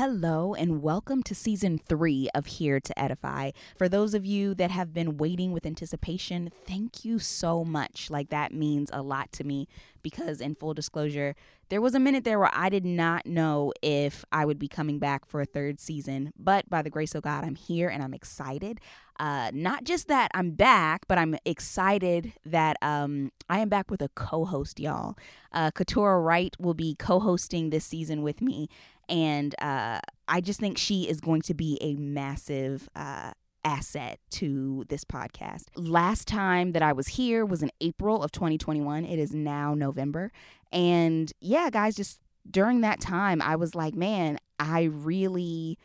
Hello, 0.00 0.54
and 0.54 0.80
welcome 0.80 1.22
to 1.24 1.34
season 1.34 1.76
three 1.76 2.30
of 2.34 2.46
Here 2.46 2.80
to 2.80 2.98
Edify. 2.98 3.50
For 3.76 3.86
those 3.86 4.14
of 4.14 4.24
you 4.24 4.54
that 4.54 4.70
have 4.70 4.94
been 4.94 5.18
waiting 5.18 5.52
with 5.52 5.66
anticipation, 5.66 6.48
thank 6.64 7.04
you 7.04 7.18
so 7.18 7.66
much. 7.66 8.08
Like, 8.08 8.30
that 8.30 8.54
means 8.54 8.88
a 8.94 9.02
lot 9.02 9.30
to 9.32 9.44
me 9.44 9.68
because, 10.02 10.40
in 10.40 10.54
full 10.54 10.72
disclosure, 10.72 11.34
there 11.68 11.82
was 11.82 11.94
a 11.94 12.00
minute 12.00 12.24
there 12.24 12.38
where 12.38 12.50
I 12.50 12.70
did 12.70 12.86
not 12.86 13.26
know 13.26 13.74
if 13.82 14.24
I 14.32 14.46
would 14.46 14.58
be 14.58 14.68
coming 14.68 14.98
back 14.98 15.26
for 15.26 15.42
a 15.42 15.44
third 15.44 15.78
season. 15.78 16.32
But 16.34 16.70
by 16.70 16.80
the 16.80 16.88
grace 16.88 17.14
of 17.14 17.22
God, 17.22 17.44
I'm 17.44 17.54
here 17.54 17.90
and 17.90 18.02
I'm 18.02 18.14
excited. 18.14 18.80
Uh, 19.20 19.50
not 19.52 19.84
just 19.84 20.08
that 20.08 20.30
I'm 20.32 20.52
back, 20.52 21.06
but 21.08 21.18
I'm 21.18 21.36
excited 21.44 22.32
that 22.46 22.78
um, 22.80 23.32
I 23.50 23.58
am 23.58 23.68
back 23.68 23.90
with 23.90 24.00
a 24.00 24.08
co 24.08 24.46
host, 24.46 24.80
y'all. 24.80 25.18
Uh, 25.52 25.70
Wright 25.94 26.56
will 26.58 26.72
be 26.72 26.96
co 26.98 27.20
hosting 27.20 27.68
this 27.68 27.84
season 27.84 28.22
with 28.22 28.40
me 28.40 28.70
and 29.10 29.54
uh, 29.60 30.00
I 30.28 30.40
just 30.40 30.60
think 30.60 30.78
she 30.78 31.08
is 31.08 31.20
going 31.20 31.42
to 31.42 31.54
be 31.54 31.76
a 31.80 31.94
massive 31.96 32.88
uh, 32.94 33.32
asset 33.64 34.20
to 34.30 34.84
this 34.88 35.04
podcast. 35.04 35.64
Last 35.76 36.28
time 36.28 36.72
that 36.72 36.82
I 36.82 36.92
was 36.92 37.08
here 37.08 37.44
was 37.44 37.62
in 37.62 37.70
April 37.80 38.22
of 38.22 38.32
2021. 38.32 39.04
It 39.04 39.18
is 39.18 39.34
now 39.34 39.74
November. 39.74 40.32
And 40.72 41.32
yeah, 41.40 41.68
guys, 41.70 41.96
just 41.96 42.20
during 42.48 42.80
that 42.82 43.00
time, 43.00 43.42
I 43.42 43.56
was 43.56 43.74
like, 43.74 43.94
man, 43.94 44.38
I 44.58 44.84
really 44.84 45.78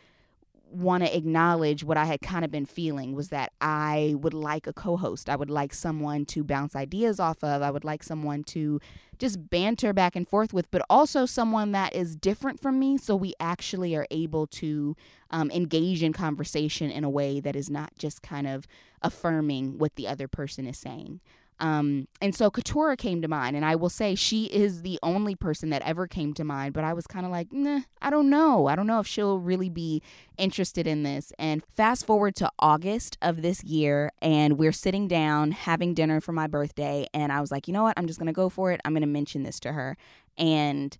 want 0.75 1.03
to 1.03 1.15
acknowledge 1.15 1.83
what 1.83 1.97
I 1.97 2.05
had 2.05 2.21
kind 2.21 2.45
of 2.45 2.51
been 2.51 2.65
feeling 2.65 3.13
was 3.13 3.29
that 3.29 3.53
I 3.61 4.15
would 4.17 4.33
like 4.33 4.67
a 4.67 4.73
co 4.73 4.97
host. 4.97 5.29
I 5.29 5.35
would 5.35 5.49
like 5.49 5.73
someone 5.73 6.25
to 6.27 6.43
bounce 6.43 6.75
ideas 6.75 7.19
off 7.19 7.43
of. 7.43 7.61
I 7.61 7.71
would 7.71 7.83
like 7.83 8.03
someone 8.03 8.43
to 8.45 8.79
just 9.17 9.49
banter 9.49 9.93
back 9.93 10.15
and 10.15 10.27
forth 10.27 10.53
with, 10.53 10.69
but 10.71 10.81
also 10.89 11.25
someone 11.25 11.71
that 11.71 11.95
is 11.95 12.15
different 12.15 12.59
from 12.59 12.79
me 12.79 12.97
so 12.97 13.15
we 13.15 13.33
actually 13.39 13.95
are 13.95 14.07
able 14.11 14.45
to 14.47 14.95
um, 15.29 15.49
engage 15.51 16.03
in 16.03 16.13
conversation 16.13 16.91
in 16.91 17.03
a 17.03 17.09
way 17.09 17.39
that 17.39 17.55
is 17.55 17.69
not 17.69 17.91
just 17.97 18.21
kind 18.21 18.47
of 18.47 18.67
affirming 19.01 19.77
what 19.77 19.95
the 19.95 20.07
other 20.07 20.27
person 20.27 20.67
is 20.67 20.77
saying. 20.77 21.21
Um, 21.59 22.07
and 22.21 22.35
so 22.35 22.49
Katura 22.49 22.97
came 22.97 23.21
to 23.21 23.27
mind, 23.27 23.55
and 23.55 23.63
I 23.63 23.75
will 23.75 23.89
say 23.89 24.15
she 24.15 24.45
is 24.45 24.81
the 24.81 24.99
only 25.01 25.35
person 25.35 25.69
that 25.69 25.81
ever 25.83 26.07
came 26.07 26.33
to 26.33 26.43
mind. 26.43 26.73
But 26.73 26.83
I 26.83 26.93
was 26.93 27.07
kind 27.07 27.25
of 27.25 27.31
like, 27.31 27.53
nah, 27.53 27.81
I 28.01 28.09
don't 28.09 28.29
know. 28.29 28.67
I 28.67 28.75
don't 28.75 28.87
know 28.87 28.99
if 28.99 29.07
she'll 29.07 29.39
really 29.39 29.69
be 29.69 30.01
interested 30.37 30.85
in 30.85 31.03
this. 31.03 31.31
And 31.39 31.63
fast 31.65 32.05
forward 32.05 32.35
to 32.37 32.51
August 32.59 33.17
of 33.21 33.41
this 33.41 33.63
year, 33.63 34.11
and 34.21 34.57
we're 34.59 34.73
sitting 34.73 35.07
down 35.07 35.51
having 35.51 35.93
dinner 35.93 36.19
for 36.19 36.33
my 36.33 36.47
birthday, 36.47 37.07
and 37.13 37.31
I 37.31 37.41
was 37.41 37.51
like, 37.51 37.67
you 37.67 37.73
know 37.73 37.83
what? 37.83 37.97
I'm 37.97 38.07
just 38.07 38.19
gonna 38.19 38.33
go 38.33 38.49
for 38.49 38.71
it. 38.71 38.81
I'm 38.83 38.93
gonna 38.93 39.07
mention 39.07 39.43
this 39.43 39.59
to 39.61 39.71
her, 39.71 39.97
and 40.37 40.97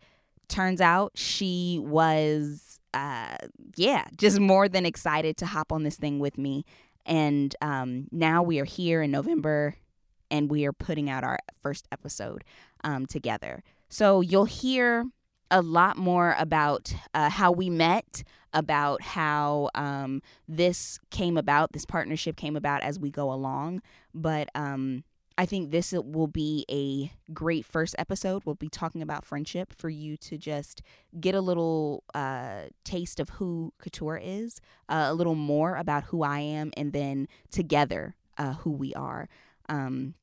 turns 0.47 0.79
out 0.79 1.11
she 1.15 1.79
was, 1.81 2.79
uh, 2.93 3.35
yeah, 3.75 4.05
just 4.15 4.39
more 4.39 4.69
than 4.69 4.85
excited 4.85 5.37
to 5.37 5.45
hop 5.45 5.71
on 5.71 5.83
this 5.83 5.97
thing 5.97 6.19
with 6.19 6.37
me. 6.37 6.63
And 7.05 7.55
um, 7.61 8.07
now 8.11 8.41
we 8.41 8.59
are 8.59 8.65
here 8.65 9.01
in 9.01 9.11
November 9.11 9.75
and 10.29 10.49
we 10.49 10.65
are 10.65 10.73
putting 10.73 11.09
out 11.09 11.23
our 11.23 11.39
first 11.57 11.87
episode 11.91 12.43
um, 12.83 13.05
together. 13.05 13.63
So 13.89 14.21
you'll 14.21 14.45
hear 14.45 15.05
a 15.51 15.61
lot 15.61 15.97
more 15.97 16.35
about 16.37 16.93
uh, 17.13 17.29
how 17.29 17.51
we 17.51 17.69
met, 17.69 18.23
about 18.53 19.01
how 19.01 19.69
um, 19.75 20.21
this 20.47 20.99
came 21.11 21.37
about, 21.37 21.73
this 21.73 21.85
partnership 21.85 22.35
came 22.35 22.55
about 22.55 22.81
as 22.81 22.99
we 22.99 23.11
go 23.11 23.31
along. 23.31 23.81
But 24.13 24.49
um, 24.55 25.03
I 25.37 25.45
think 25.45 25.71
this 25.71 25.91
will 25.91 26.27
be 26.27 26.65
a 26.71 27.11
great 27.33 27.65
first 27.65 27.95
episode. 27.97 28.43
We'll 28.45 28.55
be 28.55 28.69
talking 28.69 29.01
about 29.01 29.25
friendship 29.25 29.73
for 29.77 29.89
you 29.89 30.15
to 30.17 30.37
just 30.37 30.81
get 31.19 31.35
a 31.35 31.41
little 31.41 32.03
uh, 32.13 32.63
taste 32.83 33.19
of 33.19 33.29
who 33.31 33.73
Katura 33.81 34.21
is, 34.23 34.61
uh, 34.87 35.07
a 35.09 35.13
little 35.13 35.35
more 35.35 35.75
about 35.75 36.05
who 36.05 36.23
I 36.23 36.39
am, 36.39 36.71
and 36.77 36.93
then 36.93 37.27
together 37.51 38.15
uh, 38.37 38.53
who 38.53 38.71
we 38.71 38.93
are. 38.93 39.27
Um, 39.69 40.15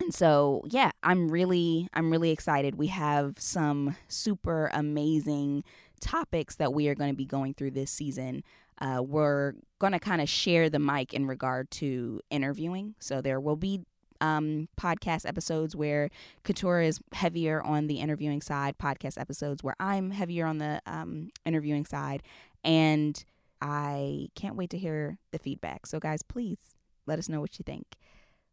and 0.00 0.14
so 0.14 0.62
yeah 0.66 0.90
i'm 1.02 1.28
really 1.28 1.88
i'm 1.92 2.10
really 2.10 2.30
excited 2.30 2.76
we 2.76 2.86
have 2.86 3.34
some 3.38 3.96
super 4.06 4.70
amazing 4.72 5.64
topics 6.00 6.54
that 6.56 6.72
we 6.72 6.88
are 6.88 6.94
going 6.94 7.10
to 7.10 7.16
be 7.16 7.24
going 7.24 7.52
through 7.52 7.70
this 7.70 7.90
season 7.90 8.42
uh, 8.80 9.02
we're 9.02 9.54
going 9.80 9.92
to 9.92 9.98
kind 9.98 10.22
of 10.22 10.28
share 10.28 10.70
the 10.70 10.78
mic 10.78 11.12
in 11.12 11.26
regard 11.26 11.68
to 11.68 12.20
interviewing 12.30 12.94
so 13.00 13.20
there 13.20 13.40
will 13.40 13.56
be 13.56 13.80
um, 14.20 14.68
podcast 14.80 15.26
episodes 15.26 15.76
where 15.76 16.10
Katura 16.44 16.86
is 16.86 17.00
heavier 17.12 17.62
on 17.62 17.86
the 17.86 18.00
interviewing 18.00 18.40
side, 18.40 18.78
podcast 18.78 19.18
episodes 19.18 19.62
where 19.62 19.76
I'm 19.78 20.10
heavier 20.10 20.46
on 20.46 20.58
the 20.58 20.80
um, 20.86 21.30
interviewing 21.44 21.84
side. 21.84 22.22
And 22.64 23.22
I 23.60 24.28
can't 24.34 24.56
wait 24.56 24.70
to 24.70 24.78
hear 24.78 25.18
the 25.30 25.38
feedback. 25.38 25.86
So, 25.86 26.00
guys, 26.00 26.22
please 26.22 26.74
let 27.06 27.18
us 27.18 27.28
know 27.28 27.40
what 27.40 27.58
you 27.58 27.62
think. 27.64 27.96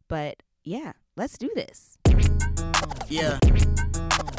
But 0.08 0.42
yeah, 0.64 0.92
let's 1.16 1.38
do 1.38 1.50
this. 1.54 1.98
Yeah. 3.08 3.38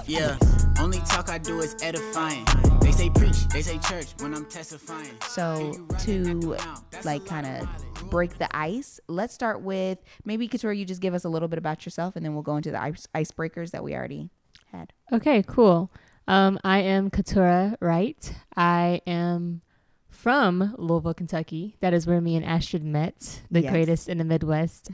Yeah. 0.06 0.38
Only 0.80 1.00
talk 1.00 1.30
I 1.30 1.38
do 1.38 1.60
is 1.60 1.76
edifying. 1.82 2.46
They 2.82 2.92
say 2.92 3.10
preach, 3.10 3.48
they 3.50 3.62
say 3.62 3.78
church 3.80 4.08
when 4.20 4.34
I'm 4.34 4.46
testifying. 4.46 5.12
So 5.28 5.74
to 6.02 6.58
like 7.04 7.26
kind 7.26 7.46
of 7.46 8.10
break 8.10 8.38
the 8.38 8.48
ice, 8.56 9.00
let's 9.08 9.34
start 9.34 9.62
with 9.62 9.98
maybe 10.24 10.48
Katura, 10.48 10.78
you 10.78 10.86
just 10.86 11.02
give 11.02 11.14
us 11.14 11.26
a 11.26 11.30
little 11.30 11.48
bit 11.48 11.58
about 11.60 11.86
yourself 11.86 12.16
and 12.16 12.24
then 12.26 12.34
we'll 12.34 12.44
go 12.44 12.56
into 12.58 12.72
the 12.72 12.82
ice 12.82 13.08
icebreakers 13.16 13.72
that 13.72 13.84
we 13.84 13.96
already 13.96 14.30
had. 14.72 14.94
Okay, 15.12 15.44
cool. 15.46 15.92
Um, 16.28 16.60
I 16.64 16.80
am 16.80 17.10
Katura 17.10 17.76
Wright. 17.82 18.34
I 18.56 19.02
am 19.08 19.62
from 20.10 20.74
Louisville, 20.78 21.14
Kentucky. 21.14 21.76
That 21.80 21.94
is 21.94 22.06
where 22.08 22.20
me 22.22 22.36
and 22.36 22.46
Astrid 22.46 22.84
met, 22.84 23.42
the 23.50 23.62
Yes. 23.62 23.72
greatest 23.72 24.10
in 24.10 24.18
the 24.18 24.24
Midwest. 24.26 24.90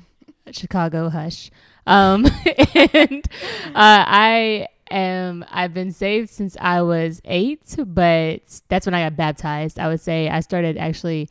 Chicago 0.51 1.09
hush. 1.09 1.51
Um, 1.85 2.25
and 2.83 3.25
uh, 3.67 4.03
I 4.07 4.67
am. 4.89 5.45
I've 5.49 5.73
been 5.73 5.91
saved 5.91 6.29
since 6.29 6.55
I 6.59 6.81
was 6.81 7.21
eight, 7.25 7.75
but 7.85 8.61
that's 8.67 8.85
when 8.85 8.93
I 8.93 9.03
got 9.03 9.15
baptized. 9.15 9.79
I 9.79 9.87
would 9.87 10.01
say 10.01 10.29
I 10.29 10.39
started 10.41 10.77
actually 10.77 11.29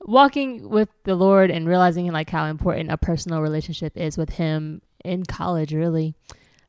walking 0.00 0.68
with 0.68 0.88
the 1.04 1.14
Lord 1.14 1.50
and 1.50 1.66
realizing 1.66 2.10
like 2.12 2.30
how 2.30 2.46
important 2.46 2.90
a 2.90 2.96
personal 2.96 3.40
relationship 3.40 3.96
is 3.96 4.18
with 4.18 4.30
Him 4.30 4.82
in 5.04 5.24
college, 5.24 5.72
really. 5.72 6.14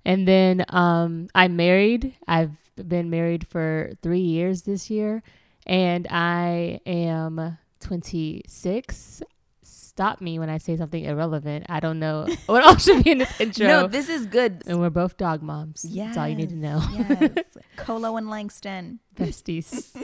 And 0.05 0.27
then 0.27 0.65
um, 0.69 1.29
I 1.33 1.47
married. 1.47 2.15
I've 2.27 2.51
been 2.75 3.09
married 3.09 3.47
for 3.47 3.91
three 4.01 4.19
years 4.19 4.63
this 4.63 4.89
year, 4.89 5.23
and 5.65 6.07
I 6.09 6.79
am 6.85 7.57
26 7.79 9.23
stop 9.95 10.19
me 10.19 10.37
when 10.37 10.49
I 10.49 10.57
say 10.57 10.75
something 10.75 11.05
irrelevant. 11.05 11.67
I 11.69 11.79
don't 11.79 11.99
know 11.99 12.27
what 12.47 12.65
else 12.65 12.83
should 12.83 13.05
be 13.05 13.11
in 13.11 13.19
this 13.19 13.39
intro. 13.39 13.65
No, 13.65 13.87
this 13.87 14.09
is 14.09 14.25
good. 14.25 14.61
and 14.67 14.81
we're 14.81 14.89
both 14.89 15.15
dog 15.15 15.41
moms. 15.41 15.83
That's 15.83 16.17
all 16.17 16.27
you 16.27 16.35
need 16.35 16.49
to 16.49 16.57
know. 16.57 16.83
yes. 16.91 17.45
Colo 17.77 18.17
and 18.17 18.29
Langston. 18.29 18.99
Besties. 19.15 19.95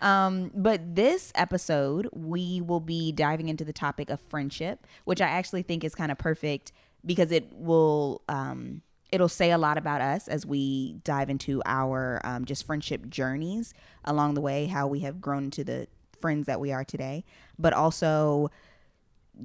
Um, 0.00 0.52
but 0.54 0.94
this 0.94 1.32
episode, 1.34 2.08
we 2.12 2.60
will 2.60 2.78
be 2.78 3.10
diving 3.10 3.48
into 3.48 3.64
the 3.64 3.72
topic 3.72 4.10
of 4.10 4.20
friendship, 4.20 4.86
which 5.04 5.20
I 5.20 5.26
actually 5.26 5.62
think 5.62 5.82
is 5.82 5.96
kind 5.96 6.12
of 6.12 6.18
perfect 6.18 6.70
because 7.04 7.32
it 7.32 7.52
will 7.52 8.22
um, 8.28 8.82
it'll 9.10 9.28
say 9.28 9.50
a 9.50 9.58
lot 9.58 9.76
about 9.76 10.02
us 10.02 10.28
as 10.28 10.46
we 10.46 11.00
dive 11.02 11.30
into 11.30 11.62
our 11.66 12.20
um, 12.22 12.44
just 12.44 12.64
friendship 12.64 13.08
journeys 13.08 13.74
along 14.04 14.34
the 14.34 14.40
way, 14.40 14.66
how 14.66 14.86
we 14.86 15.00
have 15.00 15.20
grown 15.20 15.44
into 15.44 15.64
the 15.64 15.88
friends 16.20 16.46
that 16.46 16.60
we 16.60 16.72
are 16.72 16.84
today, 16.84 17.24
but 17.58 17.72
also 17.72 18.50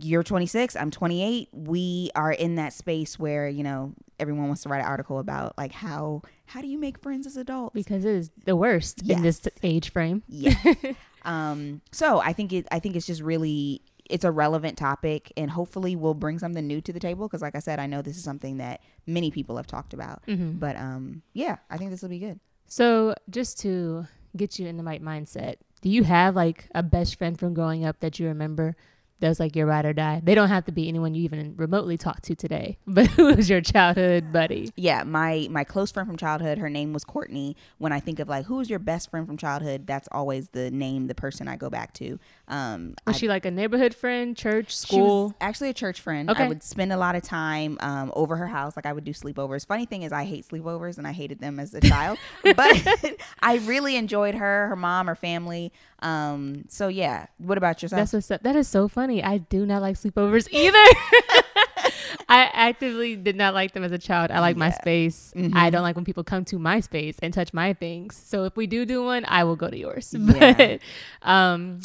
you're 0.02 0.24
26 0.24 0.76
i'm 0.76 0.92
28 0.92 1.50
we 1.52 2.12
are 2.16 2.32
in 2.32 2.56
that 2.56 2.74
space 2.74 3.18
where 3.18 3.50
you 3.50 3.64
know 3.64 3.94
everyone 4.20 4.48
wants 4.48 4.64
to 4.64 4.70
write 4.70 4.80
an 4.80 4.86
article 4.86 5.20
about 5.20 5.58
like 5.58 5.72
how 5.72 6.22
how 6.48 6.62
do 6.62 6.68
you 6.68 6.78
make 6.78 7.00
friends 7.00 7.26
as 7.26 7.38
adults 7.38 7.74
because 7.74 8.06
it 8.06 8.12
is 8.12 8.32
the 8.46 8.56
worst 8.56 9.08
in 9.10 9.22
this 9.22 9.48
age 9.64 9.92
frame. 9.92 10.24
Yes. 10.28 10.76
um, 11.26 11.82
so 11.92 12.20
I 12.20 12.34
think 12.34 12.54
it 12.54 12.68
I 12.72 12.80
think 12.80 12.96
it's 12.96 13.08
just 13.08 13.22
really 13.22 13.82
it's 14.10 14.26
a 14.26 14.32
relevant 14.32 14.78
topic 14.78 15.32
and 15.38 15.52
hopefully 15.52 15.96
we'll 15.96 16.16
bring 16.16 16.40
something 16.40 16.66
new 16.66 16.82
to 16.82 16.92
the 16.92 17.00
table 17.00 17.28
because 17.28 17.42
like 17.42 17.56
I 17.56 17.60
said, 17.60 17.80
I 17.80 17.86
know 17.86 18.02
this 18.02 18.18
is 18.18 18.24
something 18.24 18.58
that 18.58 18.82
many 19.06 19.32
people 19.32 19.58
have 19.58 19.68
talked 19.68 19.94
about. 19.94 20.26
Mm-hmm. 20.28 20.54
But 20.54 20.76
um 20.76 21.22
yeah, 21.34 21.58
I 21.70 21.78
think 21.78 21.92
this 21.92 22.02
will 22.02 22.10
be 22.10 22.20
good. 22.20 22.40
So, 22.72 23.16
just 23.32 23.60
to 23.62 24.06
get 24.38 24.60
you 24.60 24.68
in 24.68 24.78
the 24.78 24.84
right 24.84 25.04
mindset, 25.04 25.56
do 25.82 25.90
you 25.90 26.04
have 26.04 26.36
like 26.36 26.68
a 26.76 26.84
best 26.84 27.16
friend 27.18 27.40
from 27.40 27.56
growing 27.56 27.84
up 27.84 28.00
that 28.02 28.20
you 28.20 28.28
remember 28.28 28.76
that's 29.20 29.40
like 29.40 29.56
your 29.56 29.66
ride 29.66 29.86
or 29.86 29.94
die. 29.94 30.22
They 30.24 30.36
don't 30.36 30.50
have 30.50 30.66
to 30.66 30.72
be 30.72 30.88
anyone 30.88 31.14
you 31.14 31.24
even 31.24 31.56
remotely 31.58 31.98
talk 31.98 32.22
to 32.24 32.36
today, 32.36 32.78
but 32.88 33.08
who 33.08 33.36
was 33.36 33.50
your 33.50 33.62
childhood 33.62 34.32
buddy? 34.32 34.72
Yeah, 34.76 35.04
my 35.04 35.48
my 35.50 35.64
close 35.64 35.92
friend 35.92 36.08
from 36.08 36.18
childhood, 36.18 36.58
her 36.58 36.70
name 36.70 36.94
was 36.94 37.04
Courtney. 37.04 37.56
When 37.78 37.92
I 37.92 38.00
think 38.00 38.20
of 38.20 38.28
like 38.30 38.46
who's 38.46 38.70
your 38.70 38.80
best 38.80 39.10
friend 39.10 39.28
from 39.28 39.38
childhood, 39.38 39.86
that's 39.88 40.08
always 40.12 40.50
the 40.50 40.72
name, 40.72 41.08
the 41.08 41.16
person 41.16 41.48
I 41.48 41.56
go 41.56 41.70
back 41.70 41.94
to. 41.96 42.20
Um, 42.48 42.96
Was 43.06 43.16
I- 43.16 43.20
she 43.20 43.28
like 43.28 43.46
a 43.46 43.52
neighborhood 43.52 43.94
friend, 43.94 44.36
church, 44.36 44.76
school? 44.76 45.34
actually 45.42 45.70
a 45.70 45.74
church 45.74 46.02
friend. 46.02 46.30
Okay. 46.30 46.44
I 46.44 46.48
would 46.48 46.64
spend 46.64 46.92
a 46.94 46.98
lot 46.98 47.16
of 47.16 47.24
time 47.24 47.78
um, 47.82 48.12
over 48.16 48.36
her 48.36 48.48
house. 48.48 48.76
Like 48.76 48.86
I 48.86 48.94
would 48.94 49.04
do 49.04 49.12
sleepovers. 49.14 49.66
Funny 49.68 49.86
thing 49.86 50.04
is, 50.04 50.12
I 50.12 50.24
hate 50.24 50.48
sleepovers 50.48 50.98
and 50.98 51.08
I 51.08 51.12
hated 51.12 51.40
them 51.40 51.60
as 51.60 51.74
a 51.74 51.82
child. 51.82 52.18
but 52.44 52.88
I 53.42 53.58
really 53.66 53.96
enjoyed 53.96 54.36
her, 54.36 54.68
her 54.70 54.76
mom, 54.76 55.08
her 55.08 55.16
family. 55.16 55.72
Um, 56.02 56.66
so 56.70 56.88
yeah. 56.88 57.28
What 57.38 57.58
about 57.58 57.82
yourself? 57.84 58.00
That's 58.00 58.14
what's 58.14 58.32
up. 58.32 58.44
That 58.44 58.56
is 58.56 58.68
so 58.68 58.88
funny. 59.10 59.24
I 59.24 59.38
do 59.40 59.66
not 59.66 59.82
like 59.82 59.96
sleepovers 59.98 60.48
either. 60.52 60.78
I 62.32 62.50
actively 62.54 63.16
did 63.16 63.36
not 63.36 63.54
like 63.54 63.74
them 63.74 63.84
as 63.84 63.92
a 63.92 63.98
child. 63.98 64.32
I 64.32 64.40
like 64.40 64.56
my 64.58 64.68
Yeah. 64.68 64.74
space. 64.82 65.34
Mhm. 65.36 65.56
I 65.56 65.70
don't 65.70 65.82
like 65.82 65.96
when 65.96 66.06
people 66.06 66.24
come 66.24 66.46
to 66.46 66.60
my 66.60 66.80
space 66.80 67.18
and 67.22 67.34
touch 67.34 67.54
my 67.54 67.74
things. 67.74 68.16
So 68.16 68.46
if 68.46 68.56
we 68.56 68.68
do 68.68 68.86
do 68.86 69.04
one, 69.04 69.26
I 69.28 69.44
will 69.44 69.56
go 69.56 69.70
to 69.70 69.78
yours. 69.78 70.14
Yeah. 70.20 70.54
But 70.54 70.80
um, 71.28 71.80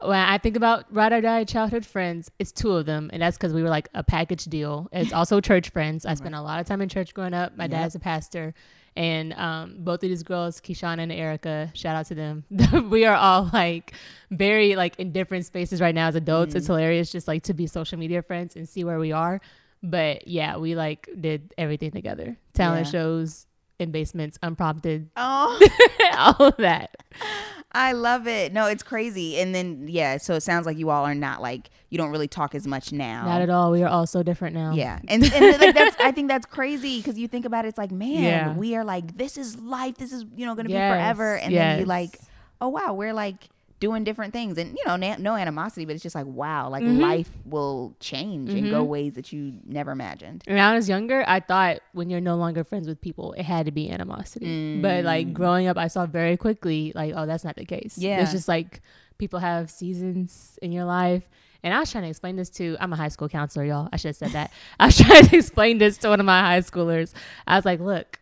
when 0.00 0.18
I 0.18 0.38
think 0.38 0.54
about 0.56 0.84
ride 0.94 1.12
or 1.12 1.20
die 1.20 1.42
childhood 1.44 1.84
friends, 1.84 2.30
it's 2.38 2.52
two 2.52 2.72
of 2.72 2.86
them, 2.86 3.10
and 3.12 3.20
that's 3.22 3.36
because 3.36 3.52
we 3.52 3.62
were 3.62 3.68
like 3.68 3.88
a 3.94 4.04
package 4.04 4.44
deal. 4.44 4.88
It's 4.92 5.12
also 5.12 5.40
church 5.40 5.70
friends. 5.70 6.06
I 6.06 6.14
spent 6.14 6.34
a 6.36 6.40
lot 6.40 6.60
of 6.60 6.66
time 6.66 6.80
in 6.80 6.88
church 6.88 7.12
growing 7.14 7.34
up. 7.34 7.56
My 7.56 7.64
Yep. 7.64 7.70
dad's 7.72 7.94
a 7.96 7.98
pastor. 7.98 8.54
And 8.98 9.32
um, 9.34 9.76
both 9.78 10.02
of 10.02 10.08
these 10.08 10.24
girls, 10.24 10.60
Keishana 10.60 10.98
and 11.04 11.12
Erica, 11.12 11.70
shout 11.72 11.94
out 11.94 12.06
to 12.06 12.16
them. 12.16 12.42
we 12.90 13.04
are 13.04 13.14
all 13.14 13.48
like 13.52 13.92
very 14.32 14.74
like 14.74 14.98
in 14.98 15.12
different 15.12 15.46
spaces 15.46 15.80
right 15.80 15.94
now 15.94 16.08
as 16.08 16.16
adults. 16.16 16.56
It's 16.56 16.66
hilarious 16.66 17.12
just 17.12 17.28
like 17.28 17.44
to 17.44 17.54
be 17.54 17.68
social 17.68 17.96
media 17.96 18.22
friends 18.22 18.56
and 18.56 18.68
see 18.68 18.82
where 18.82 18.98
we 18.98 19.12
are. 19.12 19.40
But 19.84 20.26
yeah, 20.26 20.56
we 20.56 20.74
like 20.74 21.08
did 21.20 21.54
everything 21.56 21.92
together. 21.92 22.36
Talent 22.54 22.86
Yeah. 22.86 22.90
shows 22.90 23.46
in 23.78 23.90
basements, 23.90 24.38
unprompted, 24.42 25.10
oh, 25.16 25.58
all 26.16 26.46
of 26.48 26.56
that. 26.58 26.96
I 27.70 27.92
love 27.92 28.26
it. 28.26 28.52
No, 28.52 28.66
it's 28.66 28.82
crazy. 28.82 29.38
And 29.38 29.54
then 29.54 29.86
yeah, 29.88 30.16
so 30.16 30.34
it 30.34 30.40
sounds 30.40 30.64
like 30.66 30.78
you 30.78 30.88
all 30.90 31.04
are 31.04 31.14
not 31.14 31.42
like 31.42 31.68
you 31.90 31.98
don't 31.98 32.10
really 32.10 32.26
talk 32.28 32.54
as 32.54 32.66
much 32.66 32.92
now. 32.92 33.24
Not 33.26 33.42
at 33.42 33.50
all. 33.50 33.70
We 33.70 33.82
are 33.82 33.88
all 33.88 34.06
so 34.06 34.22
different 34.22 34.54
now. 34.54 34.72
Yeah, 34.72 34.98
and, 35.06 35.22
and 35.22 35.60
like 35.60 35.74
that's 35.74 35.96
I 36.00 36.10
think 36.12 36.28
that's 36.28 36.46
crazy 36.46 36.98
because 36.98 37.18
you 37.18 37.28
think 37.28 37.44
about 37.44 37.64
it, 37.66 37.68
it's 37.68 37.78
like 37.78 37.90
man, 37.92 38.22
Yeah. 38.22 38.54
we 38.54 38.74
are 38.74 38.84
like 38.84 39.16
this 39.16 39.36
is 39.36 39.58
life, 39.58 39.96
this 39.96 40.12
is 40.12 40.24
you 40.34 40.46
know 40.46 40.54
going 40.54 40.66
to 40.66 40.72
Yes, 40.72 40.90
be 40.90 40.94
forever, 40.96 41.36
and 41.36 41.54
then 41.54 41.74
you 41.76 41.80
yes. 41.82 41.86
like, 41.88 42.18
oh 42.60 42.68
wow, 42.68 42.94
we're 42.94 43.12
like 43.12 43.48
doing 43.80 44.02
different 44.04 44.32
things, 44.32 44.58
and 44.58 44.76
you 44.76 44.84
know 44.86 44.96
na- 44.96 45.16
no 45.18 45.34
animosity, 45.36 45.84
but 45.84 45.94
it's 45.94 46.02
just 46.02 46.14
like 46.14 46.26
wow, 46.26 46.68
like 46.68 46.82
Mhm. 46.84 46.98
life 47.00 47.30
will 47.44 47.94
change 48.00 48.50
and 48.52 48.68
go 48.70 48.84
Mhm. 48.84 48.88
ways 48.88 49.14
that 49.14 49.32
you 49.32 49.54
never 49.66 49.92
imagined. 49.92 50.42
When 50.46 50.58
I 50.58 50.74
was 50.74 50.88
younger, 50.88 51.24
I 51.28 51.40
thought 51.40 51.78
when 51.92 52.10
you're 52.10 52.20
no 52.20 52.36
longer 52.36 52.64
friends 52.64 52.88
with 52.88 53.00
people, 53.00 53.34
it 53.34 53.44
had 53.44 53.66
to 53.66 53.72
be 53.72 53.88
animosity. 53.90 54.80
But 54.82 55.04
like 55.04 55.28
Mm. 55.28 55.32
growing 55.32 55.66
up, 55.68 55.76
I 55.76 55.86
saw 55.88 56.06
very 56.06 56.36
quickly, 56.36 56.92
like, 56.94 57.12
oh, 57.16 57.26
that's 57.26 57.44
not 57.44 57.56
the 57.56 57.64
case. 57.64 57.96
Yeah. 57.98 58.20
It's 58.22 58.32
just 58.32 58.48
like 58.48 58.80
people 59.18 59.38
have 59.40 59.70
seasons 59.70 60.58
in 60.62 60.72
your 60.72 60.84
life. 60.84 61.22
And 61.64 61.74
I 61.74 61.80
was 61.80 61.90
trying 61.90 62.04
to 62.04 62.08
explain 62.10 62.36
this 62.36 62.50
to, 62.50 62.76
I'm 62.78 62.92
a 62.92 62.96
high 62.96 63.08
school 63.08 63.28
counselor, 63.28 63.64
y'all. 63.64 63.88
I 63.92 63.96
should 63.96 64.10
have 64.10 64.16
said 64.16 64.30
that. 64.30 64.52
I 64.80 64.86
was 64.86 64.96
trying 64.96 65.26
to 65.26 65.36
explain 65.36 65.78
this 65.78 65.98
to 65.98 66.08
one 66.08 66.20
of 66.20 66.26
my 66.26 66.40
high 66.40 66.60
schoolers. 66.60 67.12
I 67.48 67.56
was 67.56 67.64
like, 67.64 67.80
look, 67.80 68.17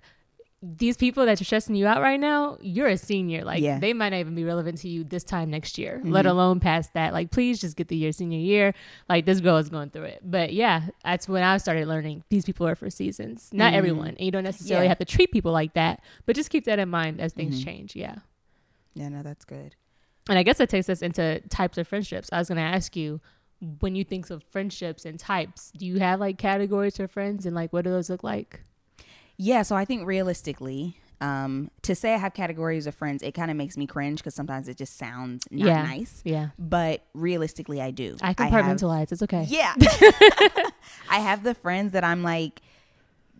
these 0.76 0.96
people 0.96 1.26
that 1.26 1.40
are 1.40 1.44
stressing 1.44 1.74
you 1.76 1.86
out 1.86 2.00
right 2.02 2.18
now, 2.18 2.58
you're 2.60 2.88
a 2.88 2.96
senior. 2.96 3.44
Like 3.44 3.62
Yeah. 3.62 3.78
they 3.78 3.92
might 3.92 4.08
not 4.10 4.18
even 4.20 4.34
be 4.34 4.42
relevant 4.44 4.78
to 4.78 4.88
you 4.88 5.04
this 5.04 5.22
time 5.22 5.50
next 5.50 5.78
year, 5.78 5.98
Mm-hmm. 5.98 6.10
let 6.12 6.26
alone 6.26 6.60
past 6.60 6.92
that. 6.94 7.12
Like 7.12 7.30
please 7.30 7.60
just 7.60 7.76
get 7.76 7.88
through 7.88 7.98
your 7.98 8.12
senior 8.12 8.38
year. 8.38 8.74
Like 9.08 9.26
this 9.26 9.40
girl 9.40 9.58
is 9.58 9.68
going 9.68 9.90
through 9.90 10.04
it. 10.04 10.20
But 10.24 10.52
yeah, 10.52 10.88
that's 11.04 11.28
when 11.28 11.42
I 11.42 11.56
started 11.58 11.86
learning 11.86 12.24
these 12.30 12.44
people 12.44 12.66
are 12.66 12.74
for 12.74 12.90
seasons. 12.90 13.50
Not 13.52 13.74
everyone. 13.74 14.08
And 14.08 14.20
you 14.20 14.30
don't 14.30 14.44
necessarily 14.44 14.76
Mm-hmm. 14.80 14.84
Yeah. 14.84 14.88
have 14.88 14.98
to 14.98 15.04
treat 15.04 15.30
people 15.32 15.52
like 15.52 15.74
that, 15.74 16.02
but 16.24 16.34
just 16.36 16.50
keep 16.50 16.64
that 16.64 16.78
in 16.78 16.88
mind 16.88 17.20
as 17.20 17.32
things 17.32 17.60
Mhm. 17.60 17.64
change. 17.64 17.94
Yeah. 17.96 18.16
Yeah, 18.94 19.08
no, 19.10 19.22
that's 19.22 19.44
good. 19.44 19.76
And 20.28 20.38
I 20.38 20.42
guess 20.42 20.58
that 20.58 20.68
takes 20.70 20.88
us 20.88 21.02
into 21.02 21.40
types 21.50 21.78
of 21.78 21.86
friendships. 21.86 22.28
I 22.32 22.38
was 22.38 22.48
going 22.48 22.56
to 22.56 22.62
ask 22.62 22.96
you 22.96 23.20
when 23.80 23.94
you 23.94 24.04
think 24.04 24.28
of 24.30 24.42
friendships 24.50 25.04
and 25.04 25.18
types, 25.18 25.70
do 25.76 25.86
you 25.86 25.98
have 25.98 26.18
like 26.20 26.38
categories 26.38 26.96
for 26.96 27.06
friends 27.08 27.46
and 27.46 27.54
like 27.54 27.72
what 27.72 27.84
do 27.84 27.90
those 27.90 28.10
look 28.10 28.24
like? 28.24 28.62
Yeah, 29.38 29.62
so 29.62 29.76
I 29.76 29.84
think 29.84 30.06
realistically, 30.06 30.98
um, 31.20 31.70
to 31.82 31.94
say 31.94 32.14
I 32.14 32.18
have 32.18 32.34
categories 32.34 32.86
of 32.86 32.94
friends, 32.94 33.22
it 33.22 33.32
kind 33.32 33.50
of 33.50 33.56
makes 33.56 33.76
me 33.76 33.86
cringe 33.86 34.18
because 34.20 34.34
sometimes 34.34 34.68
it 34.68 34.76
just 34.76 34.96
sounds 34.98 35.46
not 35.50 35.66
Yeah. 35.66 35.82
nice. 35.82 36.22
Yeah. 36.24 36.48
But 36.58 37.02
realistically, 37.14 37.80
I 37.80 37.90
do. 37.90 38.16
I 38.22 38.28
have- 38.28 38.36
compartmentalize. 38.36 39.12
it's 39.12 39.22
okay. 39.22 39.44
Yeah. 39.48 39.74
I 41.10 41.18
have 41.20 41.42
the 41.42 41.54
friends 41.54 41.92
that 41.92 42.04
I'm 42.04 42.22
like 42.22 42.60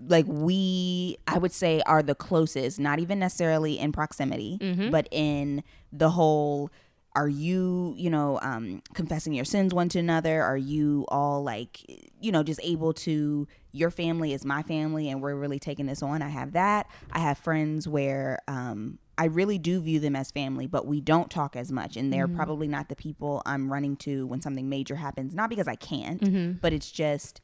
like 0.09 0.27
we 0.29 1.17
I 1.27 1.39
would 1.39 1.53
say 1.53 1.81
are 1.87 2.03
the 2.03 2.15
closest, 2.15 2.79
not 2.79 2.99
even 2.99 3.19
necessarily 3.19 3.79
in 3.79 3.93
proximity, 3.93 4.59
Mhm. 4.61 4.91
but 4.91 5.09
in 5.11 5.63
the 5.93 6.11
whole 6.11 6.71
are 7.15 7.29
you, 7.29 7.95
you 7.97 8.11
know, 8.11 8.39
um 8.43 8.83
confessing 8.93 9.33
your 9.33 9.47
sins 9.47 9.73
one 9.73 9.89
to 9.91 9.99
another? 9.99 10.43
Are 10.43 10.57
you 10.59 11.07
all 11.09 11.43
like 11.43 11.81
you 12.21 12.31
know, 12.31 12.43
just 12.43 12.61
able 12.63 12.93
to 12.93 13.49
your 13.77 13.91
family 13.91 14.33
is 14.33 14.45
my 14.45 14.63
family 14.63 15.11
and 15.11 15.21
we're 15.21 15.35
really 15.35 15.59
taking 15.59 15.87
this 15.87 16.03
on. 16.03 16.23
I 16.23 16.29
have 16.29 16.53
that. 16.53 16.87
I 17.13 17.19
have 17.21 17.37
friends 17.39 17.87
where 17.87 18.39
um 18.49 18.99
I 19.19 19.27
really 19.27 19.57
do 19.59 19.81
view 19.81 19.99
them 19.99 20.15
as 20.15 20.31
family, 20.31 20.67
but 20.67 20.87
we 20.87 21.01
don't 21.01 21.31
talk 21.31 21.57
as 21.57 21.73
much. 21.73 21.97
And 21.97 22.13
they're 22.13 22.29
probably 22.29 22.69
not 22.69 22.89
the 22.91 22.97
people 22.97 23.41
I'm 23.47 23.73
running 23.73 23.97
to 23.99 24.27
when 24.27 24.43
something 24.43 24.69
major 24.69 24.97
happens. 24.97 25.35
Not 25.35 25.49
because 25.51 25.69
I 25.69 25.75
can't, 25.75 26.21
Mm-hmm. 26.21 26.53
but 26.61 26.73
it's 26.73 26.91
just 26.91 27.41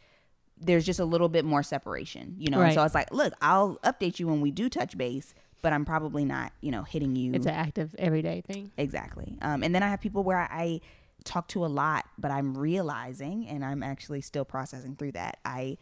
there's 0.60 0.84
just 0.86 1.00
a 1.00 1.04
little 1.04 1.28
bit 1.28 1.44
more 1.44 1.62
separation, 1.62 2.36
you 2.38 2.50
know. 2.50 2.58
And 2.58 2.66
Right. 2.66 2.74
so 2.74 2.84
it's 2.84 2.94
like, 2.94 3.12
look, 3.12 3.32
I'll 3.40 3.78
update 3.84 4.18
you 4.20 4.28
when 4.28 4.40
we 4.40 4.50
do 4.52 4.68
touch 4.68 4.96
base, 4.96 5.34
but 5.62 5.72
I'm 5.72 5.84
probably 5.84 6.24
not, 6.24 6.52
you 6.60 6.70
know, 6.70 6.82
hitting 6.84 7.16
you 7.16 7.32
It's 7.34 7.46
an 7.46 7.54
active 7.54 7.94
everyday 7.98 8.42
thing. 8.42 8.70
exactly. 8.76 9.36
Um, 9.42 9.62
and 9.64 9.74
then 9.74 9.82
I 9.82 9.88
have 9.88 10.00
people 10.00 10.22
where 10.22 10.38
I 10.38 10.80
talk 11.24 11.48
to 11.48 11.64
a 11.64 11.70
lot, 11.82 12.04
but 12.18 12.30
I'm 12.30 12.56
realizing, 12.56 13.48
and 13.48 13.64
I'm 13.64 13.82
actually 13.82 14.20
still 14.20 14.44
processing 14.44 14.94
through 14.94 15.12
that. 15.12 15.38
I 15.44 15.78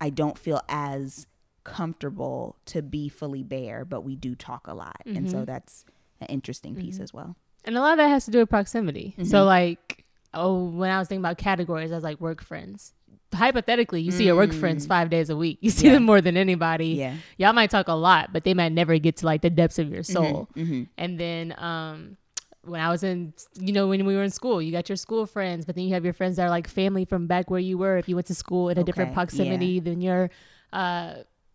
I 0.00 0.10
don't 0.10 0.38
feel 0.38 0.60
as 0.68 1.26
comfortable 1.64 2.56
to 2.66 2.82
be 2.82 3.08
fully 3.08 3.42
bare, 3.42 3.84
but 3.84 4.02
we 4.02 4.16
do 4.16 4.34
talk 4.34 4.66
a 4.66 4.74
lot, 4.74 4.96
and 5.06 5.16
Mm-hmm. 5.18 5.28
so 5.28 5.44
that's 5.44 5.84
an 6.20 6.26
interesting 6.28 6.74
piece 6.76 7.00
as 7.00 7.12
well. 7.12 7.36
And 7.64 7.76
a 7.76 7.80
lot 7.80 7.92
of 7.92 7.98
that 7.98 8.08
has 8.08 8.24
to 8.26 8.30
do 8.30 8.38
with 8.38 8.50
proximity. 8.50 9.14
Mm-hmm. 9.18 9.24
So 9.30 9.44
like, 9.44 10.04
oh, 10.34 10.64
when 10.64 10.90
I 10.90 10.98
was 10.98 11.08
thinking 11.08 11.22
about 11.24 11.38
categories, 11.38 11.90
I 11.92 11.94
was 11.94 12.04
like 12.04 12.20
work 12.20 12.42
friends. 12.42 12.92
Hypothetically, 13.34 14.00
you 14.00 14.12
see 14.12 14.26
your 14.26 14.36
work 14.36 14.52
friends 14.52 14.86
five 14.86 15.10
days 15.10 15.28
a 15.30 15.36
week. 15.36 15.58
You 15.60 15.70
see 15.70 15.86
Mm. 15.86 15.88
Yeah. 15.88 15.94
them 15.94 16.02
more 16.04 16.20
than 16.20 16.36
anybody. 16.36 16.88
Yeah. 16.88 17.16
Y'all 17.36 17.52
might 17.52 17.70
talk 17.70 17.88
a 17.88 17.94
lot, 17.94 18.32
but 18.32 18.44
they 18.44 18.54
might 18.54 18.70
never 18.72 18.96
get 18.98 19.16
to 19.18 19.26
like 19.26 19.42
the 19.42 19.50
depths 19.50 19.78
of 19.78 19.90
your 19.90 20.02
soul. 20.04 20.48
Mm-hmm. 20.54 20.82
And 20.98 21.18
then 21.18 21.54
um 21.58 22.16
when 22.66 22.80
I 22.80 22.90
was 22.90 23.02
in, 23.02 23.34
you 23.58 23.72
know, 23.72 23.88
when 23.88 24.04
we 24.06 24.14
were 24.16 24.22
in 24.22 24.30
school, 24.30 24.60
you 24.62 24.72
got 24.72 24.88
your 24.88 24.96
school 24.96 25.26
friends, 25.26 25.64
but 25.64 25.74
then 25.74 25.84
you 25.84 25.94
have 25.94 26.04
your 26.04 26.12
friends 26.14 26.36
that 26.36 26.44
are 26.46 26.50
like 26.50 26.68
family 26.68 27.04
from 27.04 27.26
back 27.26 27.50
where 27.50 27.60
you 27.60 27.78
were. 27.78 27.96
If 27.98 28.08
you 28.08 28.14
went 28.16 28.26
to 28.28 28.34
school 28.34 28.68
in 28.68 28.78
a 28.78 28.84
different 28.84 29.10
Okay, 29.10 29.14
proximity 29.14 29.80
than 29.80 30.00
your, 30.00 30.30
uh, 30.72 31.14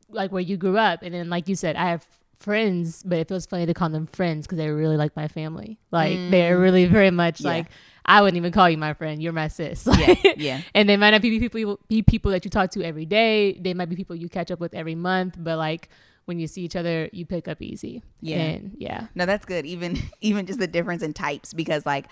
like 0.09 0.31
where 0.31 0.41
you 0.41 0.57
grew 0.57 0.77
up. 0.77 1.01
And 1.03 1.13
then, 1.13 1.29
like 1.29 1.47
you 1.47 1.55
said, 1.55 1.75
I 1.75 1.89
have 1.89 2.05
friends, 2.39 3.03
but 3.03 3.19
it 3.19 3.27
feels 3.27 3.45
funny 3.45 3.65
to 3.65 3.73
call 3.73 3.89
them 3.89 4.07
friends 4.07 4.47
because 4.47 4.57
they 4.57 4.69
really 4.69 4.97
like 4.97 5.15
my 5.15 5.27
family. 5.27 5.77
Like 5.91 6.17
they're 6.31 6.57
really 6.57 6.85
very 6.85 7.11
much 7.11 7.39
Mm. 7.39 7.45
Yeah. 7.45 7.51
like 7.51 7.67
I 8.05 8.21
wouldn't 8.21 8.37
even 8.37 8.51
call 8.51 8.69
you 8.69 8.77
my 8.77 8.93
friend. 8.93 9.21
You're 9.21 9.33
my 9.33 9.49
sis. 9.49 9.87
Yeah, 9.99 10.15
yeah. 10.37 10.61
and 10.73 10.89
they 10.89 10.97
might 10.97 11.11
not 11.11 11.21
be 11.21 11.37
people 11.39 11.79
be 11.87 12.01
people 12.01 12.31
that 12.31 12.43
you 12.45 12.49
talk 12.49 12.71
to 12.71 12.83
every 12.83 13.05
day. 13.05 13.53
They 13.59 13.73
might 13.73 13.89
be 13.89 13.95
people 13.95 14.15
you 14.15 14.29
catch 14.29 14.49
up 14.51 14.59
with 14.59 14.73
every 14.73 14.95
month, 14.95 15.35
but 15.37 15.57
like 15.57 15.89
when 16.29 16.39
you 16.39 16.47
see 16.47 16.61
each 16.61 16.75
other, 16.77 17.09
you 17.11 17.25
pick 17.25 17.47
up 17.49 17.61
easy. 17.61 18.01
Yeah. 18.21 18.37
And 18.37 18.75
yeah. 18.77 19.07
No, 19.15 19.25
that's 19.25 19.45
good. 19.45 19.65
Even 19.65 19.97
even 20.21 20.45
just 20.45 20.59
the 20.59 20.67
difference 20.67 21.03
in 21.03 21.11
types 21.13 21.53
because 21.53 21.85
like 21.85 22.05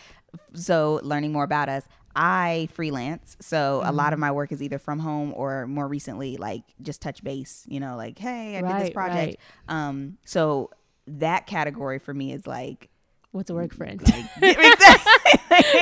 so 0.54 1.00
learning 1.04 1.32
more 1.32 1.46
about 1.46 1.70
us. 1.70 1.86
I 2.20 2.68
freelance, 2.74 3.38
so 3.40 3.82
a 3.86 3.92
lot 3.92 4.06
Mm-hmm. 4.08 4.14
of 4.14 4.20
my 4.20 4.32
work 4.32 4.52
is 4.52 4.64
either 4.64 4.80
from 4.80 4.98
home 4.98 5.34
or 5.36 5.68
more 5.68 5.88
recently 5.88 6.36
like 6.38 6.64
just 6.82 7.00
touch 7.00 7.24
base, 7.24 7.64
you 7.68 7.80
know, 7.80 7.96
like 7.96 8.18
hey, 8.18 8.58
I 8.58 8.62
did 8.62 8.70
this 8.72 8.74
Right, 8.86 8.94
project. 8.94 9.38
Um 9.70 10.18
so 10.26 10.72
that 11.06 11.46
category 11.48 12.00
for 12.00 12.14
me 12.14 12.34
is 12.34 12.46
like 12.48 12.90
What's 13.32 13.52
a 13.52 13.54
work 13.54 13.72
friend? 13.74 14.02
exactly. 14.42 14.52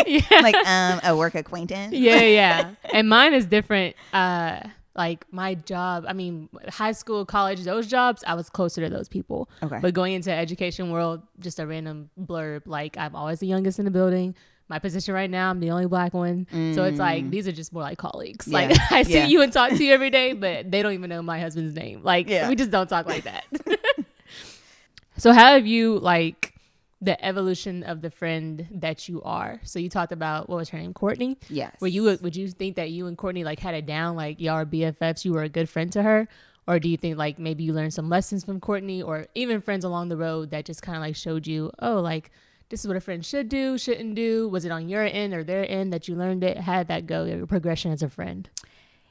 yeah. 0.29 0.39
like 0.41 0.55
um 0.67 0.99
a 1.03 1.15
work 1.15 1.35
acquaintance. 1.35 1.93
yeah, 1.93 2.19
yeah. 2.21 2.71
And 2.93 3.07
mine 3.07 3.33
is 3.33 3.45
different. 3.45 3.95
Uh 4.13 4.59
like 4.95 5.25
my 5.31 5.55
job, 5.55 6.05
I 6.07 6.13
mean, 6.13 6.49
high 6.69 6.93
school, 6.93 7.25
college, 7.25 7.63
those 7.63 7.87
jobs, 7.87 8.23
I 8.25 8.33
was 8.33 8.49
closer 8.49 8.81
to 8.81 8.89
those 8.89 9.09
people. 9.09 9.49
Okay. 9.61 9.79
But 9.81 9.93
going 9.93 10.13
into 10.13 10.31
education 10.31 10.89
world, 10.91 11.21
just 11.39 11.59
a 11.59 11.67
random 11.67 12.09
blurb, 12.19 12.61
like 12.65 12.97
I'm 12.97 13.15
always 13.15 13.39
the 13.39 13.47
youngest 13.47 13.77
in 13.77 13.85
the 13.85 13.91
building. 13.91 14.35
My 14.67 14.79
position 14.79 15.13
right 15.13 15.29
now, 15.29 15.51
I'm 15.51 15.59
the 15.59 15.69
only 15.69 15.85
black 15.85 16.13
one. 16.13 16.47
So 16.73 16.85
it's 16.85 16.97
like 16.97 17.25
mm. 17.25 17.29
these 17.29 17.47
are 17.47 17.51
just 17.51 17.71
more 17.71 17.83
like 17.83 17.99
colleagues. 17.99 18.47
Like 18.47 18.75
I 18.91 19.03
see 19.03 19.13
Yeah. 19.13 19.27
you 19.27 19.41
and 19.43 19.53
talk 19.53 19.69
to 19.69 19.83
you 19.83 19.93
every 19.93 20.09
day, 20.09 20.33
but 20.33 20.71
they 20.71 20.81
don't 20.81 20.93
even 20.93 21.09
know 21.09 21.21
my 21.21 21.39
husband's 21.39 21.75
name. 21.75 22.01
Like 22.01 22.27
Yeah. 22.27 22.49
we 22.49 22.55
just 22.55 22.71
don't 22.71 22.87
talk 22.87 23.05
like 23.05 23.25
that. 23.25 23.45
so 25.17 25.33
how 25.33 25.53
have 25.53 25.67
you 25.67 25.99
like 25.99 26.54
the 27.01 27.23
evolution 27.23 27.83
of 27.83 28.01
the 28.01 28.09
friend 28.09 28.67
that 28.71 29.09
you 29.09 29.21
are. 29.23 29.59
So 29.63 29.79
you 29.79 29.89
talked 29.89 30.11
about 30.11 30.49
what 30.49 30.57
was 30.57 30.69
her 30.69 30.77
name, 30.77 30.93
Courtney. 30.93 31.37
Yes. 31.49 31.75
Were 31.81 31.87
you 31.87 32.03
would 32.03 32.35
you 32.35 32.47
think 32.49 32.77
that 32.77 32.91
you 32.91 33.07
and 33.07 33.17
Courtney 33.17 33.43
like 33.43 33.59
had 33.59 33.75
it 33.75 33.85
down, 33.85 34.15
like 34.15 34.39
y'all 34.39 34.55
are 34.55 34.65
BFFs, 34.65 35.25
you 35.25 35.33
were 35.33 35.43
a 35.43 35.49
good 35.49 35.69
friend 35.69 35.91
to 35.93 36.03
her, 36.03 36.27
or 36.67 36.79
do 36.79 36.89
you 36.89 36.97
think 36.97 37.17
like 37.17 37.37
maybe 37.37 37.63
you 37.63 37.73
learned 37.73 37.93
some 37.93 38.09
lessons 38.09 38.43
from 38.43 38.59
Courtney, 38.59 39.01
or 39.01 39.27
even 39.35 39.61
friends 39.61 39.83
along 39.83 40.09
the 40.09 40.17
road 40.17 40.51
that 40.51 40.65
just 40.65 40.81
kind 40.81 40.95
of 40.95 41.01
like 41.01 41.15
showed 41.15 41.45
you, 41.45 41.71
oh, 41.79 41.99
like 41.99 42.31
this 42.69 42.79
is 42.81 42.87
what 42.87 42.97
a 42.97 43.01
friend 43.01 43.23
should 43.23 43.49
do, 43.49 43.77
shouldn't 43.77 44.15
do? 44.15 44.47
Was 44.49 44.65
it 44.65 44.71
on 44.71 44.89
your 44.89 45.03
end 45.03 45.33
or 45.33 45.43
their 45.43 45.69
end 45.69 45.93
that 45.93 46.07
you 46.07 46.15
learned 46.15 46.43
it? 46.43 46.57
How 46.57 46.79
did 46.79 46.87
that 46.87 47.05
go? 47.05 47.25
Your 47.25 47.45
progression 47.45 47.91
as 47.91 48.01
a 48.01 48.09
friend? 48.09 48.49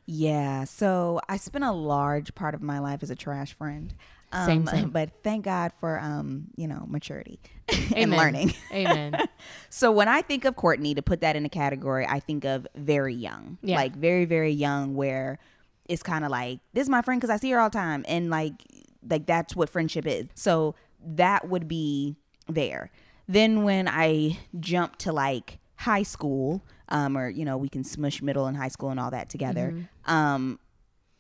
Yeah. 0.07 0.65
So 0.65 1.21
I 1.29 1.37
spent 1.37 1.65
a 1.65 1.73
large 1.73 2.35
part 2.35 2.55
of 2.55 2.63
my 2.63 2.79
life 2.79 3.03
as 3.03 3.11
a 3.11 3.15
trash 3.15 3.53
friend. 3.53 3.95
Um, 4.35 4.47
Same, 4.47 4.67
same. 4.67 4.91
But 4.99 5.11
thank 5.23 5.45
God 5.45 5.73
for 5.81 5.99
um, 6.01 6.49
you 6.57 6.67
know, 6.69 6.85
maturity 6.89 7.39
and 7.97 8.11
learning. 8.11 8.55
Amen. 8.73 9.17
So 9.71 9.91
when 9.91 10.09
I 10.09 10.23
think 10.23 10.45
of 10.45 10.55
Courtney, 10.57 10.95
to 10.95 11.03
put 11.03 11.21
that 11.21 11.35
in 11.37 11.45
a 11.45 11.49
category, 11.49 12.07
I 12.07 12.21
think 12.21 12.45
of 12.45 12.67
very 12.77 13.15
young, 13.15 13.59
Yeah. 13.63 13.77
like 13.77 13.95
very 13.97 14.25
very 14.25 14.53
young, 14.53 14.95
where 14.95 15.39
it's 15.87 16.03
kind 16.03 16.25
of 16.25 16.31
like 16.31 16.61
this 16.73 16.83
is 16.85 16.89
my 16.89 17.03
friend 17.03 17.21
because 17.21 17.31
I 17.35 17.37
see 17.39 17.51
her 17.51 17.61
all 17.61 17.71
the 17.71 17.79
time, 17.79 18.05
and 18.09 18.31
like 18.31 18.55
like 19.09 19.27
that's 19.27 19.55
what 19.57 19.69
friendship 19.69 20.07
is. 20.07 20.29
So 20.35 20.75
that 21.05 21.49
would 21.49 21.69
be 21.69 22.17
there. 22.49 22.91
Then 23.29 23.65
when 23.65 23.89
I 23.89 24.39
jump 24.61 24.97
to 24.99 25.13
like 25.13 25.59
high 25.77 26.03
school, 26.05 26.63
um, 26.89 27.17
or 27.19 27.29
you 27.29 27.45
know 27.45 27.57
we 27.57 27.69
can 27.69 27.85
smush 27.85 28.23
middle 28.23 28.47
and 28.47 28.57
high 28.57 28.69
school 28.69 28.91
and 28.91 29.01
all 29.01 29.11
that 29.11 29.29
together. 29.29 29.73
Mm-hmm. 29.75 30.11
Um, 30.11 30.59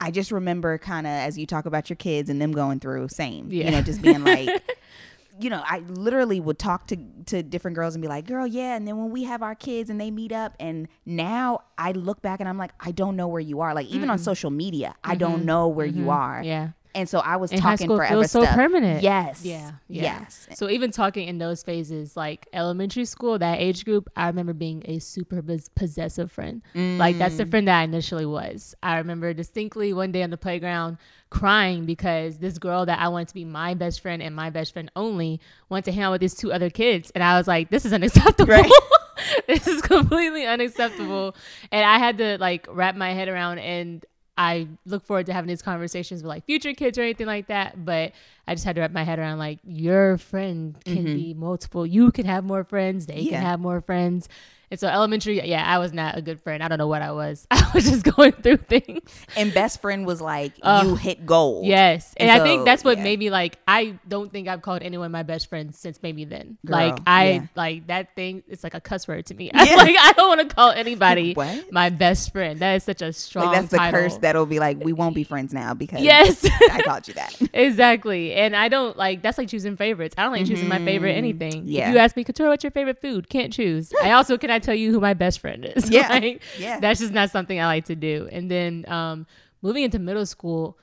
I 0.00 0.10
just 0.10 0.30
remember 0.32 0.76
kind 0.78 1.06
of 1.06 1.10
as 1.12 1.38
you 1.38 1.46
talk 1.46 1.66
about 1.66 1.88
your 1.88 1.96
kids 1.96 2.28
and 2.28 2.40
them 2.40 2.52
going 2.52 2.80
through 2.80 3.08
same, 3.08 3.50
Yeah. 3.50 3.66
you 3.66 3.70
know, 3.70 3.82
just 3.82 4.02
being 4.02 4.24
like 4.24 4.48
you 5.40 5.50
know, 5.50 5.62
I 5.66 5.80
literally 5.80 6.38
would 6.40 6.58
talk 6.60 6.86
to 6.88 6.96
to 7.26 7.42
different 7.42 7.74
girls 7.74 7.94
and 7.96 8.02
be 8.02 8.06
like, 8.06 8.24
"Girl, 8.26 8.46
yeah." 8.46 8.76
And 8.76 8.86
then 8.86 8.96
when 8.96 9.10
we 9.10 9.24
have 9.24 9.42
our 9.42 9.56
kids 9.56 9.90
and 9.90 10.00
they 10.00 10.10
meet 10.12 10.30
up, 10.30 10.54
and 10.60 10.86
now 11.06 11.60
I 11.76 11.90
look 11.90 12.22
back 12.22 12.38
and 12.38 12.48
I'm 12.48 12.56
like, 12.58 12.70
I 12.78 12.92
don't 12.92 13.16
know 13.16 13.26
where 13.26 13.40
you 13.40 13.60
are. 13.60 13.74
Like 13.74 13.88
even 13.88 14.10
on 14.10 14.18
social 14.18 14.50
media, 14.50 14.94
I 15.02 15.16
don't 15.16 15.44
know 15.44 15.66
where 15.66 15.86
you 15.86 16.10
are. 16.10 16.36
Mm-hmm. 16.36 16.44
Yeah. 16.46 16.68
And 16.94 17.08
so 17.08 17.18
I 17.18 17.36
was 17.36 17.50
In 17.50 17.58
high 17.58 17.72
talking 17.72 17.86
school, 17.86 17.96
it 17.96 17.98
forever 18.06 18.14
feels 18.20 18.30
so 18.30 18.42
stuff. 18.42 18.54
permanent. 18.54 19.02
Yes. 19.02 19.44
Yeah, 19.44 19.72
yeah. 19.88 20.02
Yes. 20.20 20.46
So 20.54 20.68
even 20.70 20.92
talking 20.92 21.26
in 21.26 21.38
those 21.38 21.62
phases, 21.62 22.16
like 22.16 22.46
elementary 22.52 23.04
school, 23.04 23.36
that 23.40 23.58
age 23.60 23.84
group, 23.84 24.08
I 24.16 24.28
remember 24.28 24.52
being 24.52 24.82
a 24.86 25.00
super 25.00 25.42
possessive 25.74 26.30
friend. 26.30 26.62
Like 26.74 27.18
that's 27.18 27.34
Mm. 27.34 27.38
the 27.38 27.46
friend 27.46 27.68
that 27.68 27.80
I 27.80 27.82
initially 27.82 28.26
was. 28.26 28.74
I 28.82 28.98
remember 28.98 29.34
distinctly 29.34 29.92
one 29.92 30.12
day 30.12 30.22
on 30.22 30.30
the 30.30 30.36
playground 30.36 30.98
crying 31.30 31.84
because 31.84 32.38
this 32.38 32.58
girl 32.58 32.86
that 32.86 33.00
I 33.00 33.08
wanted 33.08 33.26
to 33.28 33.34
be 33.34 33.44
my 33.44 33.74
best 33.74 34.00
friend 34.00 34.22
and 34.22 34.36
my 34.36 34.50
best 34.50 34.72
friend 34.72 34.88
only 34.94 35.40
wanted 35.68 35.86
to 35.86 35.92
hang 35.92 36.04
out 36.04 36.12
with 36.12 36.20
these 36.20 36.34
two 36.36 36.52
other 36.52 36.70
kids, 36.70 37.10
and 37.14 37.24
I 37.24 37.36
was 37.36 37.48
like, 37.48 37.70
this 37.70 37.84
is 37.84 37.92
unacceptable. 37.92 38.52
Right. 38.52 38.70
this 39.48 39.66
is 39.66 39.82
completely 39.82 40.46
unacceptable. 40.46 41.34
And 41.72 41.84
I 41.84 41.98
had 41.98 42.18
to 42.18 42.38
like 42.38 42.66
wrap 42.70 42.94
my 42.94 43.12
head 43.14 43.28
around 43.28 43.58
and 43.58 44.04
I 44.36 44.68
look 44.86 45.04
forward 45.06 45.26
to 45.26 45.32
having 45.32 45.48
these 45.48 45.62
conversations 45.62 46.22
with 46.22 46.28
like 46.28 46.44
future 46.44 46.72
kids 46.72 46.98
or 46.98 47.02
anything 47.02 47.26
like 47.26 47.46
that. 47.48 47.84
But 47.84 48.12
I 48.46 48.54
just 48.54 48.64
had 48.64 48.74
to 48.76 48.82
wrap 48.82 48.90
my 48.92 49.04
head 49.04 49.18
around 49.18 49.38
like 49.38 49.58
your 49.64 50.18
friend 50.18 50.76
can 50.84 51.04
be 51.04 51.34
multiple. 51.34 51.86
You 51.86 52.12
can 52.12 52.26
have 52.26 52.44
more 52.44 52.64
friends. 52.64 53.06
They 53.06 53.14
Mm-hmm. 53.14 53.24
Yeah. 53.26 53.38
can 53.38 53.42
have 53.46 53.60
more 53.60 53.80
friends. 53.80 54.28
And 54.70 54.80
so 54.80 54.88
elementary, 54.88 55.40
yeah, 55.46 55.62
I 55.64 55.78
was 55.78 55.92
not 55.92 56.16
a 56.16 56.22
good 56.22 56.40
friend. 56.40 56.60
I 56.62 56.66
don't 56.68 56.78
know 56.78 56.88
what 56.88 57.00
I 57.02 57.12
was. 57.12 57.46
I 57.50 57.70
was 57.74 57.84
just 57.84 58.02
going 58.02 58.32
through 58.32 58.56
things. 58.56 59.02
And 59.36 59.54
best 59.54 59.80
friend 59.80 60.04
was 60.04 60.20
like, 60.20 60.54
Ugh. 60.62 60.86
you 60.86 60.94
hit 60.96 61.24
gold. 61.26 61.66
Yes. 61.66 62.12
And, 62.16 62.28
And 62.30 62.40
I 62.42 62.44
think 62.44 62.64
that's 62.64 62.82
what 62.82 62.96
yeah. 62.98 63.04
made 63.04 63.18
me 63.20 63.30
like 63.30 63.58
I 63.68 63.98
don't 64.08 64.32
think 64.32 64.48
I've 64.48 64.62
called 64.62 64.82
anyone 64.82 65.12
my 65.12 65.22
best 65.22 65.48
friend 65.48 65.72
since 65.74 66.00
maybe 66.02 66.24
then. 66.24 66.56
Girl, 66.66 66.76
like 66.76 66.98
I 67.06 67.30
yeah. 67.30 67.46
like 67.54 67.86
that 67.86 68.16
thing 68.16 68.42
it's 68.48 68.64
like 68.64 68.74
a 68.74 68.80
cuss 68.80 69.06
word 69.06 69.26
to 69.26 69.34
me. 69.34 69.50
Yeah. 69.54 69.60
I'm 69.64 69.76
like 69.76 69.96
I 70.00 70.12
don't 70.16 70.28
want 70.38 70.48
to 70.48 70.52
call 70.54 70.70
anybody 70.70 71.36
my 71.70 71.90
best 71.90 72.32
friend. 72.32 72.58
That 72.58 72.74
is 72.74 72.84
such 72.84 73.02
a 73.02 73.12
strong 73.12 73.46
Like 73.46 73.56
that's 73.60 73.70
the 73.70 73.76
title. 73.76 74.00
curse 74.00 74.16
that'll 74.16 74.46
be 74.46 74.58
like, 74.58 74.82
we 74.82 74.92
won't 74.94 75.14
be 75.14 75.24
friends 75.24 75.52
now 75.54 75.74
because 75.74 76.00
Yes. 76.00 76.44
I 76.72 76.82
called 76.82 77.06
you 77.06 77.14
that. 77.14 77.38
exactly. 77.52 78.33
And 78.34 78.54
I 78.56 78.68
don't 78.68 78.96
like 78.96 79.22
that's 79.22 79.38
like 79.38 79.48
choosing 79.48 79.76
favorites. 79.76 80.14
I 80.18 80.22
don't 80.24 80.32
like 80.32 80.46
choosing 80.46 80.68
my 80.68 80.84
favorite 80.84 81.12
anything. 81.12 81.52
Mm-hmm. 81.52 81.68
Yeah. 81.68 81.88
If 81.88 81.94
you 81.94 81.98
ask 82.00 82.16
me, 82.16 82.24
Katura, 82.24 82.48
what's 82.50 82.64
your 82.64 82.70
favorite 82.70 83.00
food? 83.00 83.28
Can't 83.28 83.52
choose. 83.52 83.92
I 84.02 84.10
also 84.18 84.36
can 84.38 84.50
I 84.50 84.58
tell 84.58 84.74
you 84.74 84.92
who 84.92 85.00
my 85.00 85.14
best 85.14 85.40
friend 85.40 85.64
is. 85.64 85.90
Yeah. 85.94 86.08
Like, 86.08 86.42
Yeah. 86.58 86.80
That's 86.80 87.00
just 87.00 87.12
not 87.12 87.30
something 87.30 87.58
I 87.60 87.66
like 87.66 87.86
to 87.86 87.96
do. 87.96 88.28
And 88.30 88.50
then 88.50 88.84
um 88.88 89.26
moving 89.62 89.84
into 89.84 89.98
middle 89.98 90.26
school 90.26 90.78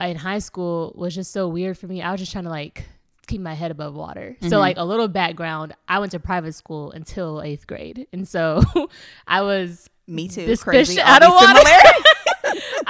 in 0.00 0.16
high 0.16 0.38
school 0.38 0.92
was 0.96 1.14
just 1.14 1.32
so 1.32 1.48
weird 1.48 1.76
for 1.76 1.86
me. 1.86 2.00
I 2.02 2.10
was 2.12 2.20
just 2.20 2.32
trying 2.32 2.44
to 2.44 2.50
like 2.50 2.84
keep 3.26 3.40
my 3.40 3.54
head 3.54 3.70
above 3.70 3.94
water. 3.94 4.36
Mm-hmm. 4.40 4.48
So 4.48 4.58
like 4.58 4.76
a 4.76 4.84
little 4.84 5.08
background, 5.08 5.74
I 5.88 5.98
went 6.00 6.12
to 6.12 6.20
private 6.20 6.54
school 6.54 6.90
until 6.92 7.36
8th 7.36 7.66
grade. 7.66 8.06
And 8.12 8.26
so 8.26 8.62
I 9.26 9.42
was 9.42 9.88
Me 10.06 10.28
too. 10.28 10.46
This 10.46 10.62
Crazy. 10.64 10.96
fish 10.96 11.04
out 11.04 11.22
of 11.22 11.30
water. 11.32 11.60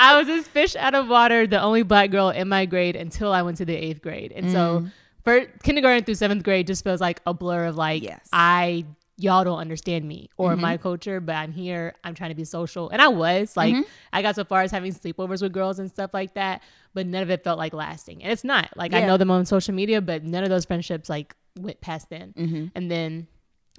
I 0.01 0.17
was 0.17 0.27
this 0.27 0.49
fish 0.49 0.75
out 0.77 0.95
of 0.95 1.09
water, 1.09 1.47
the 1.47 1.61
only 1.61 1.83
black 1.83 2.11
girl 2.11 2.31
in 2.31 2.49
my 2.49 2.65
grade 2.65 2.97
until 2.97 3.33
I 3.33 3.43
went 3.43 3.59
to 3.59 3.67
the 3.67 3.77
eighth 3.77 4.01
grade. 4.01 4.33
And 4.35 4.51
so 4.51 4.81
mm. 4.81 4.93
for 5.25 5.45
kindergarten 5.63 6.05
through 6.05 6.15
seventh 6.15 6.43
grade 6.43 6.67
just 6.67 6.83
feels 6.83 7.03
like 7.03 7.21
a 7.27 7.35
blur 7.35 7.67
of 7.67 7.77
like 7.77 8.03
Yes. 8.03 8.27
I 8.33 8.87
y'all 9.19 9.45
don't 9.45 9.59
understand 9.59 10.07
me 10.07 10.31
or 10.39 10.57
my 10.57 10.75
mm-hmm. 10.77 10.83
culture, 10.83 11.21
but 11.21 11.35
I'm 11.35 11.53
here, 11.53 11.95
I'm 12.03 12.15
trying 12.15 12.31
to 12.31 12.35
be 12.35 12.45
social. 12.45 12.89
And 12.89 13.03
I 13.03 13.09
was 13.09 13.55
like 13.59 13.75
mm-hmm. 13.75 13.83
I 14.15 14.23
got 14.23 14.37
so 14.37 14.45
far 14.45 14.63
as 14.63 14.71
having 14.71 14.95
sleepovers 14.95 15.43
with 15.43 15.53
girls 15.53 15.79
and 15.79 15.91
stuff 15.91 16.15
like 16.15 16.33
that, 16.33 16.63
but 16.95 17.07
none 17.07 17.23
of 17.23 17.29
it 17.29 17.45
felt 17.45 17.59
like 17.59 17.75
lasting. 17.75 18.23
And 18.23 18.33
it's 18.33 18.45
not. 18.45 18.71
Like 18.77 18.95
I 18.95 19.07
know 19.07 19.19
them 19.19 19.31
on 19.31 19.45
social 19.45 19.75
media, 19.75 20.01
but 20.01 20.25
none 20.25 20.45
of 20.45 20.49
those 20.49 20.65
friendships 20.65 21.11
like 21.11 21.37
went 21.59 21.83
past 21.83 22.09
then. 22.09 22.33
Mm-hmm. 22.39 22.67
And 22.75 22.91
then 22.91 23.27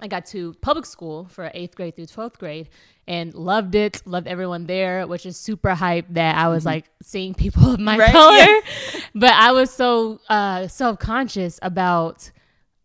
I 0.02 0.08
got 0.08 0.26
to 0.26 0.52
public 0.60 0.84
school 0.84 1.26
for 1.30 1.48
eighth 1.54 1.76
grade 1.76 1.94
through 1.94 2.06
12th 2.06 2.36
grade 2.36 2.68
and 3.06 3.32
loved 3.34 3.76
it. 3.76 4.02
Loved 4.04 4.26
everyone 4.26 4.66
there, 4.66 5.06
which 5.06 5.24
is 5.24 5.36
super 5.36 5.74
hype 5.74 6.06
that 6.10 6.36
I 6.36 6.48
was 6.48 6.66
like 6.66 6.86
seeing 7.02 7.34
people 7.34 7.70
of 7.74 7.80
my 7.80 7.96
Mm-hmm. 7.96 8.00
Right, 8.00 8.12
color. 8.12 9.02
But 9.14 9.32
I 9.34 9.52
was 9.52 9.70
so 9.70 10.20
uh, 10.28 10.66
self 10.68 10.98
conscious 10.98 11.58
about. 11.62 12.30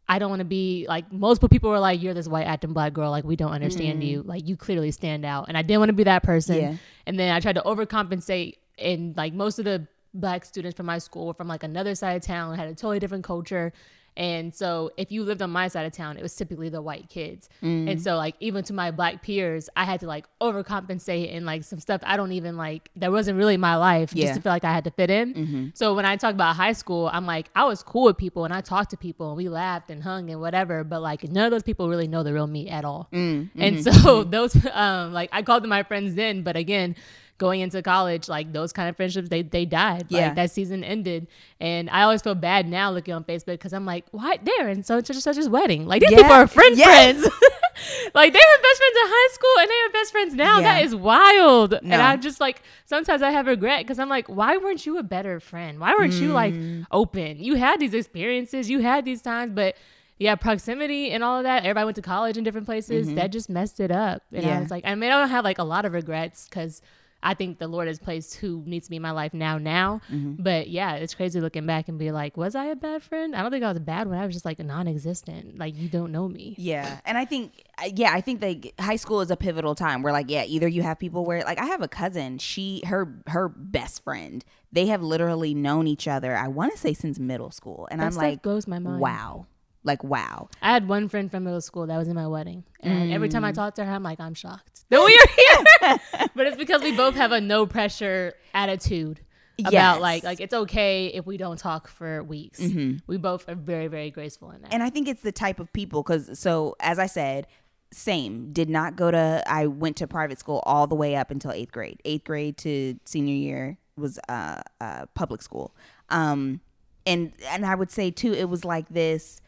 I 0.10 0.20
don't 0.20 0.30
want 0.30 0.40
to 0.40 0.46
be 0.46 0.86
like 0.88 1.12
multiple 1.12 1.50
people 1.50 1.70
were 1.70 1.80
like, 1.80 2.02
"You're 2.02 2.14
this 2.14 2.28
white 2.30 2.46
acting 2.48 2.72
black 2.72 2.94
girl. 2.94 3.12
Like 3.12 3.26
we 3.26 3.36
don't 3.36 3.52
understand 3.52 4.04
you. 4.04 4.24
Like 4.24 4.48
you 4.48 4.56
clearly 4.56 4.92
stand 4.92 5.26
out." 5.26 5.50
And 5.50 5.58
I 5.58 5.64
didn't 5.64 5.80
want 5.80 5.90
to 5.90 5.94
be 5.94 6.04
that 6.04 6.24
person. 6.24 6.56
Mm. 6.56 6.62
Yeah. 6.62 6.76
And 7.08 7.20
then 7.20 7.34
I 7.34 7.40
tried 7.42 7.56
to 7.56 7.62
overcompensate. 7.62 8.56
And 8.78 9.18
like 9.18 9.34
most 9.34 9.60
of 9.60 9.66
the 9.66 9.88
black 10.14 10.46
students 10.46 10.78
from 10.78 10.86
my 10.86 10.98
school 10.98 11.28
were 11.28 11.34
from 11.34 11.48
like 11.48 11.64
another 11.64 11.96
side 11.96 12.16
of 12.16 12.22
town, 12.22 12.56
had 12.56 12.68
a 12.68 12.76
totally 12.76 13.00
different 13.00 13.24
culture. 13.24 13.74
And 14.18 14.54
so 14.54 14.92
if 14.98 15.12
you 15.12 15.24
lived 15.24 15.42
on 15.44 15.52
my 15.52 15.68
side 15.68 15.86
of 15.86 15.94
town, 15.94 16.18
it 16.18 16.24
was 16.24 16.36
typically 16.36 16.70
the 16.70 16.82
white 16.82 17.08
kids. 17.08 17.48
Mm. 17.62 17.92
And 17.92 18.02
so 18.02 18.18
like 18.18 18.36
even 18.40 18.64
to 18.66 18.74
my 18.74 18.90
black 18.92 19.22
peers, 19.22 19.70
I 19.78 19.86
had 19.86 20.00
to 20.02 20.08
like 20.08 20.26
overcompensate 20.42 21.36
and 21.36 21.46
like 21.46 21.64
some 21.64 21.80
stuff 21.80 22.02
I 22.04 22.18
don't 22.18 22.32
even 22.32 22.58
like 22.58 22.90
that 22.96 23.12
wasn't 23.12 23.38
really 23.38 23.58
my 23.58 23.76
life 23.76 24.14
Yeah. 24.14 24.26
just 24.26 24.36
to 24.38 24.42
feel 24.42 24.52
like 24.52 24.64
I 24.64 24.74
had 24.74 24.84
to 24.86 24.92
fit 24.92 25.10
in. 25.10 25.72
So 25.76 25.94
when 25.96 26.06
I 26.06 26.16
talk 26.16 26.34
about 26.34 26.56
high 26.56 26.74
school, 26.74 27.10
I'm 27.14 27.26
like 27.26 27.50
I 27.56 27.66
was 27.66 27.84
cool 27.84 28.06
with 28.06 28.18
people 28.18 28.44
and 28.44 28.54
I 28.54 28.62
talked 28.62 28.90
to 28.92 28.98
people 28.98 29.30
and 29.30 29.38
we 29.38 29.50
laughed 29.50 29.90
and 29.92 30.02
hung 30.02 30.30
and 30.30 30.42
whatever, 30.42 30.84
but 30.84 31.02
like 31.02 31.24
none 31.30 31.46
of 31.46 31.52
those 31.52 31.64
people 31.64 31.88
really 31.88 32.08
know 32.08 32.24
the 32.24 32.34
real 32.34 32.48
me 32.48 32.70
at 32.70 32.86
all. 32.86 33.08
And 33.12 33.84
so 33.84 34.24
those 34.36 34.56
um 34.74 35.14
like 35.14 35.30
I 35.32 35.42
called 35.44 35.64
them 35.64 35.70
my 35.70 35.84
friends 35.84 36.16
then, 36.16 36.42
but 36.42 36.56
again, 36.56 36.96
going 37.38 37.62
into 37.62 37.82
college, 37.82 38.28
like 38.28 38.52
those 38.54 38.74
kind 38.74 38.90
of 38.90 38.96
friendships, 38.96 39.30
they 39.30 39.42
they 39.44 39.66
died. 39.66 40.06
Yeah. 40.10 40.28
Like 40.28 40.36
that 40.36 40.52
season 40.52 40.84
ended, 40.84 41.28
and 41.60 41.90
I 41.90 42.02
always 42.04 42.22
feel 42.22 42.36
bad 42.36 42.68
now 42.68 42.92
looking 42.92 43.14
on 43.14 43.24
Facebook 43.24 43.46
because 43.60 43.74
I'm 43.74 43.86
like, 43.86 44.06
why 44.12 44.38
they're 44.42 44.70
in 44.70 44.84
such 44.84 45.10
and 45.10 45.20
such 45.20 45.38
as 45.38 45.48
wedding? 45.50 45.86
Like 45.86 46.02
these 46.02 46.12
Yeah. 46.12 46.18
people 46.18 46.34
are 46.34 46.48
friend 46.48 46.78
Yes. 46.78 46.88
friends. 47.22 47.24
like 48.16 48.34
they 48.34 48.40
were 48.40 48.62
best 48.64 48.78
friends 48.78 48.96
in 48.96 49.06
high 49.06 49.34
school 49.34 49.60
and 49.60 49.70
they 49.70 49.76
are 49.86 49.92
best 49.92 50.12
friends 50.12 50.34
now. 50.34 50.58
Yeah. 50.60 50.64
That 50.76 50.86
is 50.86 50.96
wild. 50.96 51.74
And 51.74 51.94
I'm 51.94 52.22
just 52.22 52.40
like, 52.40 52.64
sometimes 52.86 53.22
I 53.22 53.30
have 53.32 53.46
regret 53.48 53.82
because 53.82 54.00
I'm 54.00 54.10
like, 54.10 54.28
why 54.28 54.58
weren't 54.58 54.86
you 54.86 54.98
a 54.98 55.04
better 55.04 55.40
friend? 55.40 55.80
Why 55.80 55.94
weren't 55.94 56.14
you 56.14 56.30
like 56.30 56.54
Mm. 56.54 56.86
open? 56.92 57.38
You 57.44 57.56
had 57.56 57.80
these 57.80 57.94
experiences, 57.94 58.70
you 58.70 58.80
had 58.80 59.06
these 59.06 59.22
times, 59.22 59.52
but 59.54 59.76
yeah, 60.20 60.34
proximity 60.36 61.12
and 61.12 61.24
all 61.24 61.38
of 61.38 61.44
that. 61.44 61.60
Everybody 61.64 61.86
went 61.86 61.96
to 61.98 62.02
college 62.02 62.38
in 62.38 62.44
different 62.44 62.66
places. 62.66 63.14
That 63.14 63.32
just 63.32 63.50
messed 63.50 63.80
it 63.80 63.92
up. 63.92 64.24
And 64.34 64.44
I 64.46 64.50
Mm-hmm. 64.50 64.62
Was 64.64 64.72
like, 64.72 64.84
I 64.86 64.96
mean, 64.96 65.12
I 65.12 65.20
don't 65.20 65.30
have 65.30 65.44
like 65.44 65.60
a 65.60 65.64
lot 65.64 65.86
of 65.86 65.94
regrets 65.94 66.48
because 66.50 66.82
I 67.24 67.34
think 67.34 67.58
the 67.58 67.68
Lord 67.68 67.88
has 67.88 67.98
placed 68.00 68.36
who 68.36 68.64
needs 68.66 68.86
to 68.86 68.90
be 68.92 68.98
in 68.98 69.02
my 69.02 69.12
life 69.12 69.34
now, 69.34 69.58
now. 69.58 70.02
Mm-hmm. 70.12 70.42
But 70.42 70.70
yeah, 70.70 70.94
it's 70.96 71.16
crazy 71.16 71.42
looking 71.42 71.66
back 71.66 71.88
and 71.88 71.98
be 71.98 72.12
like, 72.12 72.38
was 72.38 72.56
I 72.56 72.66
a 72.66 72.76
bad 72.76 73.02
friend? 73.04 73.36
I 73.36 73.42
don't 73.42 73.52
think 73.52 73.64
I 73.64 73.68
was 73.70 73.78
a 73.78 73.82
bad 73.82 74.08
one. 74.08 74.18
I 74.18 74.26
was 74.26 74.36
just 74.36 74.46
like 74.46 74.60
non-existent. 74.60 75.58
Like 75.58 75.76
you 75.76 75.90
don't 75.90 76.12
know 76.12 76.28
me. 76.28 76.56
Yeah, 76.58 77.00
and 77.06 77.18
I 77.18 77.26
think 77.26 77.64
yeah, 77.96 78.12
I 78.14 78.22
think 78.22 78.42
like 78.42 78.74
high 78.80 78.96
school 78.96 79.22
is 79.22 79.32
a 79.32 79.36
pivotal 79.36 79.76
time 79.76 80.04
where 80.04 80.14
like 80.14 80.30
yeah, 80.30 80.44
either 80.46 80.68
you 80.68 80.84
have 80.84 81.00
people 81.00 81.26
where 81.26 81.44
like 81.44 81.60
I 81.60 81.66
have 81.66 81.82
a 81.82 81.88
cousin, 81.88 82.38
she 82.38 82.84
her 82.86 83.12
her 83.28 83.50
best 83.50 84.04
friend, 84.04 84.46
they 84.72 84.86
have 84.88 85.02
literally 85.02 85.54
known 85.54 85.88
each 85.88 86.08
other. 86.08 86.36
I 86.36 86.48
want 86.48 86.72
to 86.74 86.78
say 86.78 86.94
since 86.94 87.18
middle 87.20 87.52
school, 87.52 87.88
and 87.92 88.00
That 88.00 88.08
I'm 88.08 88.16
like, 88.16 88.42
blows 88.44 88.68
my 88.68 88.80
mind. 88.80 89.00
wow, 89.00 89.48
like 89.88 90.04
wow, 90.04 90.50
I 90.62 90.72
had 90.74 90.88
one 90.88 91.10
friend 91.10 91.32
from 91.32 91.46
middle 91.46 91.62
school 91.62 91.88
that 91.88 91.98
was 91.98 92.08
in 92.08 92.16
my 92.16 92.28
wedding, 92.28 92.64
and 92.82 93.12
every 93.12 93.30
Mm. 93.30 93.32
time 93.32 93.44
I 93.46 93.52
talk 93.52 93.76
to 93.76 93.86
her, 93.86 93.92
I'm 93.92 94.04
like, 94.04 94.20
I'm 94.20 94.36
shocked 94.36 94.86
that 94.90 95.04
we 95.04 95.18
are 95.18 95.90
here. 95.90 96.30
but 96.36 96.46
it's 96.48 96.58
because 96.58 96.84
we 96.84 96.96
both 96.96 97.16
have 97.16 97.32
a 97.32 97.42
no 97.42 97.66
pressure 97.66 98.34
attitude. 98.54 99.22
about 99.60 99.74
Yes. 99.74 100.00
like 100.02 100.24
like 100.24 100.40
it's 100.40 100.54
okay 100.54 101.08
if 101.08 101.26
we 101.26 101.36
don't 101.36 101.58
talk 101.58 101.88
for 101.88 102.22
weeks. 102.24 102.60
Mhm. 102.60 103.02
We 103.08 103.18
both 103.18 103.50
are 103.50 103.56
very 103.56 103.88
very 103.88 104.12
graceful 104.12 104.52
in 104.52 104.62
that. 104.62 104.72
And 104.72 104.84
I 104.84 104.92
think 104.92 105.08
it's 105.08 105.24
the 105.24 105.32
type 105.32 105.60
of 105.60 105.74
people 105.74 106.04
because 106.04 106.38
so 106.38 106.76
as 106.80 107.00
I 107.00 107.08
said, 107.08 107.48
same 107.92 108.54
did 108.54 108.70
not 108.70 108.96
go 108.96 109.10
to. 109.10 109.44
I 109.48 109.66
went 109.66 109.96
to 109.98 110.06
private 110.08 110.38
school 110.38 110.62
all 110.68 110.86
the 110.86 110.94
way 110.94 111.16
up 111.16 111.32
until 111.32 111.52
eighth 111.52 111.72
grade. 111.72 112.00
Eighth 112.06 112.26
grade 112.26 112.58
to 112.58 113.00
senior 113.06 113.34
year 113.34 113.80
was 113.96 114.20
uh, 114.30 114.62
uh 114.80 115.08
public 115.16 115.42
school. 115.42 115.74
Um, 116.10 116.62
and 117.08 117.32
and 117.50 117.66
I 117.66 117.74
would 117.74 117.90
say 117.90 118.12
too, 118.12 118.34
it 118.34 118.50
was 118.50 118.64
like 118.64 118.90
this. 118.90 119.42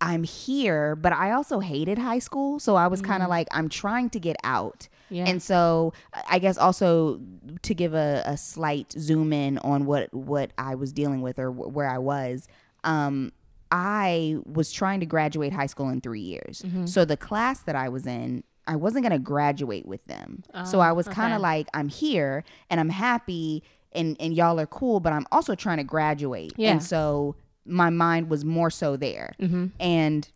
I'm 0.00 0.22
here, 0.22 0.94
but 0.94 1.12
I 1.12 1.32
also 1.32 1.58
hated 1.60 1.98
high 1.98 2.20
school, 2.20 2.60
so 2.60 2.76
I 2.76 2.86
was 2.86 3.02
kind 3.02 3.22
of 3.22 3.28
like 3.28 3.48
I'm 3.50 3.68
trying 3.68 4.10
to 4.10 4.20
get 4.20 4.36
out. 4.44 4.86
Yeah. 5.10 5.24
And 5.26 5.42
so 5.42 5.92
I 6.28 6.38
guess 6.38 6.56
also 6.58 7.20
to 7.62 7.74
give 7.74 7.94
a, 7.94 8.22
a 8.26 8.36
slight 8.36 8.92
zoom 8.92 9.32
in 9.32 9.58
on 9.58 9.86
what 9.86 10.12
what 10.14 10.52
I 10.58 10.74
was 10.76 10.92
dealing 10.92 11.20
with 11.22 11.38
or 11.38 11.50
wh- 11.50 11.74
where 11.74 11.88
I 11.88 11.98
was, 11.98 12.46
um, 12.84 13.32
I 13.70 14.36
was 14.46 14.72
trying 14.72 15.00
to 15.00 15.06
graduate 15.06 15.52
high 15.52 15.66
school 15.66 15.88
in 15.88 16.00
three 16.00 16.20
years. 16.20 16.62
Mm-hmm. 16.62 16.86
So 16.86 17.04
the 17.04 17.16
class 17.16 17.60
that 17.62 17.74
I 17.76 17.88
was 17.88 18.06
in, 18.06 18.44
I 18.66 18.76
wasn't 18.76 19.02
gonna 19.04 19.18
graduate 19.18 19.86
with 19.86 20.04
them. 20.06 20.42
so 20.64 20.78
Oh, 20.78 20.82
I 20.82 20.92
was 20.92 21.06
kind 21.08 21.32
okay. 21.32 21.36
of 21.36 21.42
like, 21.42 21.68
I'm 21.74 21.88
here 21.88 22.44
and 22.70 22.78
I'm 22.80 22.90
happy 22.90 23.62
and 23.92 24.16
and 24.20 24.34
y'all 24.34 24.60
are 24.60 24.66
cool, 24.66 25.00
but 25.00 25.12
I'm 25.12 25.26
also 25.32 25.54
trying 25.54 25.78
to 25.78 25.84
graduate. 25.84 26.52
Yeah. 26.56 26.72
And 26.72 26.82
so 26.82 27.34
my 27.68 27.90
mind 27.90 28.30
was 28.30 28.44
more 28.44 28.70
so 28.70 28.96
there. 28.96 29.34
Mm-hmm. 29.40 29.66
And 29.78 30.28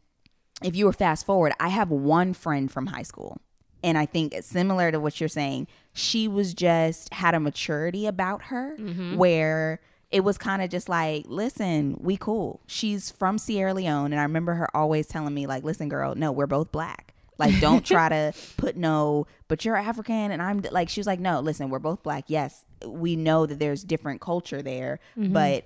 if 0.62 0.76
you 0.76 0.84
were 0.86 0.92
fast 0.92 1.26
forward, 1.26 1.52
I 1.58 1.68
have 1.70 1.90
one 1.90 2.34
friend 2.34 2.70
from 2.70 2.86
high 2.86 3.02
school. 3.02 3.40
And 3.82 3.98
I 3.98 4.06
think 4.06 4.32
it's 4.32 4.46
similar 4.46 4.92
to 4.92 5.00
what 5.00 5.18
you're 5.20 5.28
saying, 5.28 5.66
she 5.92 6.28
was 6.28 6.54
just 6.54 7.12
had 7.14 7.34
a 7.34 7.40
maturity 7.40 8.06
about 8.06 8.44
her 8.44 8.76
Mm-hmm. 8.78 9.16
where 9.16 9.80
it 10.12 10.20
was 10.22 10.36
kind 10.38 10.62
of 10.62 10.70
just 10.70 10.88
like, 10.88 11.24
listen, 11.26 11.96
we 11.98 12.16
cool. 12.16 12.60
She's 12.66 13.10
from 13.10 13.38
Sierra 13.38 13.72
Leone. 13.74 14.12
And 14.12 14.20
I 14.20 14.24
remember 14.24 14.54
her 14.54 14.68
always 14.76 15.06
telling 15.08 15.32
me, 15.34 15.46
like, 15.46 15.64
listen, 15.64 15.88
girl, 15.88 16.14
no, 16.14 16.30
we're 16.30 16.46
both 16.46 16.70
black. 16.70 17.14
Like, 17.38 17.58
don't 17.60 17.84
try 17.84 18.08
to 18.10 18.32
put 18.58 18.76
no, 18.76 19.26
but 19.48 19.64
you're 19.64 19.74
African. 19.74 20.30
And 20.30 20.42
I'm 20.42 20.60
like, 20.70 20.90
she 20.90 21.00
was 21.00 21.06
like, 21.06 21.18
no, 21.18 21.40
listen, 21.40 21.70
we're 21.70 21.78
both 21.78 22.02
black. 22.02 22.24
Yes, 22.28 22.64
we 22.86 23.16
know 23.16 23.46
that 23.46 23.58
there's 23.58 23.82
different 23.82 24.20
culture 24.20 24.60
there, 24.62 25.00
but 25.16 25.64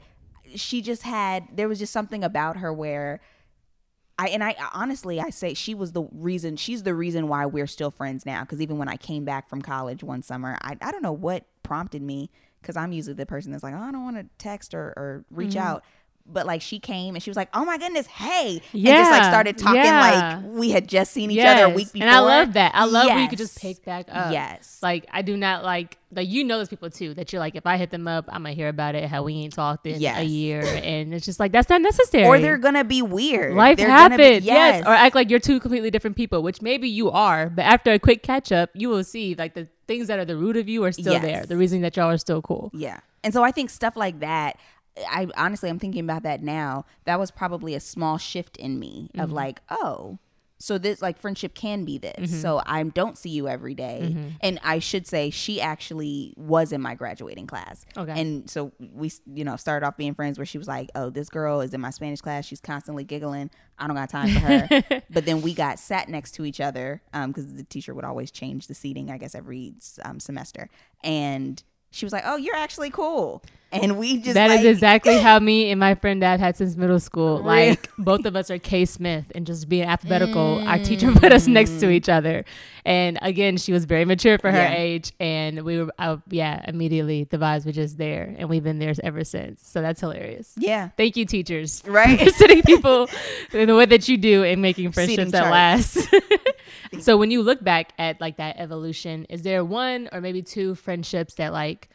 she 0.55 0.81
just 0.83 1.03
had, 1.03 1.49
there 1.53 1.69
was 1.69 1.79
just 1.79 1.93
something 1.93 2.23
about 2.25 2.59
her 2.59 2.73
where 2.73 3.21
I 4.19 4.29
and 4.29 4.43
I 4.43 4.57
honestly 4.73 5.21
I 5.21 5.29
say 5.29 5.53
she 5.53 5.75
was 5.75 5.93
the 5.93 6.05
reason 6.11 6.57
she's 6.57 6.85
the 6.85 6.95
reason 6.95 7.29
why 7.29 7.45
we're 7.45 7.67
still 7.67 7.91
friends 7.91 8.25
now 8.25 8.41
because 8.43 8.63
even 8.63 8.79
when 8.79 8.89
I 8.89 8.97
came 8.97 9.27
back 9.27 9.47
from 9.47 9.61
college 9.61 10.03
one 10.03 10.23
summer 10.23 10.57
I 10.63 10.77
I 10.81 10.91
don't 10.91 11.03
know 11.03 11.13
what 11.13 11.45
prompted 11.63 12.01
me 12.01 12.31
because 12.63 12.77
I'm 12.77 12.93
usually 12.93 13.13
the 13.13 13.27
person 13.27 13.53
that's 13.53 13.63
like 13.63 13.75
oh, 13.75 13.79
I 13.79 13.93
don't 13.93 14.05
want 14.05 14.17
to 14.17 14.27
text 14.39 14.73
or 14.73 14.95
or 14.97 15.25
reach 15.31 15.51
Mm-hmm. 15.51 15.59
out 15.59 15.85
but 16.29 16.45
like 16.47 16.61
she 16.61 16.79
came 16.79 17.15
and 17.15 17.23
she 17.23 17.31
was 17.31 17.37
like 17.37 17.49
oh 17.55 17.65
my 17.65 17.79
goodness 17.79 18.07
hey 18.09 18.61
and 18.73 18.83
just 18.85 19.11
like 19.11 19.25
started 19.25 19.57
talking 19.57 19.83
yeah. 19.83 20.41
like 20.43 20.53
we 20.55 20.71
had 20.71 20.89
just 20.89 21.13
seen 21.13 21.31
each 21.31 21.39
other 21.45 21.65
a 21.65 21.69
week 21.69 21.93
before 21.93 22.07
And 22.09 22.15
I 22.17 22.21
love 22.21 22.55
that. 22.55 22.73
I 22.75 22.85
love 22.85 23.07
where 23.07 23.19
you 23.21 23.29
could 23.29 23.39
just 23.39 23.59
pick 23.61 23.85
back 23.85 24.07
up. 24.11 24.33
yes 24.33 24.81
Like 24.83 25.07
I 25.13 25.23
do 25.23 25.37
not 25.37 25.63
like 25.65 25.99
like 26.13 26.29
you 26.29 26.45
know 26.45 26.59
those 26.59 26.69
people 26.69 26.89
too 26.91 27.15
that 27.15 27.33
you're 27.33 27.41
like 27.41 27.55
if 27.57 27.67
I 27.67 27.77
hit 27.77 27.91
them 27.91 28.09
up 28.09 28.25
I'm 28.29 28.43
gonna 28.43 28.55
hear 28.55 28.69
about 28.69 28.95
it 28.95 29.09
how 29.09 29.23
we 29.23 29.35
ain't 29.35 29.53
talked 29.55 29.87
in 29.87 30.03
a 30.03 30.23
year 30.25 30.63
and 30.63 31.13
it's 31.15 31.25
just 31.27 31.39
like 31.41 31.53
that's 31.53 31.69
not 31.69 31.81
necessary. 31.81 32.25
or 32.27 32.39
they're 32.39 32.59
gonna 32.59 32.85
be 32.85 33.03
weird 33.03 33.55
Life 33.55 33.77
They're 33.79 33.87
gonna 33.89 34.17
be- 34.17 34.23
happens, 34.25 34.45
yes. 34.47 34.83
Or 34.85 34.91
act 34.91 35.15
like 35.15 35.31
you're 35.31 35.39
two 35.41 35.61
completely 35.61 35.91
different 35.91 36.17
people, 36.17 36.43
which 36.43 36.61
maybe 36.63 36.89
you 36.89 37.11
are, 37.11 37.49
but 37.51 37.63
after 37.65 37.93
a 37.93 37.99
quick 37.99 38.23
catch 38.23 38.51
up, 38.53 38.71
you 38.75 38.89
will 38.89 39.05
see 39.05 39.35
like 39.37 39.55
the 39.55 39.69
things 39.87 40.09
that 40.09 40.19
are 40.19 40.25
the 40.25 40.37
root 40.37 40.57
of 40.57 40.69
you 40.69 40.85
are 40.85 40.93
still 40.93 41.13
Yes. 41.15 41.23
there. 41.23 41.47
The 41.47 41.57
reason 41.57 41.81
that 41.83 41.97
y'all 41.97 42.11
are 42.11 42.19
still 42.19 42.43
cool. 42.43 42.71
Yeah. 42.75 43.01
And 43.25 43.33
so 43.35 43.43
I 43.43 43.51
think 43.51 43.71
stuff 43.71 43.97
like 43.97 44.21
that, 44.21 44.59
I 45.09 45.29
honestly, 45.37 45.69
I'm 45.69 45.79
thinking 45.79 46.05
about 46.05 46.23
that 46.23 46.43
now. 46.43 46.85
That 47.05 47.19
was 47.19 47.31
probably 47.31 47.75
a 47.75 47.81
small 47.81 48.19
shift 48.19 48.57
in 48.57 48.79
me 48.79 49.11
of 49.15 49.27
Mm-hmm. 49.29 49.35
like, 49.35 49.61
oh, 49.69 50.19
so 50.59 50.79
this 50.79 51.03
like 51.03 51.19
friendship 51.19 51.55
can 51.55 51.85
be 51.85 51.99
this. 51.99 52.31
Mm-hmm. 52.31 52.41
So 52.41 52.63
I 52.65 52.83
don't 52.83 53.19
see 53.19 53.29
you 53.29 53.47
every 53.47 53.75
day. 53.75 54.17
And 54.41 54.59
I 54.65 54.79
should 54.79 55.07
say 55.07 55.29
she 55.29 55.61
actually 55.61 56.33
was 56.39 56.73
in 56.73 56.81
my 56.81 56.95
graduating 56.95 57.47
class. 57.47 57.85
Okay. 57.95 58.19
And 58.19 58.49
so 58.49 58.73
we, 58.79 59.13
you 59.27 59.45
know, 59.45 59.57
started 59.57 59.87
off 59.87 59.99
being 59.99 60.15
friends 60.15 60.39
where 60.39 60.47
she 60.47 60.57
was 60.57 60.67
like, 60.67 60.89
oh, 60.95 61.11
this 61.11 61.29
girl 61.29 61.61
is 61.61 61.75
in 61.75 61.83
my 61.83 61.91
Spanish 61.91 62.23
class. 62.23 62.47
She's 62.47 62.61
constantly 62.61 63.05
giggling. 63.05 63.51
I 63.79 63.87
don't 63.87 63.97
got 63.97 64.09
time 64.09 64.31
for 64.31 64.41
her. 64.41 65.03
but 65.11 65.27
then 65.27 65.43
we 65.43 65.53
got 65.53 65.79
sat 65.79 66.09
next 66.09 66.33
to 66.37 66.47
each 66.47 66.61
other 66.61 67.03
because 67.13 67.55
the 67.55 67.65
teacher 67.65 67.93
would 67.93 68.07
always 68.07 68.31
change 68.31 68.67
the 68.67 68.75
seating, 68.75 69.11
I 69.11 69.19
guess, 69.19 69.35
every 69.35 69.75
um, 70.07 70.21
semester. 70.21 70.71
And 71.05 71.63
she 71.97 72.05
was 72.05 72.13
like, 72.13 72.25
"Oh, 72.27 72.37
you're 72.37 72.55
actually 72.57 72.91
cool," 72.91 73.43
and 73.73 73.99
we 73.99 74.19
just 74.19 74.35
That 74.35 74.51
is 74.51 74.57
like, 74.59 74.67
exactly 74.67 75.19
how 75.27 75.39
me 75.39 75.71
and 75.71 75.81
my 75.81 75.95
friend 75.95 76.21
dad 76.21 76.41
had 76.41 76.57
since 76.57 76.77
middle 76.77 77.01
school. 77.01 77.41
Like 77.43 77.89
both 77.99 78.25
of 78.27 78.37
us 78.37 78.51
are 78.51 78.59
K 78.59 78.85
Smith 78.85 79.25
and 79.35 79.47
just 79.47 79.69
being 79.69 79.85
alphabetical. 79.89 80.63
Our 80.65 80.79
teacher 80.79 81.11
put 81.13 81.33
us 81.33 81.47
next 81.47 81.81
to 81.81 81.91
each 81.91 82.09
other, 82.09 82.45
and 82.85 83.19
again, 83.23 83.57
she 83.57 83.73
was 83.73 83.85
very 83.87 84.05
mature 84.05 84.39
for 84.39 84.51
her 84.53 84.59
Yeah. 84.59 84.75
age, 84.75 85.13
and 85.19 85.63
we 85.63 85.83
were, 85.83 85.91
uh, 85.99 86.19
yeah, 86.31 86.63
immediately 86.69 87.25
the 87.25 87.39
vibes 87.39 87.65
were 87.67 87.73
just 87.73 87.97
there, 87.99 88.35
and 88.39 88.49
we've 88.49 88.63
been 88.65 88.79
there 88.79 88.95
ever 89.03 89.25
since. 89.25 89.67
So 89.67 89.81
that's 89.83 90.01
hilarious. 90.01 90.53
yeah, 90.59 90.91
Thank 90.97 91.17
you, 91.17 91.25
teachers, 91.25 91.83
Right. 91.87 92.21
for 92.25 92.31
sitting 92.31 92.63
people 92.63 93.09
in 93.53 93.67
the 93.69 93.75
way 93.75 93.87
that 93.87 94.09
you 94.09 94.17
do 94.19 94.45
and 94.45 94.61
making 94.63 94.93
friendships 94.93 95.33
that 95.33 95.51
last. 95.51 96.07
so 97.01 97.17
when 97.17 97.31
you 97.31 97.43
look 97.43 97.63
back 97.63 97.93
at 97.99 98.21
like 98.21 98.37
that 98.39 98.57
evolution, 98.59 99.25
is 99.31 99.43
there 99.43 99.65
one 99.65 100.09
or 100.13 100.21
maybe 100.21 100.43
two 100.43 100.75
friendships 100.75 101.35
that 101.35 101.53
like 101.53 101.89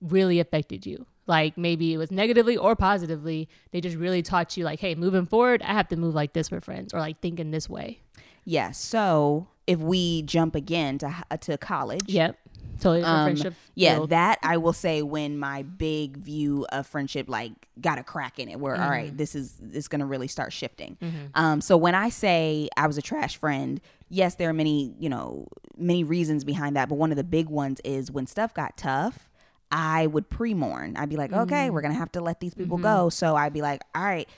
really 0.00 0.40
affected 0.40 0.86
you? 0.86 1.06
Like 1.26 1.56
maybe 1.56 1.94
it 1.94 1.96
was 1.96 2.10
negatively 2.10 2.56
or 2.56 2.76
positively. 2.76 3.48
They 3.70 3.80
just 3.80 3.96
really 3.96 4.22
taught 4.22 4.56
you 4.56 4.64
like, 4.64 4.80
hey, 4.80 4.94
moving 4.94 5.24
forward, 5.26 5.62
I 5.62 5.72
have 5.72 5.88
to 5.88 5.96
move 5.96 6.14
like 6.14 6.34
this 6.34 6.50
with 6.50 6.64
friends 6.64 6.92
or 6.92 7.00
like 7.00 7.20
think 7.20 7.40
in 7.40 7.50
this 7.50 7.68
way. 7.68 8.00
yeah. 8.44 8.72
So 8.72 9.48
if 9.66 9.78
we 9.78 10.20
jump 10.22 10.54
again 10.54 10.98
to 10.98 11.06
h- 11.32 11.40
to 11.40 11.56
college, 11.56 12.02
Yep. 12.08 12.38
Totally 12.80 13.02
Um, 13.04 13.26
friendship. 13.26 13.54
yeah, 13.76 14.04
that 14.08 14.40
I 14.42 14.56
will 14.56 14.72
say 14.72 15.00
when 15.00 15.38
my 15.38 15.62
big 15.62 16.16
view 16.16 16.66
of 16.72 16.86
friendship 16.88 17.28
like 17.28 17.52
got 17.80 17.98
a 17.98 18.02
crack 18.02 18.38
in 18.40 18.48
it, 18.48 18.58
where 18.58 18.74
all 18.74 18.90
right, 18.90 19.16
this 19.16 19.34
is 19.36 19.54
this 19.62 19.86
gonna 19.88 20.04
really 20.04 20.26
start 20.28 20.52
shifting. 20.52 20.98
Um, 21.36 21.60
so 21.60 21.76
when 21.78 21.94
I 21.94 22.08
say 22.10 22.68
I 22.76 22.86
was 22.88 22.98
a 22.98 23.02
trash 23.02 23.36
friend, 23.36 23.80
yes, 24.08 24.36
there 24.36 24.50
are 24.50 24.54
many 24.54 24.94
you 24.98 25.08
know 25.08 25.48
many 25.76 26.04
reasons 26.04 26.44
behind 26.44 26.76
that, 26.76 26.88
but 26.88 26.96
one 26.96 27.10
of 27.10 27.16
the 27.16 27.24
big 27.24 27.48
ones 27.48 27.80
is 27.84 28.10
when 28.10 28.26
stuff 28.26 28.54
got 28.54 28.76
tough. 28.76 29.28
I 29.70 30.06
would 30.06 30.30
pre-mourn. 30.30 30.96
I'd 30.96 31.08
be 31.08 31.16
like, 31.16 31.32
okay, 31.32 31.68
we're 31.68 31.80
mm. 31.80 31.84
gonna 31.84 31.94
have 31.94 32.12
to 32.12 32.20
let 32.20 32.38
these 32.38 32.54
people 32.54 32.78
go. 32.78 33.06
Mm-hmm. 33.06 33.08
So 33.10 33.34
I'd 33.34 33.52
be 33.52 33.62
like, 33.62 33.82
all 33.94 34.04
right, 34.04 34.28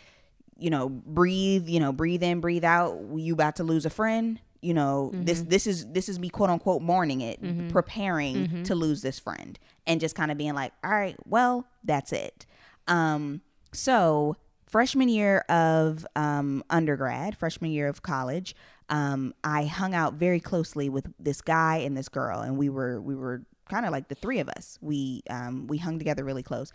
you 0.59 0.71
know, 0.71 0.89
breathe, 0.89 1.69
you 1.69 1.81
know, 1.81 1.93
breathe 1.93 2.23
in, 2.23 2.41
breathe 2.41 2.65
out. 2.65 2.99
You 3.15 3.35
about 3.35 3.57
to 3.57 3.65
lose 3.65 3.85
a 3.85 3.91
friend. 3.91 4.41
You 4.63 4.75
know, 4.75 5.11
this 5.13 5.41
mm-hmm. 5.41 5.51
this 5.51 5.67
is 5.67 5.87
this 5.93 6.09
is 6.09 6.19
me 6.19 6.31
quote 6.31 6.51
unquote 6.51 6.83
mourning 6.83 7.21
it, 7.21 7.43
mm-hmm. 7.43 7.69
preparing 7.69 8.65
to 8.65 8.75
lose 8.75 9.03
this 9.03 9.19
friend, 9.19 9.59
and 9.87 10.01
just 10.01 10.15
kind 10.15 10.31
of 10.31 10.39
being 10.39 10.55
like, 10.55 10.73
all 10.83 10.91
right, 10.91 11.17
well, 11.27 11.67
that's 11.85 12.13
it. 12.13 12.47
Um, 12.89 13.43
so 13.73 14.37
freshman 14.67 15.09
year 15.09 15.45
of 15.49 16.07
um, 16.17 16.65
undergrad, 16.71 17.37
freshman 17.37 17.71
year 17.71 17.89
of 17.89 18.03
college, 18.03 18.57
um, 18.89 19.35
I 19.43 19.65
hung 19.65 19.95
out 19.95 20.15
very 20.15 20.41
closely 20.41 20.89
with 20.89 21.07
this 21.19 21.41
guy 21.41 21.79
and 21.79 21.97
this 21.97 22.09
girl, 22.09 22.41
and 22.41 22.57
we 22.57 22.69
were 22.69 23.01
we 23.01 23.15
were 23.15 23.43
kind 23.69 23.85
of 23.85 23.93
like 23.93 24.09
the 24.09 24.15
three 24.15 24.39
of 24.39 24.49
us. 24.49 24.79
We 24.81 25.23
um, 25.29 25.67
we 25.67 25.79
hung 25.79 25.99
together 25.99 26.25
really 26.25 26.43
close. 26.43 26.73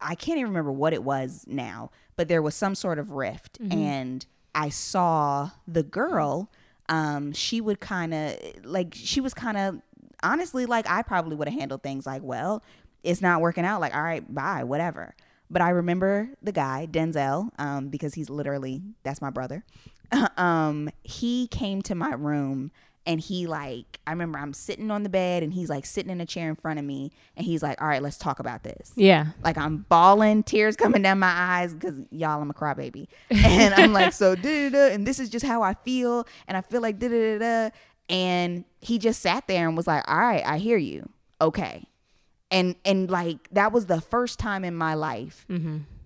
I 0.00 0.14
can't 0.14 0.38
even 0.38 0.50
remember 0.50 0.72
what 0.72 0.92
it 0.92 1.02
was 1.02 1.44
now, 1.46 1.90
but 2.16 2.28
there 2.28 2.40
was 2.40 2.54
some 2.54 2.74
sort 2.74 2.98
of 2.98 3.10
rift, 3.10 3.58
and 3.72 4.24
I 4.54 4.68
saw 4.68 5.50
the 5.66 5.82
girl. 5.82 6.50
Um, 6.88 7.32
she 7.32 7.60
would 7.60 7.80
kind 7.80 8.14
of 8.14 8.36
like 8.64 8.94
she 8.94 9.20
was 9.20 9.34
kind 9.34 9.56
of 9.56 9.80
honestly 10.22 10.66
like 10.66 10.88
I 10.88 11.02
probably 11.02 11.36
would 11.36 11.48
have 11.48 11.58
handled 11.58 11.82
things 11.82 12.06
like, 12.06 12.22
well, 12.22 12.62
it's 13.02 13.22
not 13.22 13.40
working 13.40 13.64
out. 13.64 13.80
Like, 13.80 13.94
all 13.94 14.02
right, 14.02 14.32
bye, 14.32 14.64
whatever. 14.64 15.14
But 15.50 15.62
I 15.62 15.70
remember 15.70 16.30
the 16.42 16.52
guy 16.52 16.86
Denzel, 16.90 17.50
um, 17.58 17.88
because 17.88 18.14
he's 18.14 18.30
literally 18.30 18.82
that's 19.02 19.20
my 19.20 19.30
brother. 19.30 19.64
um, 20.36 20.90
he 21.02 21.46
came 21.48 21.82
to 21.82 21.94
my 21.94 22.12
room 22.14 22.70
and 23.06 23.20
he 23.20 23.46
like 23.46 23.98
I 24.06 24.10
remember 24.10 24.38
I'm 24.38 24.52
sitting 24.52 24.90
on 24.90 25.02
the 25.02 25.08
bed 25.08 25.42
and 25.42 25.52
he's 25.52 25.68
like 25.70 25.86
sitting 25.86 26.10
in 26.10 26.20
a 26.20 26.26
chair 26.26 26.48
in 26.48 26.56
front 26.56 26.78
of 26.78 26.84
me 26.84 27.12
and 27.36 27.46
he's 27.46 27.62
like, 27.62 27.80
all 27.80 27.88
right, 27.88 28.02
let's 28.02 28.18
talk 28.18 28.40
about 28.40 28.62
this. 28.62 28.92
Yeah. 28.94 29.26
Like 29.42 29.56
I'm 29.56 29.86
bawling, 29.88 30.42
tears 30.42 30.76
coming 30.76 31.02
down 31.02 31.18
my 31.18 31.32
eyes 31.32 31.74
because 31.74 31.96
y'all, 32.10 32.40
I'm 32.42 32.50
a 32.50 32.54
crybaby. 32.54 33.06
And 33.30 33.74
I'm 33.74 33.92
like, 33.92 34.12
so 34.12 34.34
da 34.34 34.68
da 34.70 34.90
and 34.90 35.06
this 35.06 35.18
is 35.18 35.28
just 35.30 35.44
how 35.44 35.62
I 35.62 35.74
feel, 35.74 36.26
and 36.46 36.56
I 36.56 36.60
feel 36.60 36.80
like 36.82 36.98
da 36.98 37.08
da 37.08 37.38
da 37.38 37.38
da. 37.38 37.70
And 38.08 38.64
he 38.80 38.98
just 38.98 39.20
sat 39.20 39.46
there 39.46 39.66
and 39.68 39.76
was 39.76 39.86
like, 39.86 40.04
all 40.08 40.18
right, 40.18 40.42
I 40.44 40.58
hear 40.58 40.76
you, 40.76 41.08
okay. 41.40 41.84
And 42.50 42.74
and 42.84 43.08
like 43.10 43.48
that 43.52 43.72
was 43.72 43.86
the 43.86 44.00
first 44.00 44.38
time 44.38 44.64
in 44.64 44.74
my 44.74 44.94
life 44.94 45.46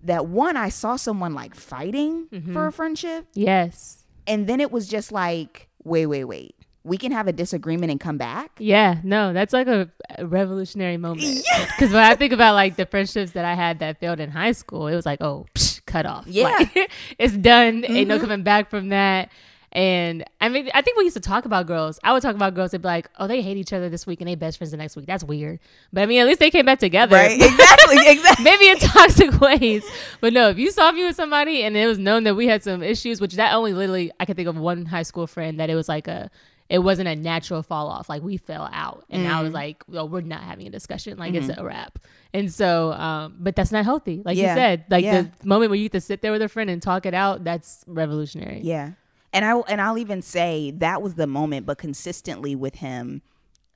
that 0.04 0.26
one 0.26 0.56
I 0.56 0.68
saw 0.68 0.96
someone 0.96 1.34
like 1.34 1.54
fighting 1.54 2.28
mm-hmm. 2.32 2.52
for 2.52 2.66
a 2.66 2.72
friendship, 2.72 3.26
Yes. 3.34 4.04
and 4.26 4.46
then 4.46 4.60
it 4.60 4.70
was 4.70 4.88
just 4.88 5.12
like, 5.12 5.68
wait, 5.82 6.06
wait, 6.06 6.24
wait. 6.24 6.54
we 6.84 6.98
can 6.98 7.12
have 7.12 7.26
a 7.26 7.32
disagreement 7.32 7.90
and 7.90 7.98
come 7.98 8.18
back. 8.18 8.52
Yeah, 8.58 9.00
no, 9.02 9.32
that's 9.32 9.54
like 9.54 9.66
a 9.66 9.90
revolutionary 10.20 10.98
moment. 10.98 11.42
Because 11.70 11.90
when 11.94 12.04
I 12.04 12.14
think 12.14 12.32
about 12.32 12.54
like 12.54 12.76
the 12.76 12.84
friendships 12.86 13.32
that 13.32 13.44
I 13.46 13.54
had 13.54 13.78
that 13.78 13.98
failed 14.00 14.20
in 14.20 14.30
high 14.30 14.52
school, 14.52 14.86
it 14.86 14.94
was 14.94 15.06
like, 15.06 15.22
oh, 15.22 15.46
psh, 15.54 15.84
cut 15.86 16.04
off. 16.04 16.26
Yeah. 16.26 16.44
Like, 16.44 16.90
it's 17.18 17.36
done. 17.36 17.84
Ain't 17.86 18.08
no 18.08 18.16
mm-hmm. 18.16 18.24
coming 18.24 18.42
back 18.42 18.68
from 18.68 18.90
that. 18.90 19.30
And 19.74 20.24
I 20.40 20.48
mean, 20.48 20.70
I 20.72 20.82
think 20.82 20.96
we 20.96 21.02
used 21.04 21.16
to 21.16 21.20
talk 21.20 21.46
about 21.46 21.66
girls. 21.66 21.98
I 22.04 22.12
would 22.12 22.22
talk 22.22 22.36
about 22.36 22.54
girls. 22.54 22.70
They'd 22.70 22.80
be 22.80 22.86
like, 22.86 23.10
"Oh, 23.18 23.26
they 23.26 23.42
hate 23.42 23.56
each 23.56 23.72
other 23.72 23.88
this 23.88 24.06
week 24.06 24.20
and 24.20 24.28
they 24.28 24.36
best 24.36 24.58
friends 24.58 24.70
the 24.70 24.76
next 24.76 24.94
week." 24.94 25.06
That's 25.06 25.24
weird. 25.24 25.58
But 25.92 26.02
I 26.02 26.06
mean, 26.06 26.20
at 26.20 26.26
least 26.28 26.38
they 26.38 26.50
came 26.50 26.64
back 26.64 26.78
together. 26.78 27.16
Right. 27.16 27.40
Exactly. 27.42 27.96
Exactly. 28.06 28.44
Maybe 28.44 28.68
in 28.68 28.78
toxic 28.78 29.40
ways. 29.40 29.84
But 30.20 30.32
no, 30.32 30.48
if 30.48 30.58
you 30.58 30.70
saw 30.70 30.92
me 30.92 31.04
with 31.04 31.16
somebody 31.16 31.64
and 31.64 31.76
it 31.76 31.86
was 31.86 31.98
known 31.98 32.22
that 32.24 32.34
we 32.36 32.46
had 32.46 32.62
some 32.62 32.82
issues, 32.82 33.20
which 33.20 33.34
that 33.34 33.52
only 33.54 33.72
literally 33.72 34.12
I 34.20 34.24
could 34.26 34.36
think 34.36 34.48
of 34.48 34.56
one 34.56 34.86
high 34.86 35.02
school 35.02 35.26
friend 35.26 35.58
that 35.58 35.70
it 35.70 35.74
was 35.74 35.88
like 35.88 36.06
a 36.06 36.30
it 36.70 36.78
wasn't 36.78 37.08
a 37.08 37.14
natural 37.16 37.62
fall 37.62 37.88
off. 37.88 38.08
Like 38.08 38.22
we 38.22 38.36
fell 38.38 38.68
out. 38.72 39.04
And 39.10 39.28
I 39.28 39.42
was 39.42 39.50
Mm. 39.50 39.54
like, 39.54 39.84
well, 39.86 40.08
we're 40.08 40.22
not 40.22 40.42
having 40.42 40.66
a 40.66 40.70
discussion. 40.70 41.18
Like 41.18 41.34
it's 41.34 41.50
a 41.54 41.62
wrap. 41.64 41.98
And 42.32 42.50
so 42.52 42.92
um, 42.92 43.34
but 43.40 43.54
that's 43.56 43.70
not 43.72 43.84
healthy. 43.84 44.22
Like 44.24 44.36
Mm-hmm. 44.36 44.44
Yeah. 44.44 44.54
you 44.54 44.58
said. 44.60 44.84
Like 44.88 45.04
Yeah. 45.04 45.22
the 45.22 45.46
moment 45.46 45.70
where 45.70 45.76
you 45.78 45.84
get 45.88 45.92
to 45.92 46.00
sit 46.00 46.22
there 46.22 46.30
with 46.32 46.42
a 46.42 46.48
friend 46.48 46.70
and 46.70 46.80
talk 46.80 47.04
it 47.06 47.12
out, 47.14 47.42
that's 47.44 47.84
revolutionary. 47.86 48.60
Yeah. 48.62 48.92
And 49.34 49.44
I 49.44 49.58
and 49.68 49.80
I'll 49.80 49.98
even 49.98 50.22
say 50.22 50.70
that 50.78 51.02
was 51.02 51.14
the 51.14 51.26
moment, 51.26 51.66
but 51.66 51.76
consistently 51.76 52.54
with 52.54 52.76
him, 52.76 53.20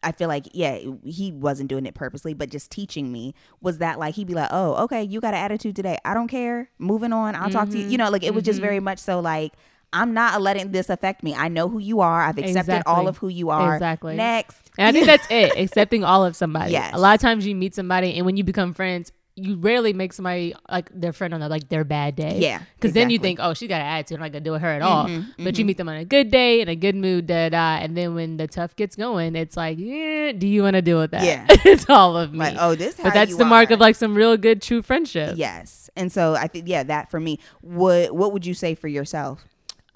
I 0.03 0.13
feel 0.13 0.29
like 0.29 0.47
yeah, 0.53 0.79
he 1.05 1.33
wasn't 1.33 1.69
doing 1.69 1.85
it 1.85 1.95
purposely, 1.95 2.33
but 2.33 2.49
just 2.49 2.71
teaching 2.71 3.13
me 3.13 3.35
was 3.61 3.79
that 3.79 3.99
like 3.99 4.15
he'd 4.15 4.29
be 4.29 4.35
like, 4.35 4.49
"Oh, 4.53 4.85
okay, 4.85 5.03
you 5.03 5.21
got 5.21 5.35
an 5.35 5.41
attitude 5.41 5.75
today. 5.75 5.99
I 6.05 6.15
don't 6.15 6.29
care. 6.29 6.71
Moving 6.79 7.13
on. 7.13 7.35
I'll 7.35 7.51
talk 7.51 7.69
to 7.71 7.77
you." 7.77 7.83
Mm-hmm. 7.83 7.93
You 7.93 7.99
know, 7.99 8.11
like 8.11 8.23
it 8.23 8.35
was 8.35 8.45
just 8.45 8.59
mm-hmm. 8.59 8.67
very 8.67 8.81
much 8.81 9.01
so 9.01 9.21
like 9.21 9.53
I'm 9.93 10.13
not 10.13 10.41
letting 10.43 10.71
this 10.71 10.91
affect 10.91 11.23
me. 11.23 11.35
I 11.35 11.49
know 11.49 11.69
who 11.69 11.79
you 11.79 12.01
are. 12.01 12.23
I've 12.23 12.39
accepted 12.39 12.59
Exactly. 12.59 12.93
all 12.93 13.09
of 13.09 13.17
who 13.19 13.29
you 13.29 13.51
are. 13.51 13.75
Exactly. 13.75 14.17
Next. 14.17 14.71
And 14.77 14.87
I 14.87 14.93
think 14.93 15.07
that's 15.07 15.27
it, 15.31 15.57
accepting 15.57 16.05
all 16.05 16.25
of 16.25 16.37
somebody. 16.37 16.73
Yes. 16.73 16.93
A 16.95 16.99
lot 16.99 17.15
of 17.15 17.21
times 17.21 17.47
you 17.47 17.55
meet 17.55 17.75
somebody 17.75 18.15
and 18.15 18.27
when 18.27 18.37
you 18.37 18.45
become 18.45 18.75
friends, 18.75 19.13
you 19.39 19.57
rarely 19.57 19.93
make 19.93 20.13
somebody 20.13 20.55
like 20.71 20.91
their 20.93 21.13
friend 21.13 21.33
on 21.33 21.43
a, 21.43 21.49
like 21.49 21.69
their 21.69 21.85
bad 21.85 22.17
day. 22.17 22.39
Yeah, 22.39 22.63
Because 22.75 22.93
then 22.93 23.11
you 23.11 23.19
think, 23.19 23.39
oh, 23.41 23.55
she 23.55 23.67
got 23.69 23.81
an 23.81 23.87
attitude. 23.87 24.17
I'm 24.17 24.23
not 24.23 24.33
going 24.33 24.43
to 24.43 24.47
deal 24.47 24.53
with 24.53 24.63
her 24.63 24.69
at 24.69 24.83
all. 24.83 25.09
But 25.39 25.59
you 25.59 25.65
meet 25.65 25.77
them 25.77 25.89
on 25.89 25.97
a 25.97 26.05
good 26.05 26.31
day, 26.31 26.61
in 26.61 26.69
a 26.69 26.77
good 26.77 26.95
mood, 26.95 27.27
da 27.27 27.49
da. 27.49 27.79
And 27.79 27.97
then 27.97 28.15
when 28.15 28.37
the 28.37 28.47
tough 28.47 28.77
gets 28.77 28.97
going, 28.97 29.37
it's 29.37 29.57
like, 29.57 29.79
yeah, 29.79 30.33
do 30.33 30.47
you 30.47 30.63
want 30.63 30.75
to 30.75 30.83
deal 30.83 30.99
with 30.99 31.13
that? 31.13 31.25
Yeah. 31.25 31.47
it's 31.49 31.89
all 31.89 32.17
of 32.17 32.33
me. 32.33 32.39
Like, 32.39 32.57
oh, 32.59 32.75
this 32.75 32.97
but 32.97 33.15
that's 33.15 33.37
the 33.37 33.45
mark 33.45 33.71
of 33.71 33.81
like 33.81 33.97
some 33.97 34.15
real 34.15 34.37
good, 34.37 34.61
true 34.61 34.83
friendship. 34.83 35.35
Yes. 35.37 35.91
And 35.97 36.13
so 36.13 36.35
I 36.35 36.47
think 36.47 36.69
yeah, 36.69 36.83
that 36.85 37.11
for 37.11 37.21
me. 37.21 37.39
What 37.61 38.15
what 38.15 38.33
would 38.33 38.47
you 38.47 38.55
say 38.55 38.75
for 38.75 38.89
yourself? 38.89 39.45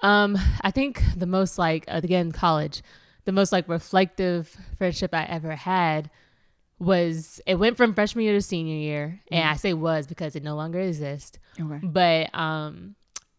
Um, 0.01 0.37
I 0.61 0.71
think 0.71 1.01
the 1.15 1.25
most 1.25 1.57
like 1.57 1.85
again 1.87 2.31
college, 2.31 2.83
the 3.25 3.31
most 3.31 3.51
like 3.51 3.67
reflective 3.69 4.55
friendship 4.77 5.13
I 5.13 5.23
ever 5.23 5.55
had 5.55 6.09
was 6.79 7.39
it 7.45 7.55
went 7.55 7.77
from 7.77 7.93
freshman 7.93 8.25
year 8.25 8.33
to 8.33 8.41
senior 8.41 8.75
year, 8.75 9.21
and 9.31 9.47
I 9.47 9.55
say 9.55 9.73
was 9.73 10.07
because 10.07 10.35
it 10.35 10.43
no 10.43 10.55
longer 10.55 10.79
exists. 10.79 11.39
Okay. 11.59 11.79
But 11.81 12.33
um, 12.37 12.95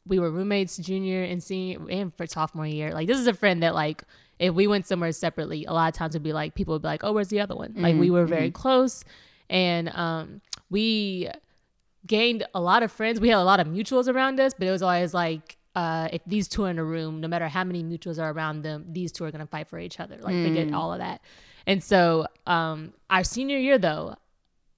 we 0.07 0.19
were 0.19 0.31
roommates 0.31 0.77
junior 0.77 1.23
and 1.23 1.43
senior 1.43 1.81
and 1.91 2.15
for 2.15 2.27
sophomore 2.27 2.67
year. 2.67 2.93
Like 2.93 3.07
this 3.07 3.19
is 3.19 3.27
a 3.27 3.35
friend 3.35 3.63
that 3.63 3.75
like 3.75 4.05
if 4.39 4.55
we 4.55 4.67
went 4.67 4.87
somewhere 4.87 5.13
separately, 5.13 5.65
a 5.65 5.73
lot 5.73 5.89
of 5.89 5.95
times 5.95 6.15
would 6.15 6.23
be 6.23 6.33
like 6.33 6.55
people 6.55 6.75
would 6.75 6.83
be 6.83 6.89
like, 6.89 7.05
"Oh, 7.05 7.13
where's 7.13 7.29
the 7.29 7.41
other 7.41 7.55
one?" 7.55 7.75
Like 7.77 7.97
we 7.97 8.11
were 8.11 8.27
very 8.27 8.51
close, 8.51 9.05
and 9.49 9.89
um, 9.91 10.41
we 10.71 11.29
gained 12.07 12.47
a 12.55 12.61
lot 12.61 12.83
of 12.83 12.93
friends. 12.93 13.21
We 13.21 13.29
had 13.29 13.39
a 13.39 13.45
lot 13.45 13.61
of 13.61 13.67
mutuals 13.67 14.13
around 14.13 14.41
us, 14.41 14.55
but 14.55 14.67
it 14.67 14.71
was 14.71 14.83
always 14.83 15.15
like, 15.15 15.57
uh, 15.75 16.09
if 16.13 16.23
these 16.27 16.49
two 16.49 16.65
are 16.65 16.71
in 16.71 16.79
a 16.79 16.85
room, 16.85 17.21
no 17.21 17.29
matter 17.29 17.49
how 17.49 17.65
many 17.65 17.83
mutuals 17.83 18.19
are 18.23 18.31
around 18.31 18.63
them, 18.63 18.87
these 18.91 19.13
two 19.13 19.25
are 19.25 19.31
gonna 19.31 19.47
fight 19.47 19.69
for 19.69 19.79
each 19.79 20.01
other. 20.01 20.17
Like 20.17 20.35
forget 20.45 20.73
all 20.73 20.93
of 20.93 20.99
that. 20.99 21.21
And 21.67 21.83
so, 21.83 22.27
um, 22.47 22.93
our 23.11 23.25
senior 23.25 23.59
year 23.59 23.79
though, 23.79 24.17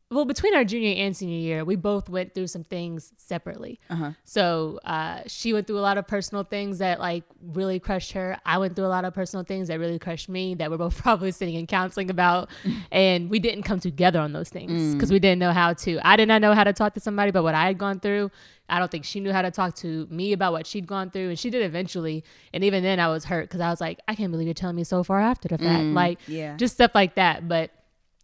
well, 0.09 0.25
between 0.25 0.55
our 0.55 0.63
junior 0.63 0.95
and 1.05 1.17
senior 1.17 1.37
year, 1.39 1.65
we 1.65 1.75
both 1.75 2.09
went 2.09 2.33
through 2.33 2.47
some 2.47 2.63
things 2.63 3.13
separately. 3.17 3.81
So 4.23 4.79
uh, 4.85 5.23
she 5.27 5.53
went 5.53 5.67
through 5.67 5.81
a 5.81 5.81
lot 5.81 5.99
of 5.99 6.07
personal 6.07 6.45
things 6.45 6.79
that 6.79 7.01
like 7.01 7.25
really 7.43 7.81
crushed 7.81 8.13
her. 8.13 8.39
I 8.47 8.59
went 8.59 8.77
through 8.77 8.87
a 8.87 8.95
lot 8.95 9.05
of 9.05 9.15
personal 9.15 9.45
things 9.45 9.67
that 9.67 9.81
really 9.81 9.99
crushed 9.99 10.29
me. 10.29 10.55
That 10.55 10.71
we're 10.71 10.77
both 10.77 10.97
probably 11.03 11.33
sitting 11.33 11.57
in 11.57 11.67
counseling 11.67 12.09
about, 12.09 12.51
and 12.93 13.29
we 13.29 13.41
didn't 13.41 13.65
come 13.65 13.81
together 13.81 14.21
on 14.21 14.33
those 14.33 14.49
things 14.49 14.95
because 14.95 15.11
we 15.11 15.19
didn't 15.19 15.41
know 15.41 15.53
how 15.53 15.73
to. 15.73 15.99
I 16.07 16.15
did 16.15 16.29
not 16.29 16.41
know 16.41 16.55
how 16.55 16.63
to 16.63 16.73
talk 16.73 16.95
to 16.95 17.01
somebody 17.01 17.31
about 17.31 17.43
what 17.43 17.57
I 17.57 17.67
had 17.67 17.77
gone 17.77 17.99
through. 17.99 18.31
I 18.69 18.79
don't 18.79 18.91
think 18.91 19.05
she 19.05 19.21
knew 19.21 19.33
how 19.33 19.43
to 19.43 19.51
talk 19.51 19.75
to 19.77 20.07
me 20.11 20.33
about 20.33 20.53
what 20.53 20.67
she'd 20.67 20.87
gone 20.87 21.11
through, 21.11 21.29
and 21.29 21.39
she 21.39 21.51
did 21.51 21.63
eventually. 21.63 22.25
And 22.53 22.65
even 22.65 22.83
then, 22.83 22.99
I 22.99 23.09
was 23.09 23.25
hurt 23.25 23.43
because 23.45 23.61
I 23.61 23.71
was 23.71 23.81
like, 23.81 24.01
I 24.09 24.15
can't 24.15 24.31
believe 24.31 24.47
you're 24.47 24.55
telling 24.55 24.77
me 24.77 24.85
so 24.85 25.03
far 25.05 25.21
after 25.21 25.49
the 25.49 25.59
fact, 25.59 25.85
like 25.85 26.19
yeah. 26.27 26.57
just 26.57 26.75
stuff 26.75 26.91
like 26.95 27.15
that. 27.15 27.49
But 27.49 27.71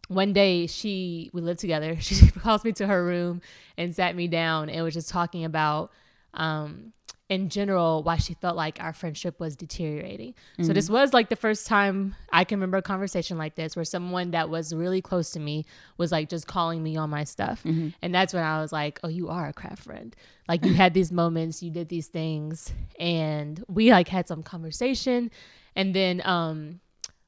one 0.09 0.33
day 0.33 0.67
she 0.67 1.31
we 1.33 1.41
lived 1.41 1.61
together 1.61 1.97
she 2.01 2.31
calls 2.41 2.65
me 2.65 2.73
to 2.73 2.87
her 2.87 3.05
room 3.05 3.41
and 3.77 3.95
sat 3.95 4.15
me 4.15 4.29
down 4.29 4.69
and 4.69 4.85
was 4.85 4.95
just 4.95 5.09
talking 5.09 5.45
about 5.45 5.91
um 6.35 6.93
in 7.33 7.49
general 7.49 8.03
why 8.03 8.17
she 8.17 8.35
felt 8.35 8.57
like 8.57 8.77
our 8.79 8.93
friendship 8.93 9.41
was 9.41 9.57
deteriorating. 9.57 10.35
So 10.61 10.75
this 10.75 10.85
mm-hmm. 10.85 10.95
was 10.95 11.15
like 11.15 11.31
the 11.31 11.37
first 11.37 11.67
time 11.67 12.15
i 12.31 12.45
can 12.45 12.59
remember 12.59 12.77
a 12.77 12.83
conversation 12.83 13.39
like 13.39 13.55
this 13.55 13.75
where 13.75 13.87
someone 13.87 14.33
that 14.33 14.51
was 14.51 14.75
really 14.75 15.01
close 15.01 15.31
to 15.31 15.41
me 15.41 15.65
was 15.97 16.13
like 16.13 16.29
just 16.29 16.47
calling 16.47 16.83
me 16.83 16.97
on 16.97 17.09
my 17.09 17.25
stuff. 17.25 17.63
Mm-hmm. 17.65 17.89
And 18.03 18.15
that's 18.15 18.35
when 18.35 18.45
i 18.45 18.61
was 18.61 18.71
like 18.71 19.01
oh 19.03 19.09
you 19.09 19.29
are 19.29 19.49
a 19.49 19.53
craft 19.53 19.85
friend. 19.85 20.15
Like 20.47 20.65
you 20.65 20.75
had 20.75 20.93
these 20.93 21.11
moments 21.23 21.63
you 21.63 21.71
did 21.71 21.89
these 21.89 22.09
things 22.09 22.71
and 22.99 23.65
we 23.67 23.91
like 23.91 24.09
had 24.09 24.29
some 24.29 24.43
conversation. 24.43 25.31
And 25.75 25.95
then 25.95 26.21
um 26.27 26.81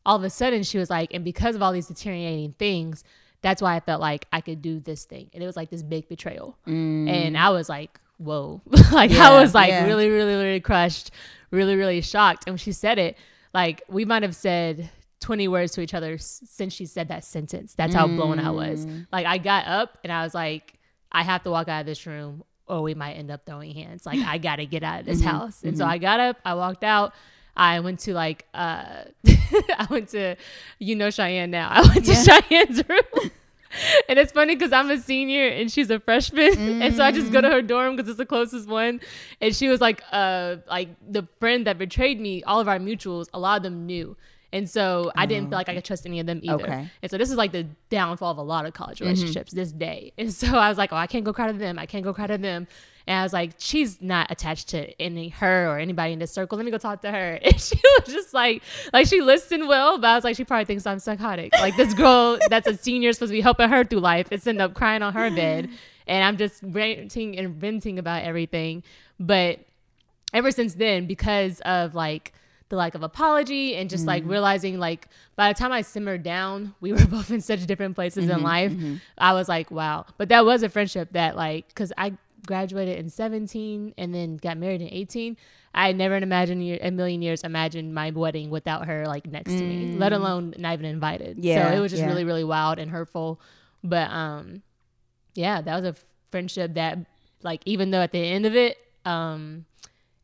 all 0.04 0.16
of 0.16 0.22
a 0.22 0.30
sudden 0.30 0.64
she 0.64 0.76
was 0.76 0.90
like, 0.90 1.14
and 1.14 1.24
because 1.24 1.56
of 1.56 1.62
all 1.62 1.72
these 1.72 1.86
deteriorating 1.86 2.54
things, 2.58 3.04
that's 3.40 3.62
why 3.62 3.74
I 3.74 3.80
felt 3.80 4.02
like 4.02 4.26
I 4.32 4.42
could 4.42 4.60
do 4.60 4.80
this 4.80 5.06
thing. 5.06 5.30
And 5.32 5.42
it 5.42 5.46
was 5.46 5.56
like 5.56 5.70
this 5.70 5.82
big 5.82 6.08
betrayal. 6.08 6.58
And 6.66 7.08
mm. 7.08 7.38
I 7.38 7.50
was 7.50 7.70
like, 7.70 7.98
whoa. 8.18 8.62
like 8.92 9.10
Yeah, 9.10 9.30
I 9.30 9.40
was 9.40 9.54
like 9.54 9.68
yeah. 9.68 9.86
really, 9.86 10.08
really, 10.08 10.34
really 10.34 10.60
crushed, 10.60 11.10
really, 11.50 11.76
really 11.76 12.00
shocked. 12.00 12.44
And 12.46 12.52
when 12.52 12.58
she 12.58 12.72
said 12.72 12.98
it, 12.98 13.16
like 13.52 13.82
we 13.88 14.04
might 14.04 14.22
have 14.22 14.34
said 14.34 14.90
20 15.20 15.48
words 15.48 15.72
to 15.72 15.80
each 15.80 15.94
other 15.94 16.18
since 16.18 16.72
she 16.72 16.86
said 16.86 17.08
that 17.08 17.24
sentence. 17.24 17.74
That's 17.74 17.94
how 17.94 18.06
blown 18.06 18.38
I 18.38 18.50
was. 18.50 18.84
Mm. 18.84 19.06
Like 19.10 19.26
I 19.26 19.38
got 19.38 19.66
up 19.66 19.98
and 20.04 20.12
I 20.12 20.22
was 20.22 20.34
like, 20.34 20.78
I 21.10 21.22
have 21.22 21.44
to 21.44 21.50
walk 21.50 21.68
out 21.68 21.80
of 21.80 21.86
this 21.86 22.06
room 22.06 22.44
or 22.66 22.82
we 22.82 22.94
might 22.94 23.12
end 23.12 23.30
up 23.30 23.46
throwing 23.46 23.72
hands. 23.72 24.04
Like 24.04 24.18
I 24.18 24.38
gotta 24.38 24.66
get 24.66 24.82
out 24.82 25.00
of 25.00 25.06
this 25.06 25.20
mm-hmm, 25.20 25.28
house. 25.28 25.62
And 25.62 25.78
so 25.78 25.84
mm-hmm. 25.84 25.92
I 25.92 25.98
got 25.98 26.20
up, 26.20 26.36
I 26.44 26.54
walked 26.54 26.84
out. 26.84 27.14
I 27.56 27.80
went 27.80 28.00
to 28.00 28.14
like 28.14 28.46
uh 28.52 29.04
I 29.26 29.86
went 29.88 30.08
to 30.10 30.36
you 30.78 30.96
know 30.96 31.10
Cheyenne 31.10 31.50
now. 31.50 31.68
I 31.70 31.82
went 31.82 32.04
to 32.06 32.14
Cheyenne's 32.14 32.82
room. 32.88 33.30
And 34.08 34.18
it's 34.18 34.32
funny 34.32 34.54
because 34.54 34.72
I'm 34.72 34.90
a 34.90 34.98
senior 34.98 35.48
and 35.48 35.70
she's 35.70 35.90
a 35.90 35.98
freshman, 35.98 36.82
and 36.82 36.94
so 36.94 37.02
I 37.02 37.10
just 37.12 37.32
go 37.32 37.40
to 37.40 37.48
her 37.48 37.62
mm. 37.62 37.66
dorm 37.66 37.96
because 37.96 38.08
it's 38.08 38.18
the 38.18 38.26
closest 38.26 38.68
one. 38.68 39.00
And 39.40 39.54
she 39.54 39.68
was 39.68 39.80
like, 39.80 40.02
uh, 40.12 40.56
like 40.68 40.88
the 41.08 41.26
friend 41.40 41.66
that 41.66 41.78
betrayed 41.78 42.20
me. 42.20 42.42
All 42.44 42.60
of 42.60 42.68
our 42.68 42.78
mutuals, 42.78 43.28
a 43.32 43.38
lot 43.38 43.56
of 43.56 43.62
them 43.62 43.86
knew, 43.86 44.16
and 44.54 44.70
so 44.70 45.10
I 45.16 45.26
didn't 45.26 45.48
feel 45.48 45.58
like 45.58 45.68
I 45.68 45.72
mm. 45.72 45.76
could 45.76 45.84
trust 45.84 46.06
any 46.06 46.20
of 46.20 46.26
them 46.26 46.38
either. 46.44 46.62
Okay. 46.62 46.88
And 47.02 47.10
so 47.10 47.18
this 47.18 47.28
is 47.28 47.36
like 47.36 47.50
the 47.50 47.66
downfall 47.90 48.30
of 48.30 48.38
a 48.38 48.42
lot 48.42 48.66
of 48.66 48.72
college 48.72 48.98
mm-hmm. 48.98 49.08
relationships 49.08 49.52
this 49.52 49.72
day. 49.72 50.12
And 50.16 50.32
so 50.32 50.46
I 50.56 50.68
was 50.68 50.78
like, 50.78 50.92
oh, 50.92 50.96
I 50.96 51.08
can't 51.08 51.24
go 51.24 51.32
cry 51.32 51.50
to 51.50 51.58
them. 51.58 51.76
I 51.76 51.86
can't 51.86 52.04
go 52.04 52.14
cry 52.14 52.28
to 52.28 52.38
them. 52.38 52.68
And 53.06 53.18
I 53.18 53.22
was 53.22 53.32
like, 53.32 53.52
she's 53.58 54.00
not 54.00 54.30
attached 54.30 54.68
to 54.70 55.00
any 55.00 55.28
her 55.28 55.68
or 55.68 55.78
anybody 55.78 56.14
in 56.14 56.18
this 56.18 56.32
circle. 56.32 56.56
Let 56.56 56.64
me 56.64 56.70
go 56.70 56.78
talk 56.78 57.02
to 57.02 57.10
her. 57.10 57.38
And 57.44 57.60
she 57.60 57.78
was 57.98 58.12
just 58.12 58.32
like, 58.32 58.62
like 58.92 59.06
she 59.06 59.20
listened 59.20 59.68
well, 59.68 59.98
but 59.98 60.08
I 60.08 60.14
was 60.14 60.24
like, 60.24 60.36
she 60.36 60.44
probably 60.44 60.64
thinks 60.64 60.86
I'm 60.86 60.98
psychotic. 60.98 61.52
Like 61.54 61.76
this 61.76 61.92
girl 61.94 62.38
that's 62.48 62.66
a 62.66 62.76
senior 62.76 63.12
supposed 63.12 63.30
to 63.30 63.36
be 63.36 63.40
helping 63.40 63.68
her 63.68 63.84
through 63.84 64.00
life 64.00 64.28
is 64.30 64.46
ended 64.46 64.62
up 64.62 64.74
crying 64.74 65.02
on 65.02 65.12
her 65.12 65.30
bed. 65.30 65.68
And 66.06 66.24
I'm 66.24 66.36
just 66.36 66.60
ranting 66.62 67.38
and 67.38 67.54
venting 67.54 67.98
about 67.98 68.24
everything. 68.24 68.82
But 69.20 69.60
ever 70.32 70.50
since 70.50 70.74
then, 70.74 71.06
because 71.06 71.60
of 71.60 71.94
like 71.94 72.32
the 72.70 72.76
lack 72.76 72.94
of 72.94 73.02
apology 73.02 73.76
and 73.76 73.90
just 73.90 74.06
like 74.06 74.22
mm-hmm. 74.22 74.32
realizing 74.32 74.78
like 74.78 75.08
by 75.36 75.52
the 75.52 75.58
time 75.58 75.72
I 75.72 75.82
simmered 75.82 76.22
down, 76.22 76.74
we 76.80 76.92
were 76.92 77.06
both 77.10 77.30
in 77.30 77.40
such 77.40 77.66
different 77.66 77.94
places 77.94 78.24
in 78.24 78.30
mm-hmm. 78.30 78.44
life. 78.44 78.72
Mm-hmm. 78.72 78.96
I 79.18 79.34
was 79.34 79.48
like, 79.48 79.70
wow. 79.70 80.06
But 80.16 80.30
that 80.30 80.44
was 80.44 80.62
a 80.62 80.68
friendship 80.68 81.12
that 81.12 81.36
like 81.36 81.68
because 81.68 81.92
I 81.98 82.14
graduated 82.46 82.98
in 82.98 83.08
17 83.08 83.94
and 83.96 84.14
then 84.14 84.36
got 84.36 84.56
married 84.56 84.80
in 84.80 84.88
18. 84.88 85.36
I 85.74 85.92
never 85.92 86.16
in 86.16 86.22
imagined 86.22 86.62
a 86.80 86.90
million 86.90 87.20
years 87.22 87.42
imagined 87.42 87.94
my 87.94 88.10
wedding 88.10 88.50
without 88.50 88.86
her 88.86 89.06
like 89.06 89.26
next 89.26 89.50
to 89.50 89.62
me, 89.62 89.96
let 89.96 90.12
alone 90.12 90.54
not 90.56 90.74
even 90.74 90.86
invited. 90.86 91.44
Yeah, 91.44 91.70
so 91.70 91.76
it 91.76 91.80
was 91.80 91.90
just 91.90 92.02
yeah. 92.02 92.08
really 92.08 92.24
really 92.24 92.44
wild 92.44 92.78
and 92.78 92.90
hurtful. 92.90 93.40
But 93.82 94.10
um, 94.10 94.62
yeah, 95.34 95.60
that 95.60 95.74
was 95.74 95.84
a 95.84 95.96
friendship 96.30 96.74
that 96.74 96.98
like 97.42 97.60
even 97.64 97.90
though 97.90 98.02
at 98.02 98.12
the 98.12 98.18
end 98.18 98.46
of 98.46 98.54
it, 98.54 98.78
um, 99.04 99.66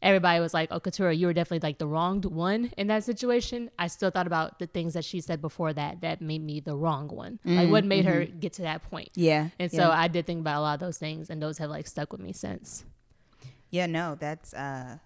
everybody 0.02 0.40
was 0.40 0.54
like, 0.54 0.68
"Oh, 0.70 0.80
Katura, 0.80 1.16
you 1.16 1.26
were 1.26 1.32
definitely 1.32 1.66
like 1.68 1.78
the 1.78 1.86
wronged 1.86 2.24
one 2.24 2.72
in 2.76 2.86
that 2.88 3.04
situation." 3.04 3.70
I 3.78 3.86
still 3.88 4.10
thought 4.10 4.26
about 4.26 4.58
the 4.58 4.66
things 4.66 4.94
that 4.94 5.04
she 5.04 5.20
said 5.20 5.40
before 5.40 5.72
that 5.72 6.00
that 6.00 6.20
made 6.20 6.42
me 6.42 6.60
the 6.60 6.76
wrong 6.76 7.08
one. 7.08 7.38
like 7.44 7.70
what 7.70 7.84
made 7.84 8.04
her 8.06 8.24
get 8.24 8.52
to 8.54 8.62
that 8.62 8.82
point. 8.90 9.10
Yeah. 9.14 9.48
And 9.58 9.70
so 9.70 9.88
yeah. 9.88 9.90
I 10.04 10.08
did 10.08 10.26
think 10.26 10.40
about 10.40 10.58
a 10.58 10.62
lot 10.62 10.74
of 10.74 10.80
those 10.80 10.98
things, 10.98 11.30
and 11.30 11.42
those 11.42 11.58
have 11.58 11.70
like 11.70 11.86
stuck 11.86 12.12
with 12.12 12.20
me 12.20 12.32
since. 12.32 12.84
Yeah, 13.70 13.86
no, 13.86 14.16
that's 14.18 14.52
uh 14.54 14.98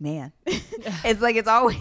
man 0.00 0.30
it's 0.46 1.20
like 1.20 1.34
it's 1.34 1.48
always 1.48 1.76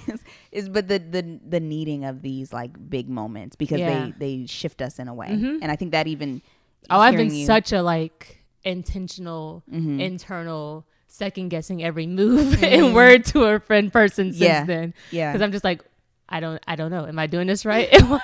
is 0.51 0.67
but 0.69 0.87
the 0.87 0.97
the 0.97 1.39
the 1.47 1.59
needing 1.59 2.03
of 2.03 2.23
these 2.23 2.51
like 2.51 2.73
big 2.89 3.07
moments 3.07 3.55
because 3.55 3.79
Yeah. 3.79 4.05
they 4.17 4.39
they 4.39 4.45
shift 4.47 4.81
us 4.81 4.97
in 4.97 5.07
a 5.07 5.13
way 5.13 5.27
Mhm. 5.27 5.59
and 5.61 5.71
i 5.71 5.75
think 5.75 5.91
that 5.91 6.07
even 6.07 6.41
Oh, 6.89 6.99
I've 6.99 7.15
been 7.15 7.31
you- 7.31 7.45
such 7.45 7.71
a 7.73 7.81
like 7.83 8.43
intentional, 8.63 9.63
Mhm. 9.71 9.99
internal, 10.01 10.85
second 11.17 11.49
guessing 11.49 11.83
every 11.83 12.07
move 12.07 12.61
and 12.63 12.93
word 12.95 13.25
to 13.25 13.43
a 13.45 13.59
friend 13.59 13.91
person 13.91 14.31
since 14.33 14.37
Mm-hmm. 14.37 14.43
Yeah. 14.43 14.63
then. 14.65 14.93
yeah 15.11 15.31
Because 15.31 15.41
I'm 15.43 15.51
just 15.51 15.63
like, 15.63 15.81
I 16.29 16.39
don't, 16.39 16.61
I 16.67 16.75
don't 16.75 16.91
know. 16.91 17.05
Am 17.05 17.17
I 17.19 17.27
doing 17.27 17.47
this 17.47 17.65
right? 17.65 17.89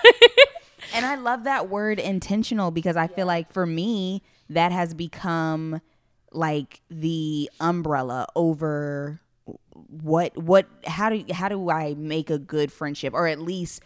And 0.95 1.06
I 1.08 1.15
love 1.15 1.45
that 1.45 1.69
word 1.69 1.97
intentional 1.99 2.69
because 2.69 2.95
I 2.97 3.08
feel 3.08 3.25
like 3.25 3.51
for 3.51 3.65
me, 3.65 4.21
that 4.49 4.71
has 4.71 4.93
become 4.93 5.82
like 6.32 6.82
the 6.89 7.49
umbrella 7.60 8.27
over 8.36 9.19
what 9.88 10.38
what 10.38 10.67
how 10.86 11.10
do 11.10 11.23
how 11.34 11.49
do 11.49 11.69
I 11.71 11.95
make 11.95 12.29
a 12.29 12.38
good 12.38 12.71
friendship 12.71 13.13
or 13.15 13.27
at 13.27 13.39
least 13.39 13.82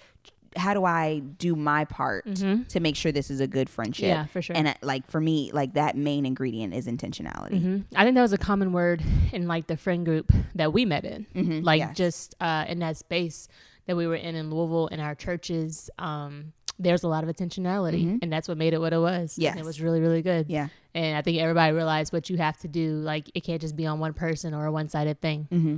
how 0.58 0.74
do 0.74 0.84
I 0.86 1.20
do 1.20 1.56
my 1.56 1.86
part 1.86 2.26
to 2.36 2.80
make 2.80 2.96
sure 2.96 3.12
this 3.12 3.30
is 3.30 3.40
a 3.40 3.48
good 3.48 3.70
friendship? 3.70 4.06
Mm-hmm. 4.06 4.10
Yeah, 4.22 4.26
for 4.26 4.42
sure. 4.42 4.56
And 4.58 4.68
uh, 4.70 4.74
like 4.82 5.08
for 5.08 5.22
me, 5.22 5.52
like 5.54 5.74
that 5.76 5.96
main 5.96 6.26
ingredient 6.26 6.74
is 6.74 6.88
intentionality. 6.88 7.62
Mhm. 7.62 7.84
I 7.96 8.04
think 8.04 8.16
that 8.16 8.22
was 8.22 8.34
a 8.34 8.38
common 8.38 8.74
word 8.74 9.02
in 9.32 9.48
like 9.48 9.68
the 9.68 9.78
friend 9.78 10.06
group 10.06 10.32
that 10.56 10.74
we 10.74 10.84
met 10.86 11.06
in, 11.06 11.26
Mhm, 11.36 11.64
like 11.64 11.80
yes. 11.80 11.96
just 11.96 12.36
uh, 12.42 12.66
in 12.68 12.80
that 12.80 12.98
space 12.98 13.48
that 13.86 13.96
we 13.96 14.06
were 14.08 14.16
in 14.16 14.36
in 14.36 14.50
Louisville 14.50 14.88
in 14.88 15.00
our 15.00 15.16
churches. 15.16 15.90
Um, 16.00 16.54
there's 16.80 17.04
a 17.04 17.08
lot 17.08 17.24
of 17.24 17.30
intentionality, 17.36 18.20
and 18.22 18.32
that's 18.32 18.48
what 18.48 18.56
made 18.58 18.74
it 18.74 18.80
what 18.80 18.94
it 18.94 19.00
was. 19.00 19.38
Yeah, 19.38 19.58
it 19.58 19.64
was 19.66 19.82
really 19.82 20.00
really 20.02 20.22
good. 20.22 20.48
Yeah. 20.50 20.68
and 20.94 21.16
I 21.18 21.22
think 21.22 21.40
everybody 21.40 21.74
realized 21.74 22.12
what 22.14 22.30
you 22.30 22.38
have 22.38 22.58
to 22.60 22.68
do. 22.68 22.94
Like 22.96 23.30
it 23.36 23.44
can't 23.44 23.62
just 23.62 23.76
be 23.76 23.86
on 23.86 24.00
one 24.00 24.14
person 24.14 24.54
or 24.54 24.66
a 24.66 24.72
one 24.72 24.90
sided 24.90 25.22
thing. 25.22 25.48
Mm-hmm. 25.52 25.78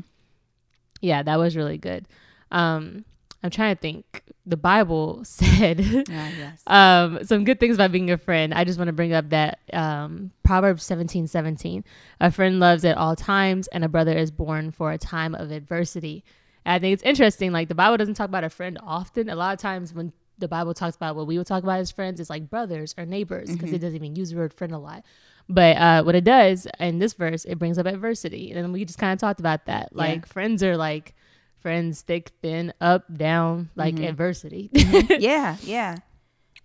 Yeah, 1.02 1.24
that 1.24 1.38
was 1.39 1.56
really 1.56 1.78
good. 1.78 2.06
Um, 2.52 3.06
I'm 3.43 3.49
trying 3.49 3.75
to 3.75 3.82
think. 3.82 4.23
The 4.45 4.58
Bible 4.58 5.21
said 5.23 5.80
yes. 5.80 6.62
um, 6.65 7.23
some 7.23 7.43
good 7.43 7.60
things 7.60 7.75
about 7.75 7.91
being 7.91 8.10
a 8.10 8.17
friend. 8.17 8.54
I 8.54 8.63
just 8.63 8.80
want 8.80 8.88
to 8.88 8.93
bring 8.93 9.13
up 9.13 9.30
that 9.30 9.60
um, 9.73 10.32
Proverbs 10.43 10.84
17 10.84 11.28
17. 11.28 11.84
A 12.19 12.32
friend 12.32 12.60
loves 12.60 12.84
at 12.84 12.97
all 12.97 13.15
times, 13.15 13.67
and 13.67 13.84
a 13.84 13.89
brother 13.89 14.17
is 14.17 14.32
born 14.32 14.71
for 14.71 14.91
a 14.91 14.97
time 14.97 15.36
of 15.36 15.52
adversity. 15.52 16.23
And 16.65 16.73
I 16.73 16.80
think 16.80 16.93
it's 16.93 17.04
interesting. 17.04 17.52
Like, 17.52 17.67
the 17.67 17.75
Bible 17.75 17.97
doesn't 17.97 18.15
talk 18.15 18.30
about 18.30 18.43
a 18.43 18.49
friend 18.49 18.78
often. 18.84 19.30
A 19.30 19.36
lot 19.36 19.54
of 19.54 19.60
times, 19.60 19.93
when 19.93 20.12
the 20.39 20.47
Bible 20.47 20.73
talks 20.73 20.95
about 20.95 21.15
what 21.15 21.28
we 21.28 21.38
would 21.38 21.47
talk 21.47 21.63
about 21.63 21.80
as 21.80 21.91
friends, 21.91 22.19
it's 22.19 22.30
like 22.30 22.49
brothers 22.49 22.95
or 22.97 23.06
neighbors 23.06 23.52
because 23.52 23.71
it 23.71 23.80
doesn't 23.80 23.95
even 23.95 24.15
use 24.15 24.32
the 24.32 24.38
word 24.38 24.54
friend 24.54 24.73
a 24.73 24.78
lot. 24.80 25.04
But 25.47 25.78
uh, 25.78 26.04
what 26.04 26.15
it 26.15 26.23
does 26.23 26.67
in 26.80 26.99
this 26.99 27.13
verse, 27.13 27.43
it 27.45 27.60
brings 27.60 27.78
up 27.78 27.86
adversity. 27.86 28.52
And 28.52 28.71
we 28.71 28.86
just 28.86 28.99
kind 28.99 29.13
of 29.13 29.19
talked 29.19 29.39
about 29.39 29.65
that. 29.65 29.95
Like, 29.95 30.25
friends 30.28 30.63
are 30.63 30.78
like 30.78 31.15
friends, 31.62 32.02
thick, 32.02 32.32
thin, 32.41 32.74
up, 32.82 33.06
down, 33.15 33.69
like 33.76 34.00
adversity. 34.00 34.69
yeah, 35.19 35.58
yeah. 35.63 35.98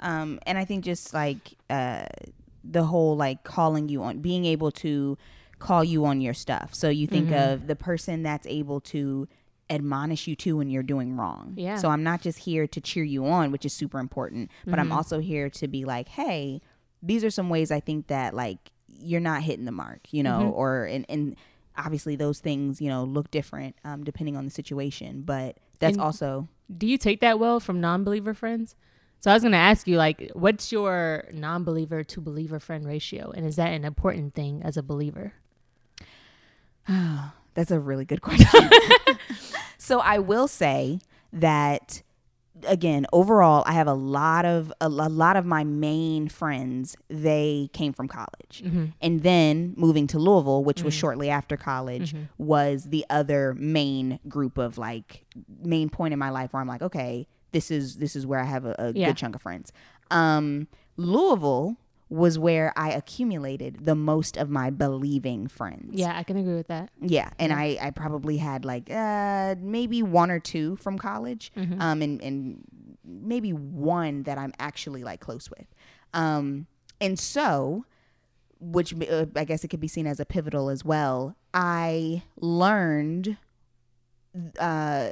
Um, 0.00 0.38
and 0.46 0.58
I 0.58 0.64
think 0.64 0.84
just 0.84 1.14
like 1.14 1.54
uh, 1.70 2.06
the 2.62 2.84
whole 2.84 3.16
like 3.16 3.44
calling 3.44 3.88
you 3.88 4.02
on, 4.02 4.18
being 4.20 4.44
able 4.44 4.70
to 4.72 5.16
call 5.58 5.84
you 5.84 6.04
on 6.04 6.20
your 6.20 6.34
stuff. 6.34 6.74
So 6.74 6.88
you 6.88 7.06
think 7.06 7.30
Mm-hmm. 7.30 7.52
of 7.62 7.66
the 7.66 7.76
person 7.76 8.22
that's 8.22 8.46
able 8.46 8.80
to 8.82 9.28
admonish 9.70 10.26
you 10.26 10.36
too 10.36 10.58
when 10.58 10.68
you're 10.68 10.82
doing 10.82 11.16
wrong. 11.16 11.54
Yeah. 11.56 11.76
So 11.76 11.88
I'm 11.88 12.02
not 12.02 12.20
just 12.20 12.40
here 12.40 12.66
to 12.66 12.80
cheer 12.80 13.04
you 13.04 13.26
on, 13.26 13.50
which 13.50 13.64
is 13.64 13.72
super 13.72 13.98
important, 13.98 14.50
but 14.66 14.78
I'm 14.78 14.86
Mm-hmm. 14.88 14.92
also 14.96 15.20
here 15.20 15.48
to 15.50 15.68
be 15.68 15.84
like, 15.84 16.08
hey, 16.08 16.60
these 17.02 17.24
are 17.24 17.30
some 17.30 17.48
ways 17.48 17.70
I 17.70 17.80
think 17.80 18.08
that 18.08 18.34
like 18.34 18.58
you're 18.88 19.20
not 19.20 19.42
hitting 19.42 19.64
the 19.64 19.72
mark, 19.72 20.00
you 20.12 20.22
know, 20.22 20.40
Mm-hmm. 20.40 20.58
or 20.60 20.84
and 20.84 21.06
and 21.08 21.36
obviously 21.76 22.16
those 22.16 22.40
things 22.40 22.80
you 22.80 22.88
know 22.88 23.04
look 23.04 23.30
different 23.30 23.76
um, 23.84 24.04
depending 24.04 24.36
on 24.36 24.44
the 24.44 24.50
situation, 24.50 25.22
but 25.22 25.56
that's 25.78 25.94
And- 25.96 26.02
also 26.02 26.48
do 26.78 26.86
you 26.86 26.96
take 26.96 27.20
that 27.20 27.38
well 27.38 27.60
from 27.60 27.78
non-believer 27.78 28.32
friends 28.32 28.74
so 29.20 29.30
i 29.30 29.34
was 29.34 29.42
going 29.42 29.52
to 29.52 29.58
ask 29.58 29.86
you 29.86 29.98
like 29.98 30.30
what's 30.32 30.72
your 30.72 31.28
non-believer 31.34 32.02
to 32.02 32.22
believer 32.22 32.58
friend 32.58 32.86
ratio 32.86 33.30
and 33.36 33.44
is 33.44 33.56
that 33.56 33.68
an 33.68 33.84
important 33.84 34.32
thing 34.34 34.62
as 34.62 34.78
a 34.78 34.82
believer 34.82 35.34
That's 37.54 37.70
a 37.70 37.78
really 37.78 38.04
good 38.04 38.20
question. 38.20 38.68
so 39.78 40.00
I 40.00 40.18
will 40.18 40.48
say 40.48 40.98
that 41.32 42.02
again, 42.66 43.06
overall, 43.12 43.62
I 43.66 43.72
have 43.72 43.86
a 43.86 43.94
lot 43.94 44.44
of 44.44 44.72
a, 44.80 44.86
a 44.86 44.88
lot 44.88 45.36
of 45.36 45.44
my 45.44 45.64
main 45.64 46.28
friends. 46.28 46.96
They 47.08 47.68
came 47.72 47.92
from 47.92 48.08
college, 48.08 48.62
mm-hmm. 48.64 48.86
and 49.00 49.22
then 49.22 49.74
moving 49.76 50.06
to 50.08 50.18
Louisville, 50.18 50.64
which 50.64 50.82
was 50.82 50.94
mm-hmm. 50.94 51.00
shortly 51.00 51.30
after 51.30 51.56
college, 51.56 52.12
mm-hmm. 52.12 52.24
was 52.38 52.84
the 52.84 53.04
other 53.10 53.54
main 53.54 54.20
group 54.28 54.58
of 54.58 54.78
like 54.78 55.24
main 55.62 55.88
point 55.88 56.12
in 56.12 56.18
my 56.18 56.30
life 56.30 56.52
where 56.52 56.60
I'm 56.60 56.68
like, 56.68 56.82
okay, 56.82 57.26
this 57.52 57.70
is 57.70 57.96
this 57.96 58.16
is 58.16 58.26
where 58.26 58.40
I 58.40 58.44
have 58.44 58.64
a, 58.64 58.74
a 58.78 58.92
Yeah. 58.92 59.08
good 59.08 59.16
chunk 59.16 59.34
of 59.34 59.42
friends. 59.42 59.72
Um, 60.10 60.68
Louisville 60.96 61.76
was 62.14 62.38
where 62.38 62.72
I 62.76 62.90
accumulated 62.92 63.84
the 63.84 63.94
most 63.94 64.36
of 64.36 64.48
my 64.48 64.70
believing 64.70 65.48
friends. 65.48 65.90
yeah 65.94 66.14
i 66.16 66.22
can 66.22 66.36
agree 66.36 66.54
with 66.62 66.68
that 66.68 66.90
Yeah, 67.00 67.30
and 67.38 67.52
I, 67.52 67.76
I 67.86 67.90
probably 67.90 68.36
had 68.38 68.64
like 68.64 68.86
uh, 68.90 69.54
maybe 69.60 70.02
one 70.02 70.30
or 70.30 70.40
two 70.40 70.76
from 70.76 70.98
college, 70.98 71.52
um, 71.56 72.02
and 72.02 72.22
and 72.22 72.38
maybe 73.04 73.52
one 73.52 74.22
that 74.24 74.38
I'm 74.38 74.52
actually 74.58 75.02
like 75.04 75.20
close 75.20 75.50
with, 75.50 75.66
um, 76.14 76.66
and 77.00 77.18
so, 77.18 77.84
which 78.60 78.94
uh, 78.94 79.26
I 79.36 79.44
guess 79.44 79.64
it 79.64 79.68
could 79.68 79.80
be 79.80 79.88
seen 79.88 80.06
as 80.06 80.20
a 80.20 80.24
pivotal 80.24 80.70
as 80.70 80.84
well. 80.84 81.36
I 81.52 82.22
learned, 82.40 83.36
uh, 84.58 85.10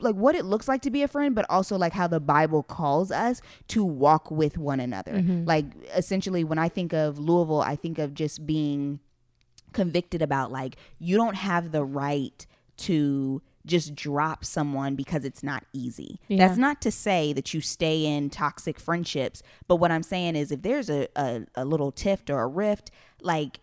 like 0.00 0.14
what 0.14 0.34
it 0.34 0.44
looks 0.44 0.68
like 0.68 0.82
to 0.82 0.90
be 0.90 1.02
a 1.02 1.08
friend, 1.08 1.34
but 1.34 1.46
also 1.48 1.76
like 1.78 1.92
how 1.92 2.06
the 2.06 2.20
Bible 2.20 2.62
calls 2.62 3.10
us 3.10 3.40
to 3.68 3.84
walk 3.84 4.30
with 4.30 4.58
one 4.58 4.80
another. 4.80 5.12
Like 5.46 5.66
essentially, 5.94 6.44
when 6.44 6.58
I 6.58 6.68
think 6.68 6.92
of 6.92 7.18
Louisville, 7.18 7.62
I 7.62 7.76
think 7.76 7.98
of 7.98 8.14
just 8.14 8.46
being 8.46 9.00
convicted 9.72 10.20
about 10.20 10.52
like 10.52 10.76
you 10.98 11.16
don't 11.16 11.36
have 11.36 11.72
the 11.72 11.84
right 11.84 12.46
to 12.78 13.40
just 13.64 13.94
drop 13.94 14.44
someone 14.44 14.96
because 14.96 15.24
it's 15.24 15.42
not 15.42 15.64
easy. 15.72 16.18
Yeah. 16.28 16.46
That's 16.46 16.58
not 16.58 16.80
to 16.82 16.90
say 16.90 17.32
that 17.32 17.54
you 17.54 17.60
stay 17.60 18.04
in 18.04 18.28
toxic 18.28 18.78
friendships, 18.80 19.42
but 19.68 19.76
what 19.76 19.92
I'm 19.92 20.02
saying 20.02 20.36
is 20.36 20.50
if 20.50 20.62
there's 20.62 20.90
a, 20.90 21.08
a, 21.14 21.42
a 21.54 21.64
little 21.64 21.92
tiff 21.92 22.22
or 22.28 22.42
a 22.42 22.48
rift, 22.48 22.90
like 23.20 23.60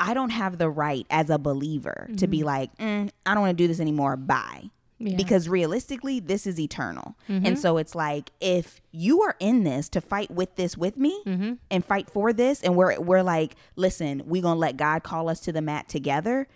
I 0.00 0.14
don't 0.14 0.30
have 0.30 0.58
the 0.58 0.70
right 0.70 1.06
as 1.10 1.28
a 1.30 1.38
believer 1.38 2.08
to 2.16 2.26
be 2.26 2.38
mm-hmm. 2.38 2.46
like, 2.46 2.76
mm, 2.78 3.10
I 3.26 3.34
don't 3.34 3.42
want 3.42 3.56
to 3.56 3.62
do 3.62 3.68
this 3.68 3.80
anymore. 3.80 4.16
Bye. 4.16 4.70
Yeah. 5.02 5.16
because 5.16 5.48
realistically 5.48 6.20
this 6.20 6.46
is 6.46 6.60
eternal. 6.60 7.16
And 7.26 7.42
mm-hmm. 7.42 7.54
so 7.54 7.78
it's 7.78 7.94
like 7.94 8.32
if 8.38 8.82
you 8.92 9.22
are 9.22 9.34
in 9.40 9.64
this 9.64 9.88
to 9.90 10.00
fight 10.02 10.30
with 10.30 10.56
this 10.56 10.76
with 10.76 10.98
me 10.98 11.22
mm-hmm. 11.24 11.54
and 11.70 11.82
fight 11.82 12.10
for 12.10 12.34
this 12.34 12.60
and 12.60 12.76
we're 12.76 13.00
we're 13.00 13.22
like 13.22 13.56
listen 13.76 14.22
we're 14.26 14.42
gonna 14.42 14.60
let 14.60 14.76
god 14.76 15.02
call 15.02 15.30
us 15.30 15.40
to 15.40 15.52
the 15.52 15.62
mat 15.62 15.88
together 15.88 16.48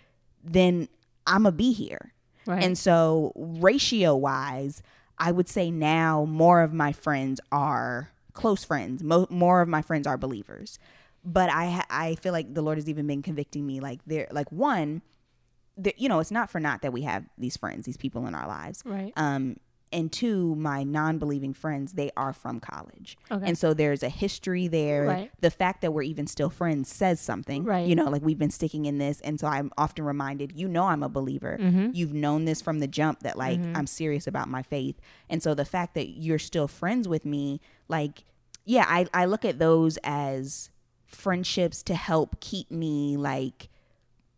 then 0.43 0.87
i'ma 1.25 1.49
be 1.49 1.73
here. 1.73 2.13
Right. 2.45 2.63
and 2.63 2.77
so 2.77 3.31
ratio 3.35 4.15
wise 4.15 4.83
i 5.17 5.31
would 5.31 5.49
say 5.49 5.71
now 5.71 6.23
more 6.25 6.61
of 6.61 6.71
my 6.71 6.91
friends 6.91 7.41
are 7.51 8.11
close 8.35 8.63
friends. 8.63 9.01
Mo- 9.01 9.27
more 9.31 9.61
of 9.61 9.67
my 9.67 9.81
friends 9.81 10.05
are 10.05 10.17
believers 10.17 10.77
but 11.25 11.49
i 11.49 11.83
i 11.89 12.15
feel 12.15 12.31
like 12.31 12.53
the 12.53 12.61
lord 12.61 12.77
has 12.77 12.87
even 12.87 13.07
been 13.07 13.21
convicting 13.21 13.65
me 13.65 13.79
like 13.79 13.99
they're 14.05 14.27
like 14.31 14.51
one 14.51 15.01
the, 15.77 15.93
you 15.97 16.07
know, 16.07 16.19
it's 16.19 16.31
not 16.31 16.49
for 16.49 16.59
naught 16.59 16.81
that 16.83 16.93
we 16.93 17.01
have 17.01 17.25
these 17.37 17.57
friends, 17.57 17.85
these 17.85 17.97
people 17.97 18.27
in 18.27 18.33
our 18.33 18.47
lives. 18.47 18.81
Right. 18.85 19.11
Um, 19.17 19.57
and 19.91 20.11
two, 20.11 20.55
my 20.55 20.83
non-believing 20.83 21.53
friends, 21.53 21.93
they 21.93 22.11
are 22.17 22.33
from 22.33 22.59
college, 22.59 23.17
Okay. 23.31 23.45
and 23.45 23.57
so 23.57 23.73
there's 23.73 24.01
a 24.01 24.09
history 24.09 24.67
there. 24.67 25.05
Right. 25.05 25.31
The 25.41 25.51
fact 25.51 25.81
that 25.81 25.91
we're 25.91 26.01
even 26.03 26.27
still 26.27 26.49
friends 26.49 26.89
says 26.89 27.19
something, 27.19 27.63
Right. 27.65 27.87
You 27.87 27.95
know, 27.95 28.05
like 28.09 28.21
we've 28.23 28.39
been 28.39 28.51
sticking 28.51 28.85
in 28.85 28.97
this, 28.97 29.21
and 29.21 29.39
so 29.39 29.47
I'm 29.47 29.71
often 29.77 30.03
reminded, 30.05 30.53
you 30.57 30.67
know, 30.67 30.85
I'm 30.85 31.03
a 31.03 31.09
believer. 31.09 31.57
Mm-hmm. 31.61 31.89
You've 31.93 32.13
known 32.13 32.45
this 32.45 32.61
from 32.61 32.79
the 32.79 32.87
jump 32.87 33.19
that 33.21 33.37
like 33.37 33.59
I'm 33.75 33.85
serious 33.87 34.27
about 34.27 34.47
my 34.49 34.63
faith, 34.63 34.95
and 35.29 35.43
so 35.43 35.53
the 35.53 35.65
fact 35.65 35.93
that 35.95 36.07
you're 36.07 36.39
still 36.39 36.67
friends 36.67 37.07
with 37.07 37.25
me, 37.25 37.59
like, 37.87 38.23
yeah, 38.65 38.85
I 38.87 39.07
I 39.13 39.25
look 39.25 39.45
at 39.45 39.59
those 39.59 39.97
as 40.03 40.71
friendships 41.15 41.81
to 41.83 41.95
help 41.95 42.39
keep 42.39 42.69
me 42.71 43.17
like 43.17 43.69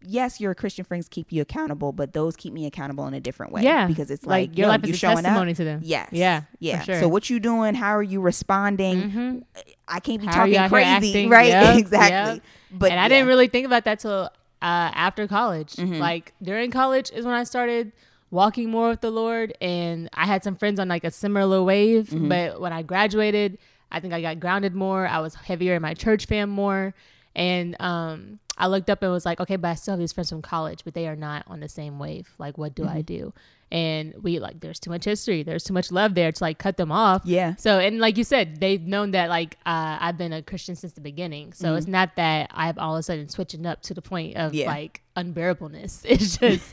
yes, 0.09 0.39
your 0.39 0.53
Christian 0.55 0.85
friends 0.85 1.09
keep 1.09 1.31
you 1.31 1.41
accountable, 1.41 1.91
but 1.91 2.13
those 2.13 2.35
keep 2.37 2.53
me 2.53 2.65
accountable 2.65 3.07
in 3.07 3.13
a 3.13 3.19
different 3.19 3.51
way. 3.51 3.63
Yeah. 3.63 3.87
because 3.87 4.09
it's 4.11 4.25
Like, 4.25 4.49
like, 4.51 4.57
your 4.57 4.67
yo, 4.67 4.69
life 4.69 4.83
is 4.83 4.89
you 4.89 4.93
a 4.93 4.97
showing 4.97 5.15
testimony 5.17 5.51
up. 5.51 5.57
to 5.57 5.63
them. 5.65 5.79
Yes, 5.83 6.09
Yeah, 6.11 6.43
yeah. 6.59 6.81
sure. 6.83 6.99
So 6.99 7.07
what 7.09 7.29
you 7.29 7.39
doing? 7.39 7.73
How 7.75 7.89
are 7.97 8.03
you 8.03 8.21
responding? 8.21 9.43
I 9.87 9.99
can't 9.99 10.21
be 10.21 10.27
How 10.27 10.45
talking 10.45 10.69
crazy, 10.69 11.27
right? 11.29 11.47
Yep, 11.47 11.77
exactly. 11.77 12.35
yep. 12.35 12.43
But 12.71 12.91
and 12.91 12.99
I 12.99 13.03
yeah. 13.03 13.09
didn't 13.09 13.27
really 13.27 13.47
think 13.47 13.65
about 13.65 13.83
that 13.85 13.99
till 13.99 14.23
uh, 14.23 14.29
after 14.61 15.27
college. 15.27 15.73
Mm-hmm. 15.75 15.95
Like 15.99 16.33
during 16.41 16.71
college 16.71 17.11
is 17.11 17.25
when 17.25 17.33
I 17.33 17.43
started 17.43 17.91
walking 18.29 18.69
more 18.69 18.89
with 18.89 19.01
the 19.01 19.11
Lord, 19.11 19.53
and 19.59 20.09
I 20.13 20.25
had 20.25 20.43
some 20.43 20.55
friends 20.55 20.79
on 20.79 20.87
like 20.87 21.03
a 21.05 21.11
similar 21.11 21.63
wave. 21.63 22.09
Mm-hmm. 22.09 22.29
But 22.29 22.61
when 22.61 22.71
I 22.71 22.81
graduated, 22.83 23.57
I 23.91 23.99
think 23.99 24.13
I 24.13 24.21
got 24.21 24.39
grounded 24.39 24.75
more. 24.75 25.07
I 25.07 25.19
was 25.19 25.35
heavier 25.35 25.75
in 25.75 25.81
my 25.81 25.93
church 25.93 26.25
fam 26.25 26.49
more, 26.49 26.93
and 27.35 27.75
um, 27.79 28.39
I 28.57 28.67
looked 28.67 28.89
up 28.89 29.03
and 29.03 29.11
was 29.11 29.25
like, 29.25 29.39
okay, 29.39 29.55
but 29.55 29.69
I 29.69 29.75
still 29.75 29.93
have 29.93 29.99
these 29.99 30.13
friends 30.13 30.29
from 30.29 30.41
college, 30.41 30.81
but 30.83 30.93
they 30.93 31.07
are 31.07 31.15
not 31.15 31.43
on 31.47 31.59
the 31.59 31.69
same 31.69 31.99
wave. 31.99 32.29
Like, 32.37 32.57
what 32.57 32.75
do 32.75 32.87
I 32.87 33.01
do? 33.01 33.33
And 33.69 34.13
we 34.21 34.39
like, 34.39 34.61
there's 34.61 34.79
too 34.79 34.89
much 34.89 35.03
history. 35.03 35.43
There's 35.43 35.63
too 35.63 35.73
much 35.73 35.91
love 35.91 36.15
there 36.15 36.31
to 36.31 36.43
like 36.43 36.57
cut 36.57 36.77
them 36.77 36.91
off. 36.91 37.23
Yeah. 37.25 37.55
So, 37.57 37.79
and 37.79 37.99
like 37.99 38.17
you 38.17 38.23
said, 38.23 38.61
they've 38.61 38.81
known 38.81 39.11
that 39.11 39.27
like 39.29 39.55
uh, 39.65 39.97
I've 39.99 40.17
been 40.17 40.31
a 40.31 40.41
Christian 40.41 40.75
since 40.75 40.93
the 40.93 41.01
beginning. 41.01 41.51
So 41.53 41.75
it's 41.75 41.87
not 41.87 42.15
that 42.15 42.49
I've 42.53 42.77
all 42.77 42.95
of 42.95 42.99
a 42.99 43.03
sudden 43.03 43.27
switching 43.27 43.65
up 43.65 43.81
to 43.83 43.93
the 43.93 44.01
point 44.01 44.37
of 44.37 44.53
Yeah. 44.53 44.67
like 44.67 45.01
unbearableness. 45.17 46.05
It's 46.05 46.37
just 46.37 46.63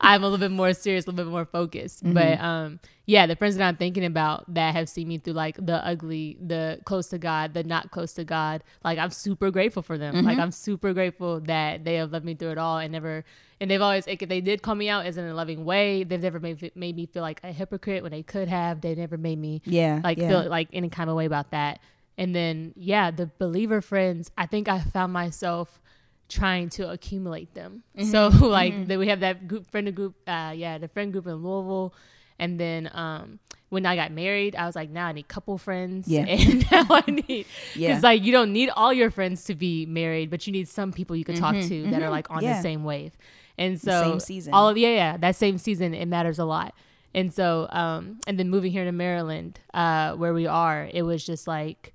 I'm 0.00 0.22
a 0.22 0.26
little 0.26 0.38
bit 0.38 0.50
more 0.50 0.74
serious, 0.74 1.06
a 1.06 1.10
little 1.10 1.24
bit 1.24 1.30
more 1.30 1.44
focused. 1.46 2.02
But 2.04 2.38
um, 2.40 2.80
yeah, 3.06 3.26
the 3.26 3.34
friends 3.36 3.56
that 3.56 3.66
I'm 3.66 3.76
thinking 3.76 4.04
about 4.04 4.52
that 4.52 4.74
have 4.74 4.88
seen 4.88 5.08
me 5.08 5.18
through 5.18 5.32
like 5.34 5.56
the 5.64 5.84
ugly, 5.86 6.36
the 6.40 6.80
close 6.84 7.08
to 7.08 7.18
God, 7.18 7.54
the 7.54 7.64
not 7.64 7.90
close 7.92 8.12
to 8.14 8.24
God. 8.24 8.62
Like 8.84 8.98
I'm 8.98 9.10
super 9.10 9.50
grateful 9.50 9.82
for 9.82 9.96
them. 9.96 10.22
Like 10.24 10.38
I'm 10.38 10.50
super 10.50 10.92
grateful 10.92 11.40
that 11.40 11.84
they 11.84 11.94
have 11.94 12.12
loved 12.12 12.24
me 12.26 12.34
through 12.34 12.50
it 12.52 12.58
all 12.58 12.76
and 12.78 12.92
never. 12.92 13.24
And 13.62 13.70
they've 13.70 13.80
always, 13.80 14.08
like, 14.08 14.20
if 14.20 14.28
they 14.28 14.40
did 14.40 14.60
call 14.60 14.74
me 14.74 14.88
out, 14.88 15.06
is 15.06 15.16
in 15.16 15.24
a 15.24 15.34
loving 15.34 15.64
way. 15.64 16.02
They've 16.02 16.20
never 16.20 16.40
made, 16.40 16.72
made 16.74 16.96
me 16.96 17.06
feel 17.06 17.22
like 17.22 17.38
a 17.44 17.52
hypocrite 17.52 18.02
when 18.02 18.10
they 18.10 18.24
could 18.24 18.48
have. 18.48 18.80
They 18.80 18.92
never 18.96 19.16
made 19.16 19.38
me 19.38 19.62
Yeah. 19.64 20.00
like 20.02 20.18
yeah. 20.18 20.28
feel 20.28 20.50
like 20.50 20.68
any 20.72 20.88
kind 20.88 21.08
of 21.08 21.14
way 21.14 21.26
about 21.26 21.52
that. 21.52 21.78
And 22.18 22.34
then 22.34 22.72
yeah, 22.76 23.12
the 23.12 23.30
believer 23.38 23.80
friends, 23.80 24.32
I 24.36 24.46
think 24.46 24.68
I 24.68 24.80
found 24.80 25.12
myself 25.12 25.80
trying 26.28 26.70
to 26.70 26.90
accumulate 26.90 27.54
them. 27.54 27.84
So 28.10 28.28
like 28.40 28.88
then 28.88 28.98
we 28.98 29.06
have 29.08 29.20
that 29.20 29.46
group 29.46 29.70
friend 29.70 29.94
group, 29.94 30.16
uh 30.26 30.52
yeah, 30.56 30.78
the 30.78 30.88
friend 30.88 31.12
group 31.12 31.26
in 31.28 31.34
Louisville. 31.36 31.94
And 32.40 32.58
then 32.58 32.90
um 32.92 33.38
when 33.68 33.86
I 33.86 33.94
got 33.96 34.10
married, 34.12 34.56
I 34.56 34.66
was 34.66 34.74
like, 34.76 34.90
now 34.90 35.06
I 35.06 35.12
need 35.12 35.28
couple 35.28 35.56
friends. 35.56 36.08
Yeah. 36.08 36.24
And 36.28 36.68
now 36.70 36.86
I 36.90 37.04
need 37.08 37.46
Yeah. 37.76 37.94
it's 37.94 38.02
like 38.02 38.24
you 38.24 38.32
don't 38.32 38.52
need 38.52 38.70
all 38.70 38.92
your 38.92 39.10
friends 39.12 39.44
to 39.44 39.54
be 39.54 39.86
married, 39.86 40.30
but 40.30 40.46
you 40.48 40.52
need 40.52 40.68
some 40.68 40.92
people 40.92 41.14
you 41.14 41.24
can 41.24 41.36
talk 41.36 41.54
to 41.54 41.90
that 41.92 42.02
are 42.02 42.10
like 42.10 42.28
on 42.30 42.42
Yeah. 42.42 42.56
the 42.56 42.62
same 42.62 42.82
wave. 42.82 43.12
And 43.58 43.80
so 43.80 44.02
same 44.02 44.20
season. 44.20 44.54
all 44.54 44.68
of 44.68 44.76
yeah, 44.76 44.88
yeah, 44.94 45.16
that 45.18 45.36
same 45.36 45.58
season 45.58 45.94
it 45.94 46.06
matters 46.06 46.38
a 46.38 46.44
lot. 46.44 46.74
And 47.14 47.32
so, 47.32 47.68
um, 47.70 48.18
and 48.26 48.38
then 48.38 48.48
moving 48.48 48.72
here 48.72 48.84
to 48.84 48.92
Maryland, 48.92 49.60
uh, 49.74 50.14
where 50.14 50.32
we 50.32 50.46
are, 50.46 50.88
it 50.92 51.02
was 51.02 51.24
just 51.24 51.46
like, 51.46 51.92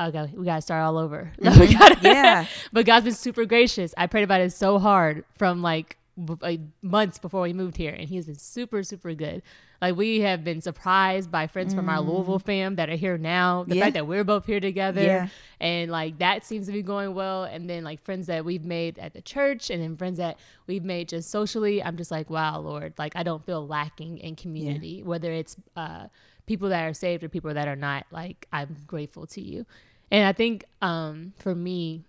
okay, 0.00 0.32
we 0.34 0.44
gotta 0.46 0.62
start 0.62 0.82
all 0.82 0.96
over. 0.96 1.32
we 1.38 1.74
gotta, 1.74 1.98
Yeah. 2.00 2.46
but 2.72 2.86
God's 2.86 3.04
been 3.04 3.14
super 3.14 3.44
gracious. 3.44 3.92
I 3.98 4.06
prayed 4.06 4.22
about 4.24 4.40
it 4.40 4.52
so 4.52 4.78
hard 4.78 5.24
from 5.36 5.60
like, 5.60 5.98
like 6.40 6.60
months 6.82 7.18
before 7.18 7.42
we 7.42 7.52
moved 7.52 7.76
here, 7.76 7.92
and 7.92 8.08
He's 8.08 8.26
been 8.26 8.34
super, 8.34 8.82
super 8.82 9.14
good. 9.14 9.42
Like 9.80 9.94
we 9.94 10.20
have 10.20 10.42
been 10.42 10.60
surprised 10.60 11.30
by 11.30 11.46
friends 11.46 11.72
from 11.72 11.88
our 11.88 12.00
Louisville 12.00 12.40
fam 12.40 12.74
that 12.76 12.90
are 12.90 12.96
here 12.96 13.16
now. 13.16 13.62
The 13.62 13.74
Mm. 13.74 13.76
Yeah. 13.76 13.82
fact 13.84 13.94
that 13.94 14.06
we're 14.08 14.24
both 14.24 14.44
here 14.46 14.58
together, 14.58 15.02
Yeah. 15.02 15.28
and 15.60 15.90
like 15.92 16.18
that 16.18 16.44
seems 16.44 16.66
to 16.66 16.72
be 16.72 16.82
going 16.82 17.14
well. 17.14 17.44
And 17.44 17.70
then 17.70 17.84
like 17.84 18.02
friends 18.02 18.26
that 18.26 18.44
we've 18.44 18.64
made 18.64 18.98
at 18.98 19.12
the 19.12 19.22
church, 19.22 19.70
and 19.70 19.80
then 19.80 19.96
friends 19.96 20.18
that 20.18 20.38
we've 20.66 20.82
made 20.84 21.08
just 21.08 21.30
socially. 21.30 21.80
I'm 21.80 21.96
just 21.96 22.10
like, 22.10 22.28
wow, 22.28 22.58
Lord, 22.58 22.94
like 22.98 23.14
I 23.14 23.22
don't 23.22 23.44
feel 23.46 23.64
lacking 23.66 24.18
in 24.18 24.34
community, 24.34 25.02
whether 25.04 25.30
it's 25.30 25.56
uh, 25.76 26.08
people 26.46 26.70
that 26.70 26.82
are 26.82 26.94
saved 26.94 27.22
or 27.22 27.28
people 27.28 27.54
that 27.54 27.68
are 27.68 27.76
not. 27.76 28.06
Like 28.10 28.48
I'm 28.52 28.76
grateful 28.88 29.26
to 29.28 29.40
you, 29.40 29.64
and 30.10 30.26
I 30.26 30.32
think 30.32 30.64
um, 30.82 31.34
for 31.38 31.54
me, 31.54 32.02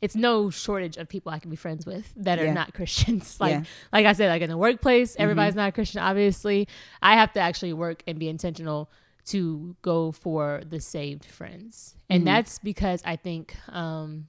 it's 0.00 0.16
no 0.16 0.50
shortage 0.50 0.96
of 0.96 1.08
people 1.08 1.30
I 1.32 1.38
can 1.38 1.50
be 1.50 1.56
friends 1.56 1.84
with 1.86 2.10
that 2.16 2.38
are 2.38 2.46
Yeah. 2.46 2.54
not 2.54 2.72
Christians. 2.74 3.36
like 3.40 3.50
Yeah. 3.52 3.62
like 3.92 4.06
I 4.06 4.12
said, 4.14 4.28
like 4.30 4.42
in 4.42 4.48
the 4.50 4.56
workplace, 4.58 5.14
everybody's 5.18 5.54
not 5.54 5.68
a 5.68 5.72
Christian, 5.72 6.00
obviously. 6.00 6.68
I 7.02 7.14
have 7.14 7.32
to 7.34 7.40
actually 7.40 7.72
work 7.74 8.02
and 8.06 8.18
be 8.18 8.28
intentional 8.28 8.90
to 9.26 9.76
go 9.82 10.10
for 10.12 10.62
the 10.68 10.80
saved 10.80 11.24
friends. 11.26 11.94
And 12.08 12.26
that's 12.26 12.58
because 12.58 13.02
I 13.04 13.16
think 13.16 13.54
um 13.68 14.28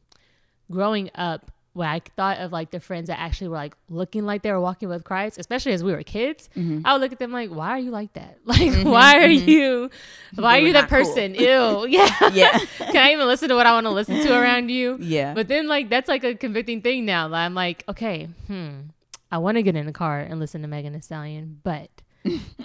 growing 0.69 1.10
up 1.15 1.51
when 1.73 1.88
I 1.88 2.01
thought 2.17 2.39
of 2.39 2.51
like 2.51 2.71
the 2.71 2.79
friends 2.79 3.07
that 3.07 3.19
actually 3.19 3.47
were 3.47 3.55
like 3.55 3.75
looking 3.89 4.25
like 4.25 4.41
they 4.41 4.51
were 4.51 4.60
walking 4.60 4.89
with 4.89 5.03
Christ, 5.03 5.38
especially 5.38 5.71
as 5.71 5.84
we 5.84 5.93
were 5.93 6.03
kids, 6.03 6.49
mm-hmm. 6.55 6.81
I 6.86 6.93
would 6.93 7.01
look 7.01 7.13
at 7.13 7.19
them 7.19 7.31
like, 7.31 7.49
why 7.49 7.69
are 7.69 7.79
you 7.79 7.91
like 7.91 8.13
that? 8.13 8.39
Like, 8.45 8.60
mm-hmm, 8.60 8.89
why 8.89 9.15
are 9.17 9.29
mm-hmm. 9.29 9.47
you, 9.49 9.89
why 10.36 10.57
are 10.57 10.62
you 10.62 10.73
that 10.73 10.81
not 10.81 10.89
cool. 10.89 10.99
person? 10.99 11.36
Ew. 11.36 11.86
Yeah. 11.88 12.10
Yeah. 12.34 12.60
Can 12.77 12.97
I 12.97 13.13
even 13.13 13.27
listen 13.27 13.49
to 13.49 13.55
what 13.55 13.65
I 13.65 13.73
want 13.73 13.86
to 13.86 13.91
listen 13.91 14.15
to 14.21 14.38
around 14.38 14.69
you? 14.69 14.97
Yeah. 14.99 15.34
But 15.34 15.47
then 15.47 15.67
like 15.67 15.89
that's 15.89 16.10
like 16.10 16.23
a 16.23 16.36
convicting 16.36 16.81
thing 16.81 17.05
now. 17.05 17.27
Like, 17.27 17.45
I'm 17.45 17.53
like, 17.53 17.84
okay, 17.88 18.27
hmm, 18.47 18.71
I 19.31 19.38
want 19.38 19.55
to 19.55 19.63
get 19.63 19.75
in 19.75 19.86
the 19.86 19.93
car 19.93 20.19
and 20.19 20.39
listen 20.39 20.62
to 20.62 20.67
Megan 20.67 20.93
Thee 20.93 20.99
Stallion, 20.99 21.60
but 21.63 21.89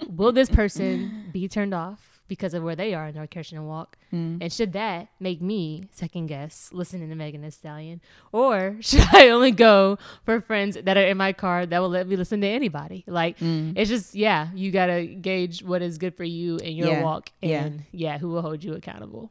will 0.08 0.32
this 0.32 0.50
person 0.50 1.30
be 1.32 1.48
turned 1.48 1.74
off 1.74 2.15
because 2.28 2.54
of 2.54 2.62
where 2.62 2.74
they 2.76 2.92
are 2.94 3.06
in 3.08 3.14
their 3.14 3.26
Christian 3.26 3.66
walk? 3.66 3.96
Mm. 4.12 4.38
And 4.40 4.52
should 4.52 4.72
that 4.72 5.08
make 5.20 5.40
me 5.40 5.88
second 5.92 6.26
guess 6.26 6.70
listening 6.72 7.08
to 7.08 7.14
Megan 7.14 7.42
Thee 7.42 7.50
Stallion, 7.50 8.00
or 8.32 8.76
should 8.80 9.04
I 9.12 9.28
only 9.28 9.50
go 9.52 9.98
for 10.24 10.40
friends 10.40 10.76
that 10.82 10.96
are 10.96 11.06
in 11.06 11.16
my 11.16 11.32
car 11.32 11.66
that 11.66 11.78
will 11.80 11.88
let 11.88 12.06
me 12.08 12.16
listen 12.16 12.40
to 12.40 12.46
anybody? 12.46 13.04
Like 13.06 13.36
it's 13.40 13.88
just 13.90 14.14
yeah, 14.14 14.48
you 14.54 14.70
gotta 14.70 15.04
gauge 15.06 15.62
what 15.62 15.82
is 15.82 15.98
good 15.98 16.14
for 16.16 16.24
you 16.24 16.56
in 16.58 16.76
your 16.76 16.88
Mm. 16.88 16.90
Yeah. 16.92 17.02
walk, 17.02 17.30
Yeah. 17.42 17.64
and 17.64 17.82
yeah, 17.92 18.18
who 18.18 18.28
will 18.30 18.42
hold 18.42 18.62
you 18.64 18.74
accountable. 18.74 19.30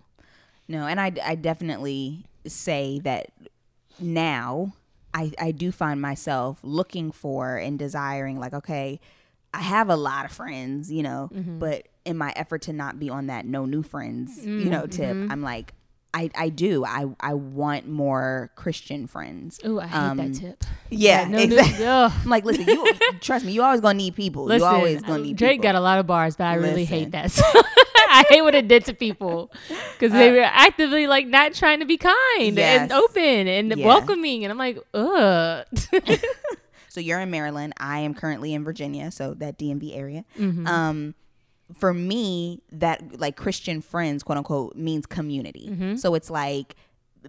No, 0.68 0.88
and 0.88 1.00
I, 1.00 1.12
I 1.24 1.36
definitely 1.36 2.26
say 2.48 3.00
that 3.04 3.28
now 4.00 4.74
I, 5.14 5.32
I 5.40 5.52
do 5.52 5.72
find 5.72 6.02
myself 6.02 6.60
looking 6.64 7.12
for 7.12 7.58
and 7.58 7.80
desiring, 7.80 8.40
like, 8.40 8.54
okay, 8.54 9.00
I 9.54 9.62
have 9.62 9.90
a 9.90 9.96
lot 9.96 10.26
of 10.26 10.32
friends, 10.32 10.92
you 10.92 11.04
know, 11.04 11.30
Mm-hmm. 11.34 11.60
but 11.60 11.88
in 12.06 12.18
my 12.18 12.32
effort 12.36 12.62
to 12.64 12.74
not 12.74 13.00
be 13.00 13.10
on 13.10 13.28
that 13.28 13.46
no 13.46 13.66
new 13.66 13.84
friends, 13.84 14.40
Mm-hmm. 14.40 14.60
you 14.60 14.70
know, 14.70 14.86
tip, 14.86 15.10
I'm 15.16 15.42
like, 15.42 15.74
I, 16.14 16.30
I 16.34 16.48
do. 16.48 16.86
I, 16.86 17.08
I 17.20 17.34
want 17.34 17.90
more 17.90 18.50
Christian 18.56 19.06
friends. 19.06 19.60
Ooh, 19.66 19.82
I 19.82 19.88
hate 19.88 19.98
Um, 19.98 20.18
that 20.18 20.34
tip. 20.34 20.64
Yeah, 20.90 21.28
no 21.28 21.38
exactly. 21.40 21.84
new- 21.84 21.92
I'm 22.24 22.30
like, 22.30 22.46
listen, 22.46 22.66
you 22.70 22.94
trust 23.20 23.44
me, 23.44 23.52
you 23.52 23.62
always 23.64 23.82
gonna 23.82 23.96
need 23.98 24.16
people. 24.16 24.46
Listen, 24.46 24.70
you 24.70 24.76
always 24.76 25.02
gonna 25.02 25.24
need 25.24 25.36
Drake 25.36 25.56
people. 25.60 25.64
got 25.64 25.76
a 25.76 25.82
lot 25.82 26.00
of 26.00 26.08
bars, 26.08 26.38
but 26.38 26.46
I 26.46 26.54
really 26.54 26.86
hate 26.86 27.12
that. 27.12 27.38
I 28.08 28.24
hate 28.30 28.44
what 28.44 28.56
it 28.56 28.70
did 28.70 28.86
to 28.86 28.94
people 28.94 29.52
because 30.00 30.14
they 30.14 30.32
were 30.32 30.40
actively 30.44 31.06
like 31.08 31.28
not 31.28 31.54
trying 31.54 31.80
to 31.82 31.86
be 31.86 31.98
kind 31.98 32.58
and 32.58 32.92
Uh, 32.94 33.02
open 33.04 33.48
and 33.50 33.74
Yeah. 33.76 33.86
welcoming, 33.86 34.46
and 34.46 34.52
I'm 34.54 34.58
like, 34.58 34.78
ugh. 34.94 35.66
So 36.90 37.02
you're 37.02 37.20
in 37.20 37.30
Maryland. 37.30 37.74
I 37.78 38.00
am 38.00 38.14
currently 38.14 38.54
in 38.54 38.64
Virginia, 38.64 39.12
so 39.12 39.34
that 39.34 39.60
DMV 39.60 39.98
area. 39.98 40.24
Mm-hmm. 40.40 40.66
Um, 40.66 41.14
for 41.74 41.94
me, 41.94 42.62
that 42.72 43.20
like 43.20 43.36
Christian 43.36 43.82
friends, 43.82 44.24
quote 44.24 44.38
unquote, 44.38 44.76
means 44.76 45.06
community. 45.06 45.70
Mm-hmm. 45.72 45.96
So 45.96 46.16
it's 46.16 46.30
like 46.30 46.76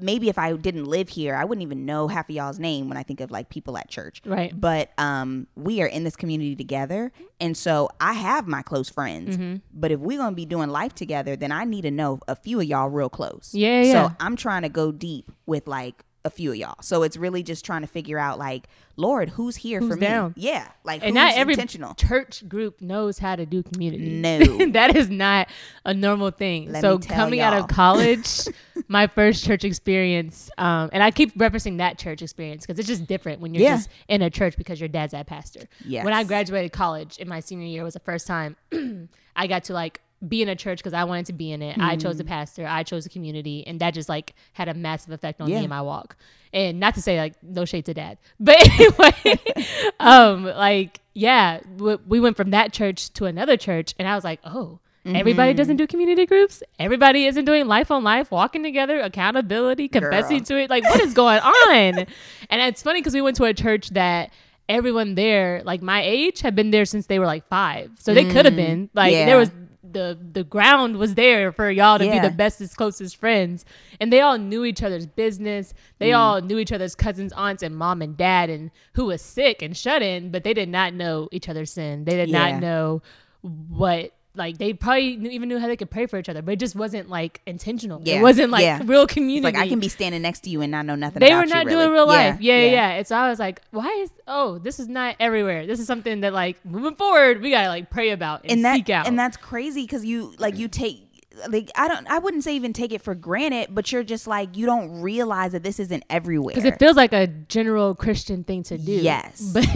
maybe 0.00 0.28
if 0.28 0.38
I 0.38 0.52
didn't 0.52 0.84
live 0.84 1.08
here, 1.08 1.34
I 1.34 1.44
wouldn't 1.44 1.62
even 1.62 1.86
know 1.86 2.08
half 2.08 2.28
of 2.28 2.34
y'all's 2.34 2.58
name 2.58 2.88
when 2.88 2.96
I 2.96 3.02
think 3.02 3.20
of 3.20 3.30
like 3.30 3.48
people 3.48 3.76
at 3.78 3.88
church. 3.88 4.20
Right. 4.24 4.58
But 4.58 4.90
um, 4.98 5.46
we 5.56 5.82
are 5.82 5.86
in 5.86 6.04
this 6.04 6.16
community 6.16 6.56
together, 6.56 7.12
and 7.40 7.56
so 7.56 7.88
I 8.00 8.12
have 8.12 8.46
my 8.46 8.62
close 8.62 8.88
friends. 8.88 9.36
Mm-hmm. 9.36 9.56
But 9.72 9.92
if 9.92 10.00
we're 10.00 10.18
gonna 10.18 10.36
be 10.36 10.46
doing 10.46 10.70
life 10.70 10.94
together, 10.94 11.36
then 11.36 11.52
I 11.52 11.64
need 11.64 11.82
to 11.82 11.90
know 11.90 12.20
a 12.28 12.36
few 12.36 12.60
of 12.60 12.66
y'all 12.66 12.88
real 12.88 13.08
close. 13.08 13.50
Yeah, 13.52 13.82
yeah. 13.82 13.92
So 13.92 14.16
I'm 14.20 14.36
trying 14.36 14.62
to 14.62 14.68
go 14.68 14.92
deep 14.92 15.30
with 15.46 15.66
like 15.66 16.04
a 16.26 16.30
few 16.30 16.50
of 16.50 16.56
y'all. 16.56 16.74
So 16.82 17.02
it's 17.04 17.16
really 17.16 17.42
just 17.42 17.64
trying 17.64 17.82
to 17.82 17.86
figure 17.86 18.18
out 18.18 18.38
like, 18.38 18.68
Lord, 18.96 19.28
who's 19.30 19.56
here 19.56 19.78
Who's 19.80 19.90
for 19.90 19.96
me? 19.96 20.06
down? 20.06 20.34
Yeah, 20.36 20.68
like 20.82 21.02
and 21.02 21.10
who's 21.10 21.14
not 21.14 21.34
every 21.36 21.52
intentional. 21.54 21.94
church 21.94 22.46
group 22.48 22.80
knows 22.80 23.18
how 23.18 23.36
to 23.36 23.46
do 23.46 23.62
community. 23.62 24.08
No. 24.10 24.38
that 24.72 24.96
is 24.96 25.08
not 25.08 25.48
a 25.84 25.94
normal 25.94 26.30
thing. 26.30 26.72
Let 26.72 26.80
so 26.80 26.98
coming 26.98 27.40
out 27.40 27.52
y'all. 27.52 27.62
of 27.64 27.68
college, 27.68 28.40
my 28.88 29.06
first 29.06 29.44
church 29.44 29.64
experience, 29.64 30.50
um, 30.58 30.90
and 30.92 31.02
I 31.02 31.10
keep 31.10 31.36
referencing 31.38 31.78
that 31.78 31.98
church 31.98 32.22
experience 32.22 32.66
because 32.66 32.78
it's 32.78 32.88
just 32.88 33.06
different 33.06 33.40
when 33.40 33.54
you're 33.54 33.62
Yeah. 33.62 33.76
just 33.76 33.90
in 34.08 34.22
a 34.22 34.30
church 34.30 34.56
because 34.56 34.80
your 34.80 34.88
dad's 34.88 35.12
that 35.12 35.26
pastor. 35.26 35.68
Yes. 35.84 36.04
When 36.04 36.14
I 36.14 36.24
graduated 36.24 36.72
college 36.72 37.18
in 37.18 37.28
my 37.28 37.40
senior 37.40 37.66
year 37.66 37.84
was 37.84 37.94
the 37.94 38.00
first 38.00 38.26
time 38.26 38.56
I 39.36 39.46
got 39.46 39.64
to 39.64 39.74
like 39.74 40.00
be 40.26 40.40
in 40.42 40.48
a 40.48 40.56
church 40.56 40.78
because 40.78 40.94
I 40.94 41.04
wanted 41.04 41.26
to 41.26 41.32
be 41.32 41.52
in 41.52 41.60
it. 41.62 41.78
I 41.78 41.96
chose 41.96 42.16
the 42.18 42.24
pastor. 42.24 42.66
I 42.66 42.82
chose 42.82 43.04
the 43.04 43.10
community, 43.10 43.66
and 43.66 43.80
that 43.80 43.92
just 43.94 44.08
like 44.08 44.34
had 44.54 44.68
a 44.68 44.74
massive 44.74 45.12
effect 45.12 45.40
on 45.40 45.48
Yeah. 45.48 45.56
me 45.58 45.64
and 45.64 45.70
my 45.70 45.82
walk. 45.82 46.16
And 46.52 46.80
not 46.80 46.94
to 46.94 47.02
say 47.02 47.18
like 47.18 47.34
no 47.42 47.64
shade 47.64 47.84
to 47.86 47.94
dad, 47.94 48.16
but 48.40 48.56
anyway, 48.80 49.38
um, 50.00 50.44
like 50.44 51.00
yeah, 51.14 51.60
w- 51.76 51.98
we 52.06 52.20
went 52.20 52.36
from 52.36 52.50
that 52.50 52.72
church 52.72 53.10
to 53.14 53.24
another 53.26 53.56
church, 53.56 53.94
and 53.98 54.06
I 54.08 54.14
was 54.14 54.24
like, 54.24 54.40
oh. 54.44 54.80
Everybody 55.08 55.52
Mm-hmm. 55.52 55.56
doesn't 55.58 55.76
do 55.76 55.86
community 55.86 56.26
groups. 56.26 56.64
Everybody 56.80 57.26
isn't 57.26 57.44
doing 57.44 57.68
life 57.68 57.92
on 57.92 58.02
life, 58.02 58.32
walking 58.32 58.64
together, 58.64 58.98
accountability, 58.98 59.86
confessing 59.86 60.38
Girl. 60.38 60.46
to 60.46 60.58
it. 60.64 60.68
Like, 60.68 60.82
what 60.82 61.00
is 61.00 61.14
going 61.14 61.38
on? 61.38 62.06
and 62.50 62.60
it's 62.62 62.82
funny 62.82 62.98
because 63.02 63.14
we 63.14 63.20
went 63.22 63.36
to 63.36 63.44
a 63.44 63.54
church 63.54 63.90
that 63.90 64.32
everyone 64.68 65.14
there, 65.14 65.62
like 65.64 65.80
my 65.80 66.02
age, 66.02 66.40
had 66.40 66.56
been 66.56 66.72
there 66.72 66.84
since 66.84 67.06
they 67.06 67.20
were 67.20 67.24
like 67.26 67.46
five. 67.46 67.92
So 68.00 68.14
they 68.14 68.24
could 68.24 68.46
have 68.46 68.56
been 68.56 68.90
like 68.94 69.12
Mm. 69.12 69.16
Yeah. 69.18 69.26
there 69.26 69.36
was 69.36 69.52
the 69.92 70.18
the 70.32 70.44
ground 70.44 70.96
was 70.96 71.14
there 71.14 71.52
for 71.52 71.70
y'all 71.70 71.98
to 71.98 72.04
Yeah. 72.04 72.20
be 72.22 72.28
the 72.28 72.34
bestest, 72.34 72.76
closest 72.76 73.16
friends, 73.16 73.64
and 74.00 74.12
they 74.12 74.20
all 74.20 74.38
knew 74.38 74.64
each 74.64 74.82
other's 74.82 75.06
business. 75.06 75.74
They 75.98 76.10
Mm. 76.10 76.18
all 76.18 76.40
knew 76.40 76.58
each 76.58 76.72
other's 76.72 76.94
cousins, 76.94 77.32
aunts, 77.34 77.62
and 77.62 77.76
mom 77.76 78.02
and 78.02 78.16
dad, 78.16 78.50
and 78.50 78.70
who 78.94 79.06
was 79.06 79.22
sick 79.22 79.62
and 79.62 79.76
shut 79.76 80.02
in, 80.02 80.30
but 80.30 80.44
they 80.44 80.54
did 80.54 80.68
not 80.68 80.94
know 80.94 81.28
each 81.32 81.48
other's 81.48 81.70
sin. 81.72 82.04
They 82.04 82.16
did 82.16 82.30
Yeah. 82.30 82.50
not 82.52 82.60
know 82.60 83.02
what 83.42 84.12
like 84.36 84.58
they 84.58 84.72
probably 84.72 85.16
knew, 85.16 85.30
even 85.30 85.48
knew 85.48 85.58
how 85.58 85.66
they 85.66 85.76
could 85.76 85.90
pray 85.90 86.06
for 86.06 86.18
each 86.18 86.28
other, 86.28 86.42
but 86.42 86.52
it 86.52 86.60
just 86.60 86.74
wasn't 86.76 87.08
like 87.08 87.40
intentional. 87.46 88.00
Yeah. 88.04 88.18
It 88.18 88.22
wasn't 88.22 88.50
like 88.50 88.62
Yeah. 88.62 88.80
real 88.84 89.02
It's 89.02 89.14
community. 89.14 89.42
like 89.42 89.56
I 89.56 89.68
can 89.68 89.80
be 89.80 89.88
standing 89.88 90.22
next 90.22 90.40
to 90.40 90.50
you 90.50 90.60
and 90.62 90.70
not 90.70 90.86
know 90.86 90.94
nothing. 90.94 91.20
They 91.20 91.34
were 91.34 91.42
you, 91.42 91.48
not 91.48 91.66
really. 91.66 91.84
doing 91.84 91.92
real 91.92 92.06
life. 92.06 92.40
Yeah, 92.40 92.54
yeah, 92.58 92.64
yeah. 92.64 92.70
yeah. 92.72 92.88
And 92.98 93.06
so 93.06 93.16
I 93.16 93.28
was 93.28 93.38
like, 93.38 93.60
why 93.70 93.88
is 94.02 94.10
oh, 94.28 94.58
this 94.58 94.78
is 94.80 94.88
not 94.88 95.16
everywhere. 95.20 95.66
This 95.66 95.80
is 95.80 95.86
something 95.86 96.20
that 96.20 96.32
like 96.32 96.64
moving 96.64 96.94
forward, 96.96 97.40
we 97.40 97.50
gotta 97.50 97.68
like 97.68 97.90
pray 97.90 98.10
about 98.10 98.42
and, 98.42 98.52
and 98.52 98.64
that 98.64 98.76
seek 98.76 98.90
out. 98.90 99.06
and 99.06 99.18
that's 99.18 99.36
crazy 99.36 99.82
because 99.82 100.04
you 100.04 100.34
like 100.38 100.56
you 100.58 100.68
take 100.68 101.02
like 101.48 101.70
I 101.76 101.86
don't 101.86 102.06
I 102.08 102.18
wouldn't 102.18 102.44
say 102.44 102.56
even 102.56 102.72
take 102.72 102.92
it 102.92 103.02
for 103.02 103.14
granted, 103.14 103.68
but 103.74 103.92
you're 103.92 104.02
just 104.04 104.26
like 104.26 104.56
you 104.56 104.64
don't 104.66 105.02
realize 105.02 105.52
that 105.52 105.62
this 105.62 105.78
isn't 105.78 106.02
everywhere. 106.08 106.54
because 106.54 106.64
it 106.64 106.78
feels 106.78 106.96
like 106.96 107.12
a 107.12 107.26
general 107.26 107.94
Christian 107.94 108.42
thing 108.42 108.62
to 108.64 108.78
do. 108.78 108.92
Yes. 108.92 109.40
but 109.54 109.66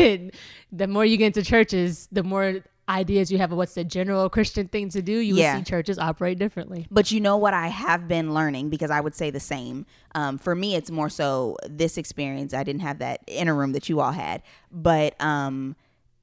the 0.73 0.87
more 0.87 1.05
you 1.05 1.17
get 1.19 1.27
into 1.27 1.43
churches, 1.43 2.09
the 2.13 2.23
more 2.23 2.61
ideas 2.91 3.31
you 3.31 3.39
have 3.39 3.53
of 3.53 3.59
what's 3.59 3.75
the 3.75 3.85
general 3.85 4.29
Christian 4.29 4.69
thing 4.69 4.89
to 4.91 5.01
do. 5.03 5.13
You 5.13 5.37
Yeah. 5.37 5.55
will 5.55 5.61
see 5.61 5.65
churches 5.71 5.99
operate 5.99 6.39
differently. 6.39 6.87
But 6.91 7.11
you 7.11 7.21
know 7.21 7.37
what 7.37 7.55
I 7.55 7.69
have 7.69 8.09
been 8.09 8.35
learning 8.35 8.69
because 8.71 8.91
I 8.91 9.01
would 9.01 9.15
say 9.15 9.31
the 9.31 9.41
same. 9.41 9.87
Um, 10.15 10.37
for 10.39 10.55
me, 10.55 10.75
it's 10.75 10.91
more 10.91 11.09
so 11.09 11.57
this 11.69 11.97
experience. 11.97 12.53
I 12.53 12.65
didn't 12.65 12.83
have 12.83 12.99
that 12.99 13.21
inner 13.27 13.55
room 13.55 13.73
that 13.73 13.89
you 13.89 14.01
all 14.01 14.13
had, 14.13 14.43
but 14.73 15.15
um, 15.23 15.77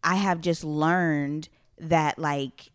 I 0.03 0.15
have 0.15 0.41
just 0.41 0.63
learned 0.63 1.49
that 1.79 2.19
like 2.19 2.71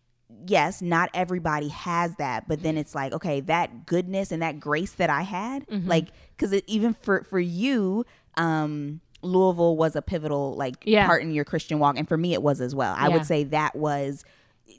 yes, 0.47 0.81
not 0.81 1.11
everybody 1.13 1.69
has 1.69 2.17
that, 2.17 2.49
but 2.49 2.63
then 2.63 2.79
it's 2.79 2.95
like 2.95 3.13
okay, 3.13 3.41
that 3.41 3.85
goodness 3.87 4.33
and 4.33 4.41
that 4.43 4.59
grace 4.59 4.93
that 4.95 5.11
I 5.11 5.23
had, 5.23 5.67
Mm-hmm. 5.69 5.89
like 5.89 6.09
because 6.37 6.55
even 6.67 6.95
for 6.95 7.23
for 7.25 7.39
you. 7.41 8.05
Um, 8.39 9.03
Louisville 9.23 9.77
was 9.77 9.97
a 9.97 10.03
pivotal 10.03 10.55
like 10.57 10.77
Yeah. 10.85 11.07
part 11.07 11.23
in 11.23 11.33
your 11.33 11.45
Christian 11.45 11.79
walk, 11.79 11.97
and 11.97 12.07
for 12.09 12.17
me 12.17 12.35
it 12.35 12.43
was 12.43 12.61
as 12.61 12.75
well. 12.75 12.95
I 12.99 13.09
Yeah. 13.09 13.15
would 13.15 13.27
say 13.27 13.45
that 13.45 13.75
was 13.77 14.25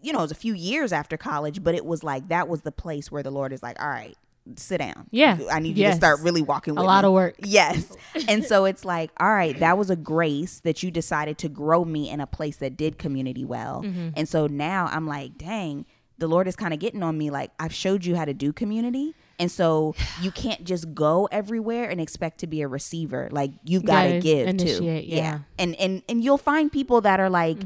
you 0.01 0.11
know, 0.11 0.19
it 0.19 0.23
was 0.23 0.31
a 0.31 0.35
few 0.35 0.53
years 0.53 0.91
after 0.91 1.17
college, 1.17 1.63
but 1.63 1.75
it 1.75 1.85
was 1.85 2.03
like 2.03 2.27
that 2.29 2.47
was 2.49 2.61
the 2.61 2.71
place 2.71 3.11
where 3.11 3.21
the 3.21 3.29
Lord 3.29 3.53
is 3.53 3.61
like, 3.61 3.79
all 3.81 3.87
right, 3.89 4.17
sit 4.55 4.79
down. 4.79 5.05
Yeah. 5.11 5.37
I 5.51 5.59
need 5.59 5.77
you 5.77 5.85
to 5.85 5.93
start 5.93 6.19
really 6.21 6.41
walking 6.41 6.73
with 6.73 6.83
A 6.83 6.85
lot 6.85 7.03
me. 7.03 7.07
of 7.07 7.13
work. 7.13 7.35
Yes. 7.39 7.95
and 8.27 8.43
so 8.43 8.65
it's 8.65 8.83
like, 8.83 9.11
all 9.19 9.31
right, 9.31 9.57
that 9.59 9.77
was 9.77 9.89
a 9.91 9.95
grace 9.95 10.59
that 10.61 10.81
you 10.83 10.89
decided 10.89 11.37
to 11.39 11.49
grow 11.49 11.85
me 11.85 12.09
in 12.09 12.19
a 12.21 12.27
place 12.27 12.57
that 12.57 12.75
did 12.75 12.97
community 12.97 13.45
well. 13.45 13.83
Mm-hmm. 13.83 14.09
And 14.15 14.27
so 14.27 14.47
now 14.47 14.87
I'm 14.91 15.05
like, 15.07 15.37
dang, 15.37 15.85
the 16.17 16.27
Lord 16.27 16.47
is 16.47 16.55
kind 16.55 16.73
of 16.73 16.79
getting 16.79 17.03
on 17.03 17.17
me. 17.17 17.29
Like, 17.29 17.51
I've 17.59 17.73
showed 17.73 18.03
you 18.03 18.15
how 18.15 18.25
to 18.25 18.33
do 18.33 18.51
community. 18.51 19.13
And 19.39 19.49
so 19.51 19.95
you 20.21 20.29
can't 20.31 20.63
just 20.63 20.93
go 20.93 21.27
everywhere 21.31 21.89
and 21.89 21.99
expect 21.99 22.38
to 22.39 22.47
be 22.47 22.61
a 22.61 22.67
receiver. 22.67 23.29
Like 23.31 23.51
you've 23.63 23.84
got 23.84 24.03
to 24.03 24.19
give 24.19 24.47
initiate, 24.47 25.09
too. 25.09 25.15
yeah. 25.15 25.39
And 25.57 25.75
and 25.75 26.03
and 26.07 26.23
you'll 26.23 26.38
find 26.38 26.71
people 26.71 27.01
that 27.01 27.19
are 27.19 27.29
like 27.31 27.57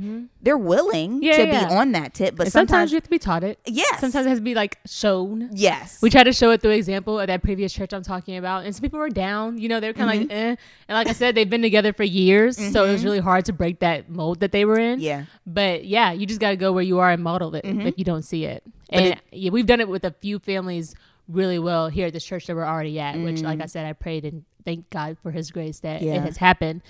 they're 0.41 0.57
willing 0.57 1.21
Yeah, 1.21 1.35
to 1.37 1.45
yeah. 1.45 1.67
be 1.67 1.73
on 1.75 1.91
that 1.91 2.13
tip, 2.13 2.35
but 2.37 2.47
sometimes, 2.51 2.69
sometimes, 2.69 2.91
you 2.91 2.95
have 2.95 3.03
to 3.03 3.09
be 3.09 3.19
taught 3.19 3.43
it. 3.43 3.59
yes. 3.65 3.99
Sometimes 3.99 4.25
it 4.25 4.29
has 4.29 4.37
to 4.39 4.43
be 4.43 4.55
like 4.55 4.79
shown. 4.85 5.49
yes. 5.53 6.01
We 6.01 6.09
try 6.09 6.23
to 6.23 6.31
show 6.31 6.51
it 6.51 6.61
through 6.61 6.71
example 6.71 7.19
of 7.19 7.27
that 7.27 7.43
previous 7.43 7.73
church 7.73 7.93
I'm 7.93 8.01
talking 8.03 8.37
about, 8.37 8.63
and 8.65 8.73
some 8.73 8.81
people 8.81 8.99
were 8.99 9.09
down. 9.09 9.57
You 9.57 9.67
know, 9.67 9.79
they 9.81 9.87
were 9.89 9.93
kind 9.93 10.09
of 10.09 10.27
Mm-hmm. 10.29 10.29
like, 10.29 10.31
eh. 10.31 10.55
And 10.87 10.95
like 10.95 11.07
I 11.07 11.11
said, 11.13 11.35
they've 11.35 11.49
been 11.49 11.61
together 11.61 11.91
for 11.91 12.03
years, 12.03 12.55
so 12.71 12.85
it 12.85 12.91
was 12.93 13.03
really 13.03 13.19
hard 13.19 13.43
to 13.45 13.53
break 13.53 13.79
that 13.81 14.09
mold 14.09 14.39
that 14.39 14.53
they 14.53 14.63
were 14.63 14.79
in. 14.79 15.01
Yeah. 15.01 15.25
But 15.45 15.83
yeah, 15.85 16.13
you 16.13 16.25
just 16.25 16.39
got 16.39 16.51
to 16.51 16.55
go 16.55 16.71
where 16.71 16.83
you 16.83 16.99
are 16.99 17.11
and 17.11 17.21
model 17.21 17.53
it 17.55 17.65
if 17.65 17.97
you 17.99 18.05
don't 18.05 18.23
see 18.23 18.45
it. 18.45 18.63
And 18.89 19.19
yeah, 19.33 19.51
we've 19.51 19.65
done 19.65 19.81
it 19.81 19.89
with 19.89 20.05
a 20.05 20.11
few 20.11 20.39
families 20.39 20.95
really 21.27 21.59
well 21.59 21.89
here 21.89 22.07
at 22.07 22.13
this 22.13 22.23
church 22.25 22.47
that 22.47 22.55
we're 22.55 22.65
already 22.65 22.99
at. 22.99 23.17
Which, 23.19 23.41
like 23.41 23.61
I 23.61 23.65
said, 23.65 23.85
I 23.85 23.93
prayed 23.93 24.25
and 24.25 24.43
thank 24.65 24.89
God 24.89 25.17
for 25.21 25.31
His 25.31 25.51
grace 25.51 25.79
that 25.81 26.01
Yeah. 26.01 26.15
it 26.15 26.21
has 26.21 26.37
happened. 26.37 26.81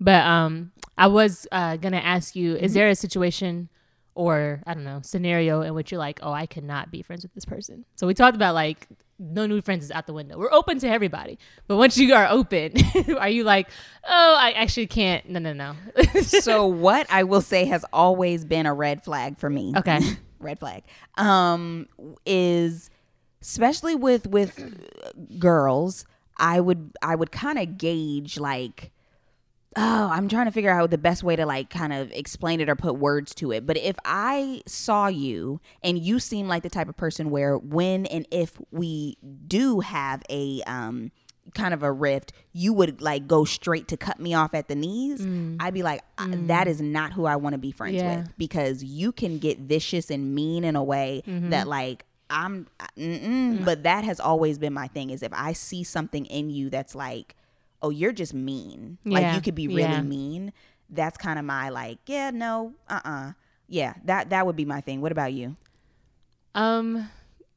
But 0.00 0.24
um, 0.26 0.72
I 0.98 1.06
was 1.06 1.46
uh, 1.52 1.76
gonna 1.76 1.96
ask 1.98 2.36
you: 2.36 2.56
Is 2.56 2.74
there 2.74 2.88
a 2.88 2.94
situation? 2.94 3.68
Or 4.14 4.62
I 4.66 4.72
don't 4.72 4.84
know 4.84 5.00
scenario 5.02 5.60
in 5.60 5.74
which 5.74 5.92
you're 5.92 5.98
like, 5.98 6.20
oh, 6.22 6.32
I 6.32 6.46
cannot 6.46 6.90
be 6.90 7.02
friends 7.02 7.22
with 7.22 7.34
this 7.34 7.44
person. 7.44 7.84
So 7.96 8.06
we 8.06 8.14
talked 8.14 8.34
about 8.34 8.54
like 8.54 8.88
no 9.18 9.44
new 9.46 9.60
friends 9.60 9.84
is 9.84 9.90
out 9.90 10.06
the 10.06 10.14
window. 10.14 10.38
We're 10.38 10.52
open 10.52 10.78
to 10.78 10.88
everybody, 10.88 11.38
but 11.66 11.76
once 11.76 11.98
you 11.98 12.14
are 12.14 12.26
open, 12.26 12.72
are 13.18 13.28
you 13.28 13.44
like, 13.44 13.68
oh, 14.08 14.36
I 14.40 14.52
actually 14.52 14.86
can't? 14.86 15.28
No, 15.28 15.38
no, 15.38 15.52
no. 15.52 15.74
so 16.22 16.66
what 16.66 17.06
I 17.10 17.24
will 17.24 17.42
say 17.42 17.66
has 17.66 17.84
always 17.92 18.46
been 18.46 18.64
a 18.64 18.72
red 18.72 19.04
flag 19.04 19.36
for 19.36 19.50
me. 19.50 19.74
Okay. 19.76 20.00
red 20.40 20.58
flag. 20.58 20.84
Um 21.18 21.86
is 22.24 22.88
especially 23.40 23.94
with 23.94 24.26
with 24.26 25.38
girls, 25.38 26.04
I 26.36 26.60
would 26.60 26.92
I 27.02 27.14
would 27.14 27.32
kind 27.32 27.58
of 27.58 27.78
gauge 27.78 28.38
like 28.38 28.92
oh, 29.76 30.08
I'm 30.10 30.28
trying 30.28 30.46
to 30.46 30.52
figure 30.52 30.70
out 30.70 30.90
the 30.90 30.98
best 30.98 31.22
way 31.22 31.36
to 31.36 31.44
like 31.44 31.68
kind 31.68 31.92
of 31.92 32.10
explain 32.12 32.60
it 32.60 32.68
or 32.68 32.74
put 32.74 32.96
words 32.96 33.34
to 33.36 33.52
it. 33.52 33.66
But 33.66 33.76
if 33.76 33.96
I 34.04 34.62
saw 34.66 35.08
you 35.08 35.60
and 35.82 35.98
you 35.98 36.18
seem 36.18 36.48
like 36.48 36.62
the 36.62 36.70
type 36.70 36.88
of 36.88 36.96
person 36.96 37.30
where 37.30 37.58
when 37.58 38.06
and 38.06 38.26
if 38.30 38.58
we 38.70 39.18
do 39.46 39.80
have 39.80 40.22
a 40.30 40.62
um 40.66 41.12
kind 41.54 41.72
of 41.72 41.82
a 41.82 41.92
rift, 41.92 42.32
you 42.52 42.72
would 42.72 43.00
like 43.00 43.28
go 43.28 43.44
straight 43.44 43.86
to 43.88 43.96
cut 43.96 44.18
me 44.18 44.34
off 44.34 44.54
at 44.54 44.68
the 44.68 44.74
knees. 44.74 45.20
Mm. 45.24 45.58
I'd 45.60 45.74
be 45.74 45.82
like, 45.82 46.02
I- 46.18 46.26
that 46.46 46.66
is 46.66 46.80
not 46.80 47.12
who 47.12 47.26
I 47.26 47.36
want 47.36 47.54
to 47.54 47.58
be 47.58 47.70
friends 47.70 47.96
Yeah. 47.96 48.18
with 48.18 48.38
because 48.38 48.82
you 48.82 49.12
can 49.12 49.38
get 49.38 49.58
vicious 49.60 50.10
and 50.10 50.34
mean 50.34 50.64
in 50.64 50.74
a 50.74 50.82
way 50.82 51.22
mm-hmm. 51.26 51.50
that 51.50 51.68
like 51.68 52.04
I'm, 52.28 52.66
mm-mm. 52.96 53.64
but 53.64 53.84
that 53.84 54.04
has 54.04 54.20
always 54.20 54.58
been 54.58 54.72
my 54.72 54.88
thing. 54.88 55.10
Is 55.10 55.22
if 55.22 55.32
I 55.32 55.52
see 55.52 55.84
something 55.84 56.26
in 56.26 56.50
you 56.50 56.70
that's 56.70 56.94
like, 56.94 57.36
oh, 57.82 57.90
you're 57.90 58.12
just 58.12 58.34
mean. 58.34 58.98
Like 59.04 59.34
you 59.34 59.40
could 59.40 59.54
be 59.54 59.68
really 59.68 59.80
Yeah. 59.80 60.02
mean. 60.02 60.52
That's 60.88 61.16
kind 61.16 61.38
of 61.38 61.44
my 61.44 61.68
like, 61.68 61.98
yeah, 62.06 62.30
no, 62.30 62.74
uh, 62.88 63.00
uh 63.04 63.32
yeah. 63.68 63.94
That 64.04 64.30
that 64.30 64.46
would 64.46 64.56
be 64.56 64.64
my 64.64 64.80
thing. 64.80 65.00
What 65.00 65.12
about 65.12 65.32
you? 65.32 65.56
Um, 66.54 67.10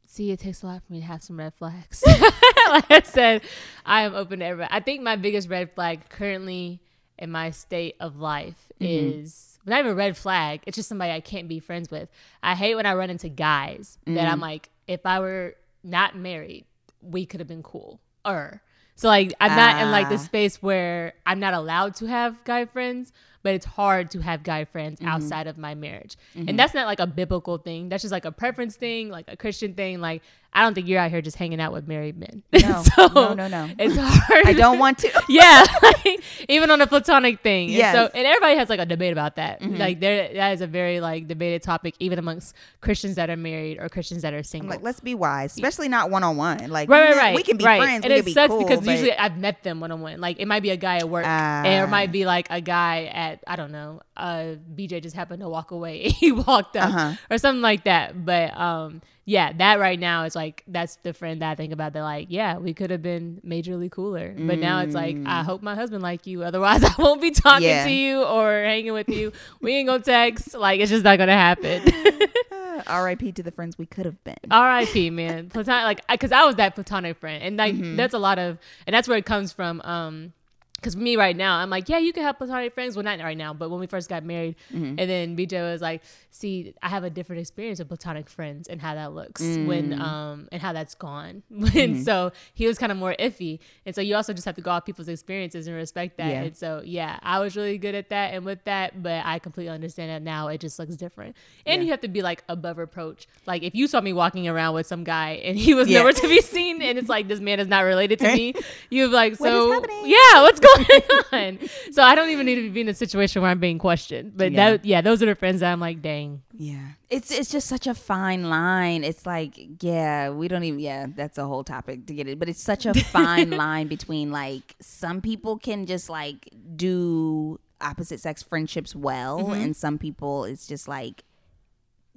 see, 0.05 0.31
it 0.31 0.39
takes 0.39 0.61
a 0.61 0.67
lot 0.67 0.83
for 0.85 0.91
me 0.91 0.99
to 0.99 1.05
have 1.05 1.23
some 1.23 1.39
red 1.39 1.53
flags. 1.53 2.03
like 2.67 2.91
I 2.91 3.01
said, 3.03 3.41
I 3.85 4.01
am 4.01 4.13
open 4.13 4.39
to 4.39 4.45
everybody. 4.45 4.73
I 4.73 4.81
think 4.81 5.01
my 5.01 5.15
biggest 5.15 5.47
red 5.49 5.73
flag 5.73 6.09
currently 6.09 6.81
in 7.17 7.31
my 7.31 7.51
state 7.51 7.95
of 7.99 8.17
life 8.17 8.71
is 8.79 9.48
not 9.65 9.79
even 9.79 9.91
a 9.91 9.95
red 9.95 10.17
flag. 10.17 10.61
It's 10.65 10.75
just 10.75 10.89
somebody 10.89 11.11
I 11.11 11.19
can't 11.19 11.47
be 11.47 11.59
friends 11.59 11.91
with. 11.91 12.09
I 12.41 12.55
hate 12.55 12.75
when 12.75 12.85
I 12.85 12.93
run 12.93 13.09
into 13.09 13.29
guys 13.29 13.97
that 14.05 14.27
I'm 14.27 14.39
like, 14.39 14.69
if 14.87 15.05
I 15.05 15.19
were 15.19 15.55
not 15.83 16.15
married, 16.15 16.65
we 17.01 17.25
could 17.25 17.39
have 17.39 17.47
been 17.47 17.63
cool. 17.63 17.99
Or 18.25 18.61
so 18.95 19.07
like 19.07 19.33
I'm 19.39 19.55
not 19.55 19.81
in 19.81 19.91
like 19.91 20.09
the 20.09 20.15
Ah. 20.15 20.17
space 20.17 20.61
where 20.61 21.13
I'm 21.25 21.39
not 21.39 21.53
allowed 21.53 21.95
to 21.95 22.05
have 22.07 22.43
guy 22.43 22.65
friends, 22.65 23.13
but 23.43 23.53
it's 23.53 23.65
hard 23.65 24.11
to 24.11 24.19
have 24.19 24.43
guy 24.43 24.65
friends 24.65 24.99
Mm-hmm. 24.99 25.07
outside 25.07 25.47
of 25.47 25.57
my 25.57 25.73
marriage. 25.75 26.17
And 26.35 26.59
that's 26.59 26.73
not 26.73 26.85
like 26.87 26.99
a 26.99 27.07
biblical 27.07 27.57
thing. 27.57 27.87
That's 27.87 28.01
just 28.03 28.11
like 28.11 28.25
a 28.25 28.31
preference 28.33 28.75
thing, 28.75 29.09
like 29.09 29.25
a 29.29 29.37
Christian 29.37 29.73
thing. 29.73 30.01
Like 30.01 30.21
I 30.51 30.63
don't 30.63 30.73
think 30.73 30.87
you're 30.87 30.99
out 30.99 31.11
here 31.11 31.21
just 31.21 31.37
hanging 31.37 31.61
out 31.61 31.71
with 31.71 31.87
married 31.87 32.17
men. 32.17 32.41
No, 32.51 32.83
so 32.95 33.07
no, 33.07 33.33
no, 33.35 33.47
no. 33.47 33.69
It's 33.77 33.95
hard. 33.95 34.47
I 34.47 34.53
don't 34.53 34.79
want 34.79 34.97
to. 34.99 35.23
yeah, 35.29 35.63
like, 35.83 36.23
even 36.49 36.71
on 36.71 36.81
a 36.81 36.87
platonic 36.87 37.41
thing. 37.41 37.69
Yes. 37.69 37.95
And 37.95 38.07
so, 38.11 38.17
and 38.17 38.25
everybody 38.25 38.55
has 38.57 38.67
like 38.67 38.79
a 38.79 38.85
debate 38.85 39.11
about 39.13 39.35
that. 39.35 39.61
Like 39.61 39.99
there, 39.99 40.33
that 40.33 40.53
is 40.53 40.61
a 40.61 40.67
very 40.67 40.99
like 41.01 41.27
debated 41.27 41.61
topic, 41.61 41.93
even 41.99 42.17
amongst 42.17 42.55
Christians 42.81 43.15
that 43.15 43.29
are 43.29 43.37
married 43.37 43.77
or 43.79 43.89
Christians 43.89 44.23
that 44.23 44.33
are 44.33 44.37
I'm 44.37 44.43
single. 44.43 44.69
like, 44.71 44.81
let's 44.81 44.99
be 44.99 45.13
wise, 45.13 45.53
especially 45.53 45.87
not 45.87 46.09
one 46.09 46.23
on 46.23 46.35
one. 46.35 46.67
Like, 46.69 46.89
Right, 46.89 47.09
right, 47.09 47.15
right. 47.15 47.35
We 47.35 47.43
can 47.43 47.57
be 47.57 47.65
right. 47.65 47.79
friends. 47.79 48.03
And 48.03 48.11
it 48.11 48.27
sucks 48.29 48.49
cool, 48.49 48.65
because 48.65 48.85
usually 48.87 49.13
I've 49.13 49.37
met 49.37 49.61
them 49.63 49.79
one 49.79 49.91
on 49.91 50.01
one. 50.01 50.19
Like 50.19 50.39
it 50.39 50.47
might 50.47 50.63
be 50.63 50.71
a 50.71 50.77
guy 50.77 50.97
at 50.97 51.07
work, 51.09 51.25
Ah. 51.27 51.61
and 51.63 51.83
it 51.87 51.91
might 51.91 52.11
be 52.11 52.25
like 52.25 52.47
a 52.49 52.59
guy 52.59 53.05
at 53.05 53.43
I 53.45 53.55
don't 53.55 53.71
know. 53.71 54.01
Uh, 54.17 54.55
BJ 54.75 55.01
just 55.03 55.15
happened 55.15 55.41
to 55.41 55.47
walk 55.49 55.69
away. 55.71 56.09
he 56.09 56.31
walked 56.31 56.75
up 56.75 56.89
Uh-huh. 56.89 57.13
or 57.29 57.37
something 57.37 57.61
like 57.61 57.83
that. 57.83 58.25
But 58.25 58.57
um, 58.59 59.01
yeah, 59.29 59.53
that 59.53 59.79
right 59.79 59.99
now 59.99 60.23
is 60.23 60.35
like 60.35 60.63
that's 60.67 60.95
the 61.03 61.13
friend 61.13 61.41
that 61.43 61.51
I 61.51 61.55
think 61.55 61.71
about. 61.71 61.93
They're 61.93 62.01
like, 62.01 62.27
yeah, 62.31 62.57
we 62.57 62.73
could 62.73 62.89
have 62.89 63.03
been 63.03 63.39
majorly 63.45 63.91
cooler, 63.91 64.33
but 64.35 64.57
now 64.57 64.79
it's 64.81 64.95
like 64.95 65.17
I 65.25 65.43
hope 65.43 65.61
my 65.61 65.75
husband 65.75 66.01
like 66.01 66.25
you. 66.25 66.41
Otherwise, 66.43 66.83
I 66.91 66.93
won't 66.97 67.21
be 67.21 67.29
talking 67.31 67.67
Mm. 67.67 67.69
Yeah. 67.69 67.85
to 67.85 67.91
you 67.91 68.23
or 68.23 68.49
hanging 68.63 68.93
with 68.93 69.07
you. 69.09 69.31
we 69.61 69.73
ain't 69.75 69.87
gonna 69.87 70.01
text. 70.03 70.55
Like 70.55 70.79
it's 70.79 70.89
just 70.89 71.03
not 71.03 71.17
gonna 71.19 71.33
happen. 71.33 71.83
R.I.P. 72.87 73.33
to 73.33 73.43
the 73.43 73.51
friends 73.51 73.77
we 73.77 73.85
could 73.85 74.05
have 74.05 74.23
been. 74.23 74.37
R.I.P. 74.49 75.09
Man, 75.11 75.49
platonic. 75.49 75.83
Like, 75.85 76.07
because 76.07 76.31
I 76.31 76.45
was 76.45 76.55
that 76.55 76.75
platonic 76.75 77.17
friend, 77.17 77.43
and 77.43 77.57
like 77.57 77.75
Mm-hmm. 77.75 77.97
that's 77.97 78.13
a 78.15 78.19
lot 78.19 78.39
of, 78.39 78.57
and 78.87 78.93
that's 78.95 79.07
where 79.07 79.17
it 79.17 79.25
comes 79.25 79.51
from. 79.53 79.81
Um, 79.81 80.33
because 80.79 80.95
me 80.95 81.15
right 81.17 81.35
now, 81.35 81.57
I'm 81.57 81.69
like, 81.69 81.89
yeah, 81.89 81.97
you 81.97 82.13
can 82.13 82.23
have 82.23 82.37
platonic 82.37 82.73
friends. 82.73 82.95
Well, 82.95 83.03
not 83.03 83.19
right 83.19 83.37
now, 83.37 83.53
but 83.53 83.69
when 83.69 83.79
we 83.79 83.87
first 83.87 84.09
got 84.09 84.23
married, 84.23 84.55
Mm-hmm. 84.73 84.95
and 84.99 85.09
then 85.09 85.37
BJ 85.37 85.61
was 85.71 85.81
like, 85.81 86.01
see, 86.31 86.73
I 86.81 86.89
have 86.89 87.03
a 87.03 87.09
different 87.09 87.41
experience 87.41 87.79
with 87.79 87.87
platonic 87.87 88.29
friends 88.29 88.67
and 88.67 88.81
how 88.81 88.93
that 88.95 89.13
looks 89.13 89.41
when, 89.41 89.89
Mm. 89.93 89.99
um, 89.99 90.47
and 90.51 90.61
how 90.61 90.73
that's 90.73 90.95
gone. 90.95 91.43
Mm-hmm. 91.51 91.77
and 91.77 92.03
so 92.03 92.31
he 92.53 92.65
was 92.67 92.77
kind 92.77 92.91
of 92.91 92.97
more 92.97 93.15
iffy, 93.19 93.59
and 93.85 93.93
so 93.93 94.01
you 94.01 94.15
also 94.15 94.31
just 94.33 94.45
have 94.45 94.55
to 94.55 94.61
go 94.61 94.71
off 94.71 94.85
people's 94.85 95.09
experiences 95.09 95.67
and 95.67 95.75
respect 95.75 96.17
that. 96.17 96.27
Yeah. 96.29 96.41
And 96.43 96.55
so 96.57 96.81
yeah, 96.85 97.19
I 97.23 97.39
was 97.39 97.55
really 97.57 97.77
good 97.77 97.95
at 97.95 98.09
that 98.09 98.33
and 98.33 98.45
with 98.45 98.63
that, 98.65 99.01
but 99.03 99.25
I 99.25 99.39
completely 99.39 99.73
understand 99.73 100.09
that 100.11 100.21
now. 100.21 100.47
It 100.47 100.61
just 100.61 100.79
looks 100.79 100.95
different, 100.95 101.35
and 101.65 101.81
Yeah. 101.81 101.85
you 101.85 101.91
have 101.91 102.01
to 102.01 102.07
be 102.07 102.21
like 102.21 102.43
above 102.47 102.77
reproach. 102.77 103.27
Like 103.45 103.63
if 103.63 103.75
you 103.75 103.87
saw 103.87 103.99
me 104.01 104.13
walking 104.13 104.47
around 104.47 104.75
with 104.75 104.87
some 104.87 105.03
guy 105.03 105.31
and 105.43 105.57
he 105.57 105.73
was 105.73 105.87
Yeah. 105.89 105.99
nowhere 105.99 106.13
to 106.13 106.27
be 106.27 106.41
seen, 106.41 106.81
and 106.81 106.97
it's 106.97 107.09
like 107.09 107.27
this 107.27 107.39
man 107.39 107.59
is 107.59 107.67
not 107.67 107.81
related 107.81 108.19
to 108.19 108.33
me, 108.35 108.53
you'd 108.89 109.09
be 109.09 109.13
like, 109.13 109.39
What 109.39 109.49
is 109.51 109.53
so 109.53 109.71
happening? 109.71 110.03
yeah, 110.05 110.41
what's 110.41 110.59
going 110.59 110.68
going 110.77 111.01
on? 111.31 111.59
So 111.91 112.03
I 112.03 112.15
don't 112.15 112.29
even 112.29 112.45
need 112.45 112.55
to 112.55 112.69
be 112.69 112.81
in 112.81 112.89
a 112.89 112.93
situation 112.93 113.41
where 113.41 113.51
I'm 113.51 113.59
being 113.59 113.79
questioned. 113.79 114.33
But 114.35 114.51
Yeah. 114.51 114.71
that, 114.71 114.85
yeah, 114.85 115.01
those 115.01 115.23
are 115.23 115.25
the 115.25 115.35
friends 115.35 115.61
that 115.61 115.71
I'm 115.71 115.79
like, 115.79 116.01
dang. 116.01 116.41
Yeah. 116.57 116.79
It's 117.09 117.31
it's 117.31 117.49
just 117.49 117.67
such 117.67 117.87
a 117.87 117.95
fine 117.95 118.49
line. 118.49 119.03
It's 119.03 119.25
like, 119.25 119.53
yeah, 119.81 120.29
we 120.29 120.47
don't 120.47 120.63
even 120.63 120.79
yeah, 120.79 121.07
that's 121.15 121.37
a 121.37 121.45
whole 121.45 121.63
topic 121.63 122.05
to 122.05 122.13
get 122.13 122.27
it. 122.27 122.37
But 122.37 122.49
it's 122.49 122.61
such 122.61 122.85
a 122.85 122.93
fine 122.93 123.49
line 123.63 123.87
between 123.87 124.31
like 124.31 124.75
some 124.79 125.21
people 125.21 125.57
can 125.57 125.85
just 125.85 126.09
like 126.09 126.49
do 126.75 127.59
opposite 127.81 128.19
sex 128.19 128.43
friendships 128.43 128.93
well 128.93 129.39
mm-hmm. 129.39 129.53
and 129.53 129.75
some 129.75 129.97
people 129.97 130.43
it's 130.43 130.67
just 130.67 130.87
like 130.87 131.23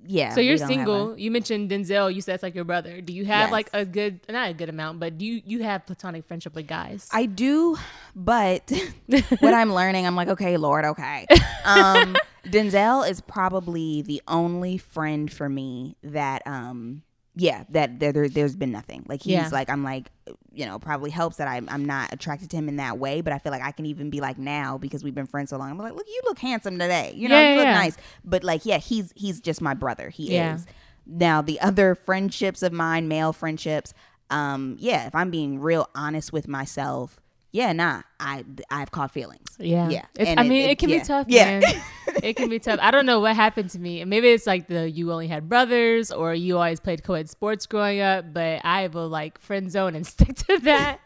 yeah. 0.06 0.34
So 0.34 0.40
you're 0.40 0.58
single. 0.58 1.18
You 1.18 1.30
mentioned 1.30 1.70
Denzel. 1.70 2.14
You 2.14 2.20
said 2.20 2.34
it's 2.34 2.42
like 2.42 2.54
your 2.54 2.64
brother. 2.64 3.00
Do 3.00 3.12
you 3.12 3.24
have 3.24 3.50
like 3.50 3.70
a 3.72 3.84
good, 3.84 4.20
not 4.28 4.50
a 4.50 4.54
good 4.54 4.68
amount, 4.68 5.00
but 5.00 5.18
do 5.18 5.24
you 5.24 5.42
you 5.44 5.62
have 5.62 5.86
platonic 5.86 6.26
friendship 6.26 6.54
with 6.54 6.66
guys? 6.66 7.08
I 7.12 7.26
do, 7.26 7.76
but 8.14 8.70
what 9.40 9.54
I'm 9.54 9.72
learning, 9.72 10.06
I'm 10.06 10.16
like, 10.16 10.28
okay, 10.28 10.56
Lord, 10.56 10.84
okay. 10.84 11.26
Um, 11.64 12.16
Denzel 12.44 13.08
is 13.08 13.20
probably 13.20 14.02
the 14.02 14.20
only 14.26 14.78
friend 14.78 15.32
for 15.32 15.48
me 15.48 15.96
that, 16.02 16.42
um, 16.46 17.02
yeah, 17.34 17.64
that 17.70 17.98
there, 17.98 18.12
there 18.12 18.28
there's 18.28 18.56
been 18.56 18.72
nothing. 18.72 19.04
Like 19.08 19.22
he's 19.22 19.32
Yeah. 19.32 19.48
like, 19.50 19.70
I'm 19.70 19.82
like, 19.82 20.10
you 20.52 20.66
know, 20.66 20.78
probably 20.78 21.10
helps 21.10 21.36
that 21.36 21.48
I'm 21.48 21.66
I'm 21.70 21.84
not 21.84 22.12
attracted 22.12 22.50
to 22.50 22.56
him 22.56 22.68
in 22.68 22.76
that 22.76 22.98
way. 22.98 23.20
But 23.22 23.32
I 23.32 23.38
feel 23.38 23.52
like 23.52 23.62
I 23.62 23.72
can 23.72 23.86
even 23.86 24.10
be 24.10 24.20
like 24.20 24.36
now 24.38 24.76
because 24.78 25.02
we've 25.02 25.14
been 25.14 25.26
friends 25.26 25.50
so 25.50 25.56
long. 25.56 25.70
I'm 25.70 25.78
like, 25.78 25.94
look, 25.94 26.06
you 26.06 26.20
look 26.24 26.38
handsome 26.38 26.78
today. 26.78 27.14
You 27.16 27.28
know, 27.28 27.40
Yeah, 27.40 27.50
you 27.52 27.56
look 27.56 27.64
yeah. 27.66 27.74
nice. 27.74 27.96
But 28.24 28.44
like, 28.44 28.66
yeah, 28.66 28.78
he's 28.78 29.12
he's 29.16 29.40
just 29.40 29.60
my 29.62 29.74
brother. 29.74 30.10
He 30.10 30.36
is. 30.36 30.66
Now 31.06 31.40
the 31.42 31.58
other 31.60 31.94
friendships 31.94 32.62
of 32.62 32.72
mine, 32.72 33.08
male 33.08 33.32
friendships, 33.32 33.92
um, 34.30 34.76
yeah, 34.78 35.06
if 35.06 35.14
I'm 35.14 35.30
being 35.30 35.58
real 35.58 35.88
honest 35.94 36.32
with 36.32 36.46
myself, 36.48 37.18
yeah, 37.50 37.72
nah, 37.72 38.02
I 38.20 38.44
I've 38.70 38.90
caught 38.92 39.10
feelings. 39.10 39.56
Yeah. 39.58 39.88
yeah. 39.90 40.04
I 40.38 40.42
mean, 40.42 40.70
it, 40.70 40.78
can 40.78 40.88
yeah. 40.90 40.98
be 40.98 41.04
tough, 41.04 41.26
Yeah. 41.28 41.60
it 42.22 42.36
can 42.36 42.48
be 42.48 42.58
tough. 42.58 42.78
I 42.82 42.90
don't 42.90 43.06
know 43.06 43.20
what 43.20 43.36
happened 43.36 43.70
to 43.70 43.78
me. 43.78 44.00
And 44.00 44.10
Maybe 44.10 44.28
it's 44.28 44.46
like 44.46 44.68
the 44.68 44.88
you 44.88 45.12
only 45.12 45.28
had 45.28 45.48
brothers 45.48 46.10
or 46.10 46.34
you 46.34 46.56
always 46.56 46.80
played 46.80 47.02
co 47.02 47.14
ed 47.14 47.30
sports 47.30 47.66
growing 47.66 48.00
up, 48.00 48.32
but 48.32 48.64
I 48.64 48.88
will 48.88 49.08
like 49.08 49.40
friend 49.40 49.70
zone 49.70 49.94
and 49.94 50.06
stick 50.12 50.34
to 50.36 50.58
that. 50.58 51.00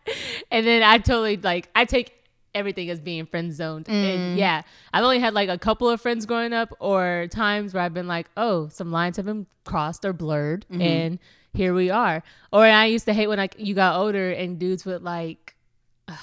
and 0.51 0.67
then 0.67 0.83
I 0.83 0.99
totally 0.99 1.37
like, 1.37 1.69
I 1.75 1.85
take 1.85 2.13
everything 2.55 2.91
as 2.91 3.01
being 3.01 3.27
friend 3.27 3.53
zoned. 3.53 3.87
Mm. 3.87 3.93
And 3.93 4.39
yeah, 4.39 4.63
I've 4.93 5.05
only 5.05 5.21
had 5.21 5.35
like 5.35 5.49
a 5.49 5.59
couple 5.59 5.89
of 5.89 6.01
friends 6.01 6.27
growing 6.27 6.53
up 6.53 6.75
or 6.81 7.29
times 7.31 7.75
where 7.75 7.83
I've 7.83 7.95
been 7.95 8.09
like, 8.09 8.29
oh, 8.37 8.69
some 8.69 8.91
lines 8.91 9.17
have 9.19 9.27
been 9.27 9.47
crossed 9.65 10.05
or 10.05 10.13
blurred. 10.13 10.65
Mm-hmm. 10.71 10.83
And 10.83 11.19
here 11.53 11.75
we 11.75 11.91
are. 11.91 12.23
Or 12.53 12.65
I 12.65 12.87
used 12.87 13.05
to 13.07 13.13
hate 13.13 13.29
when 13.29 13.39
like 13.39 13.57
you 13.59 13.75
got 13.75 14.01
older 14.01 14.31
and 14.31 14.59
dudes 14.59 14.85
would 14.87 15.03
like, 15.03 15.55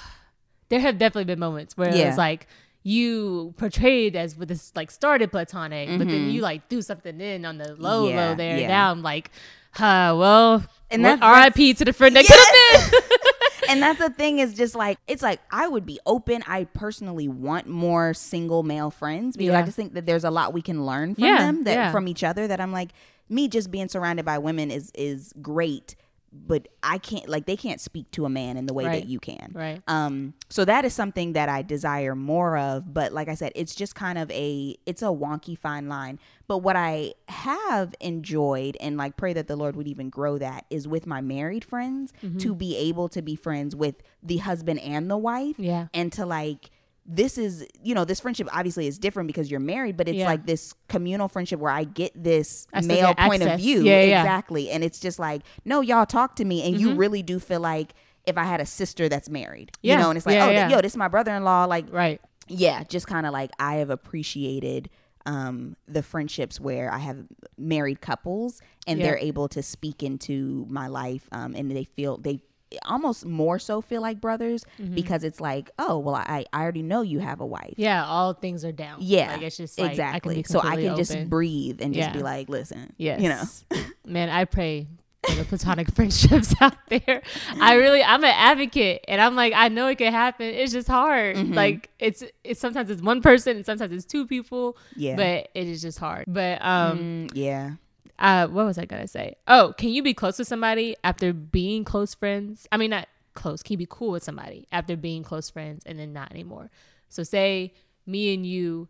there 0.68 0.80
have 0.80 0.98
definitely 0.98 1.24
been 1.24 1.38
moments 1.38 1.76
where 1.76 1.88
it 1.88 2.06
was 2.06 2.18
like 2.18 2.48
you 2.86 3.54
portrayed 3.56 4.14
as 4.14 4.36
with 4.36 4.48
this 4.48 4.70
like 4.76 4.90
started 4.90 5.32
platonic, 5.32 5.88
but 5.98 6.06
then 6.06 6.30
you 6.30 6.40
like 6.42 6.68
threw 6.68 6.82
something 6.82 7.20
in 7.20 7.44
on 7.44 7.58
the 7.58 7.74
low 7.76 8.04
Mm-hmm. 8.06 8.16
Yeah, 8.16 8.28
low 8.28 8.34
there. 8.36 8.58
yeah. 8.58 8.68
Now 8.68 8.90
I'm 8.90 9.02
like, 9.02 9.30
huh, 9.72 10.14
well, 10.16 10.62
And 10.90 11.04
that's- 11.04 11.22
R.I.P. 11.22 11.74
to 11.74 11.84
the 11.86 11.92
friend 11.94 12.14
that 12.14 12.26
could 12.26 12.36
have 12.36 12.90
been. 12.92 13.00
and 13.70 13.82
that's 13.82 13.98
the 13.98 14.10
thing 14.10 14.38
is 14.38 14.52
just 14.52 14.74
like 14.74 14.98
it's 15.08 15.22
like 15.22 15.40
I 15.50 15.66
would 15.66 15.86
be 15.86 15.98
open. 16.04 16.44
I 16.46 16.64
personally 16.64 17.26
want 17.26 17.66
more 17.66 18.12
single 18.12 18.62
male 18.62 18.90
friends 18.90 19.36
because 19.38 19.54
I 19.54 19.62
just 19.62 19.76
think 19.76 19.94
that 19.94 20.04
there's 20.04 20.24
a 20.24 20.30
lot 20.30 20.52
we 20.52 20.60
can 20.62 20.84
learn 20.84 21.14
from 21.14 21.24
Yeah, 21.24 21.38
them 21.38 21.64
that 21.64 21.72
yeah. 21.74 21.90
from 21.90 22.06
each 22.06 22.22
other 22.22 22.46
that 22.46 22.60
I'm 22.60 22.70
like 22.72 22.90
me 23.30 23.48
just 23.48 23.70
being 23.70 23.88
surrounded 23.88 24.26
by 24.26 24.36
women 24.36 24.70
is 24.70 24.92
is 24.94 25.32
great, 25.40 25.96
but 26.36 26.68
I 26.82 26.98
can't 26.98 27.28
like 27.28 27.46
they 27.46 27.56
can't 27.56 27.80
speak 27.80 28.10
to 28.10 28.24
a 28.24 28.28
man 28.28 28.56
in 28.56 28.66
the 28.66 28.74
way 28.74 28.84
Right. 28.84 29.00
that 29.02 29.08
you 29.08 29.20
can. 29.20 29.52
Right. 29.54 29.80
Um, 29.86 30.34
so 30.50 30.64
that 30.64 30.84
is 30.84 30.92
something 30.92 31.34
that 31.34 31.48
I 31.48 31.62
desire 31.62 32.14
more 32.16 32.58
of. 32.58 32.92
But 32.92 33.12
like 33.12 33.28
I 33.28 33.34
said, 33.34 33.52
it's 33.54 33.74
just 33.74 33.94
kind 33.94 34.18
of 34.18 34.30
a 34.30 34.76
it's 34.84 35.00
a 35.02 35.06
wonky 35.06 35.56
fine 35.56 35.88
line. 35.88 36.18
But 36.46 36.58
what 36.58 36.76
I 36.76 37.14
have 37.28 37.94
enjoyed 38.00 38.76
and 38.80 38.96
like 38.96 39.16
pray 39.16 39.32
that 39.32 39.46
the 39.46 39.56
Lord 39.56 39.76
would 39.76 39.86
even 39.88 40.10
grow 40.10 40.36
that 40.38 40.66
is 40.70 40.86
with 40.88 41.06
my 41.06 41.20
married 41.20 41.64
friends 41.64 42.12
Mm-hmm. 42.22 42.38
to 42.38 42.54
be 42.54 42.76
able 42.76 43.08
to 43.10 43.22
be 43.22 43.36
friends 43.36 43.74
with 43.76 43.96
the 44.22 44.38
husband 44.38 44.80
and 44.80 45.10
the 45.10 45.16
wife. 45.16 45.56
Yeah. 45.58 45.86
And 45.94 46.12
to 46.14 46.26
like 46.26 46.70
this 47.06 47.36
is 47.36 47.66
you 47.82 47.94
know 47.94 48.04
this 48.04 48.20
friendship 48.20 48.48
obviously 48.52 48.86
is 48.86 48.98
different 48.98 49.26
because 49.26 49.50
you're 49.50 49.60
married 49.60 49.96
but 49.96 50.08
it's 50.08 50.16
Yeah. 50.18 50.26
like 50.26 50.46
this 50.46 50.72
communal 50.88 51.28
friendship 51.28 51.60
where 51.60 51.70
i 51.72 51.84
get 51.84 52.12
this 52.14 52.66
I 52.72 52.80
male 52.80 53.12
get 53.14 53.18
point 53.28 53.42
of 53.42 53.58
view 53.58 53.82
Yeah, 53.82 54.02
yeah. 54.02 54.20
exactly 54.22 54.70
and 54.70 54.82
it's 54.82 54.98
just 55.00 55.18
like 55.18 55.42
no 55.66 55.82
y'all 55.82 56.06
talk 56.06 56.36
to 56.36 56.44
me 56.46 56.62
and 56.66 56.74
Mm-hmm. 56.76 56.88
you 56.88 56.94
really 56.94 57.22
do 57.22 57.38
feel 57.38 57.60
like 57.60 57.92
if 58.26 58.38
i 58.38 58.44
had 58.44 58.60
a 58.62 58.66
sister 58.66 59.08
that's 59.10 59.28
married 59.28 59.70
Yeah. 59.82 59.96
you 59.96 60.02
know 60.02 60.08
and 60.10 60.16
it's 60.16 60.24
like 60.24 60.36
Yeah, 60.36 60.46
oh 60.46 60.50
yeah. 60.50 60.68
yo 60.70 60.80
this 60.80 60.92
is 60.92 60.96
my 60.96 61.08
brother-in-law 61.08 61.66
like 61.66 61.86
right. 61.92 62.22
yeah 62.48 62.82
just 62.84 63.06
kind 63.06 63.26
of 63.26 63.32
like 63.34 63.50
i 63.58 63.74
have 63.76 63.90
appreciated 63.90 64.88
um 65.26 65.76
the 65.86 66.02
friendships 66.02 66.58
where 66.58 66.90
i 66.92 66.98
have 66.98 67.18
married 67.58 68.00
couples 68.00 68.62
and 68.86 68.98
Yeah. 68.98 69.06
they're 69.06 69.18
able 69.18 69.48
to 69.48 69.62
speak 69.62 70.02
into 70.02 70.64
my 70.70 70.86
life 70.86 71.28
um 71.32 71.54
and 71.54 71.70
they 71.70 71.84
feel 71.84 72.16
they 72.16 72.40
almost 72.84 73.24
more 73.26 73.58
so 73.58 73.80
feel 73.80 74.02
like 74.02 74.20
brothers 74.20 74.64
Mm-hmm. 74.80 74.94
because 74.94 75.24
it's 75.24 75.40
like 75.40 75.70
oh 75.78 75.98
well 75.98 76.14
i 76.16 76.44
i 76.52 76.62
already 76.62 76.82
know 76.82 77.02
you 77.02 77.18
have 77.20 77.40
a 77.40 77.46
wife 77.46 77.74
Yeah, 77.76 78.04
all 78.04 78.32
things 78.34 78.64
are 78.64 78.72
down. 78.72 78.98
yeah 79.00 79.32
Like 79.32 79.42
it's 79.42 79.56
just 79.56 79.78
like, 79.78 79.90
exactly 79.90 80.38
I 80.38 80.42
so 80.42 80.58
i 80.58 80.62
can 80.62 80.70
completely 80.94 80.96
just 80.96 81.30
breathe 81.30 81.80
and 81.82 81.94
just 81.94 82.08
Yeah. 82.08 82.12
be 82.12 82.22
like 82.22 82.48
listen 82.48 82.92
Yes. 82.96 83.20
you 83.20 83.28
know 83.28 83.42
Man, 84.06 84.28
I 84.28 84.44
pray 84.44 84.86
for 85.26 85.34
the 85.36 85.44
platonic 85.44 85.90
friendships 85.94 86.54
out 86.60 86.76
there. 86.90 87.22
I 87.58 87.74
really 87.76 88.02
I'm 88.04 88.22
an 88.22 88.34
advocate 88.36 89.02
and 89.08 89.18
I'm 89.18 89.34
like, 89.34 89.54
I 89.56 89.68
know 89.68 89.86
it 89.88 89.96
can 89.96 90.12
happen. 90.12 90.46
It's 90.46 90.72
just 90.72 90.86
hard. 90.88 91.36
Mm-hmm. 91.36 91.54
Like 91.54 91.88
it's 91.98 92.22
it's 92.44 92.60
sometimes 92.60 92.90
it's 92.90 93.00
one 93.00 93.22
person 93.22 93.56
and 93.56 93.64
sometimes 93.64 93.92
it's 93.92 94.04
two 94.04 94.26
people. 94.26 94.76
Yeah. 94.94 95.16
But 95.16 95.48
it 95.54 95.66
is 95.68 95.80
just 95.80 95.98
hard. 95.98 96.24
But 96.28 96.62
um 96.62 96.98
Mm, 96.98 97.30
yeah 97.34 97.70
uh 98.18 98.46
what 98.46 98.66
was 98.66 98.78
I 98.78 98.84
gonna 98.84 99.08
say? 99.08 99.36
Oh, 99.46 99.74
can 99.76 99.90
you 99.90 100.02
be 100.02 100.14
close 100.14 100.38
with 100.38 100.48
somebody 100.48 100.96
after 101.04 101.32
being 101.32 101.84
close 101.84 102.14
friends? 102.14 102.66
I 102.70 102.76
mean 102.76 102.90
not 102.90 103.08
close, 103.34 103.62
can 103.62 103.74
you 103.74 103.78
be 103.78 103.88
cool 103.88 104.12
with 104.12 104.22
somebody 104.22 104.66
after 104.72 104.96
being 104.96 105.22
close 105.22 105.50
friends 105.50 105.82
and 105.86 105.98
then 105.98 106.12
not 106.12 106.30
anymore? 106.30 106.70
So 107.08 107.22
say 107.22 107.74
me 108.06 108.34
and 108.34 108.46
you 108.46 108.88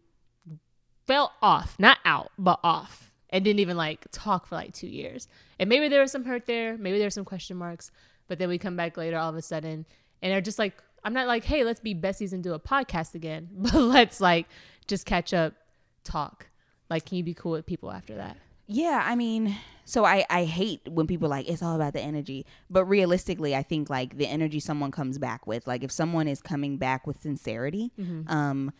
fell 1.06 1.32
off, 1.42 1.76
not 1.78 1.98
out, 2.04 2.30
but 2.38 2.60
off, 2.62 3.10
and 3.30 3.44
didn't 3.44 3.60
even 3.60 3.76
like 3.76 4.06
talk 4.12 4.46
for 4.46 4.54
like 4.54 4.72
two 4.72 4.86
years. 4.86 5.28
And 5.58 5.68
maybe 5.68 5.88
there 5.88 6.00
was 6.00 6.12
some 6.12 6.24
hurt 6.24 6.46
there, 6.46 6.76
maybe 6.78 6.98
there 6.98 7.06
were 7.06 7.10
some 7.10 7.24
question 7.24 7.56
marks, 7.56 7.90
but 8.28 8.38
then 8.38 8.48
we 8.48 8.58
come 8.58 8.76
back 8.76 8.96
later 8.96 9.18
all 9.18 9.30
of 9.30 9.36
a 9.36 9.42
sudden 9.42 9.86
and 10.22 10.32
they're 10.32 10.40
just 10.40 10.58
like, 10.58 10.74
I'm 11.04 11.12
not 11.12 11.26
like, 11.26 11.44
hey, 11.44 11.64
let's 11.64 11.80
be 11.80 11.94
besties 11.94 12.32
and 12.32 12.42
do 12.42 12.54
a 12.54 12.58
podcast 12.58 13.14
again, 13.14 13.48
but 13.52 13.74
let's 13.74 14.20
like 14.20 14.46
just 14.86 15.06
catch 15.06 15.34
up, 15.34 15.54
talk. 16.02 16.46
Like, 16.90 17.06
can 17.06 17.18
you 17.18 17.24
be 17.24 17.34
cool 17.34 17.52
with 17.52 17.66
people 17.66 17.90
after 17.90 18.16
that? 18.16 18.36
Yeah, 18.66 19.02
I 19.04 19.14
mean, 19.14 19.56
so 19.84 20.04
I 20.04 20.24
I 20.30 20.44
hate 20.44 20.80
when 20.88 21.06
people 21.06 21.26
are 21.26 21.30
like 21.30 21.48
it's 21.48 21.62
all 21.62 21.76
about 21.76 21.92
the 21.92 22.00
energy, 22.00 22.46
but 22.70 22.84
realistically, 22.86 23.54
I 23.54 23.62
think 23.62 23.90
like 23.90 24.16
the 24.16 24.26
energy 24.26 24.60
someone 24.60 24.90
comes 24.90 25.18
back 25.18 25.46
with, 25.46 25.66
like 25.66 25.82
if 25.84 25.92
someone 25.92 26.28
is 26.28 26.40
coming 26.40 26.76
back 26.78 27.06
with 27.06 27.20
sincerity, 27.20 27.92
Mm-hmm. 27.98 28.30
um, 28.32 28.72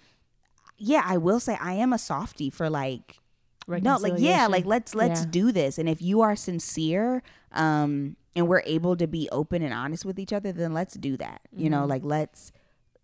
yeah, 0.78 1.03
I 1.05 1.18
will 1.18 1.39
say 1.41 1.57
I 1.61 1.74
am 1.74 1.93
a 1.93 1.99
softie 1.99 2.51
for 2.51 2.68
like 2.70 3.20
no, 3.85 3.97
like 4.03 4.12
yeah, 4.22 4.47
like 4.47 4.64
let's 4.66 4.95
let's 4.95 5.20
Yeah. 5.20 5.26
do 5.30 5.53
this, 5.53 5.78
and 5.78 5.89
if 5.89 6.01
you 6.03 6.20
are 6.22 6.35
sincere, 6.37 7.22
um, 7.53 8.16
and 8.35 8.49
we're 8.49 8.62
able 8.66 8.97
to 8.97 9.07
be 9.07 9.28
open 9.30 9.62
and 9.62 9.72
honest 9.74 10.05
with 10.05 10.18
each 10.18 10.32
other, 10.32 10.51
then 10.53 10.72
let's 10.74 10.95
do 10.95 11.16
that. 11.18 11.43
You 11.53 11.64
Mm-hmm. 11.64 11.70
know, 11.70 11.85
like 11.87 12.03
let's, 12.05 12.53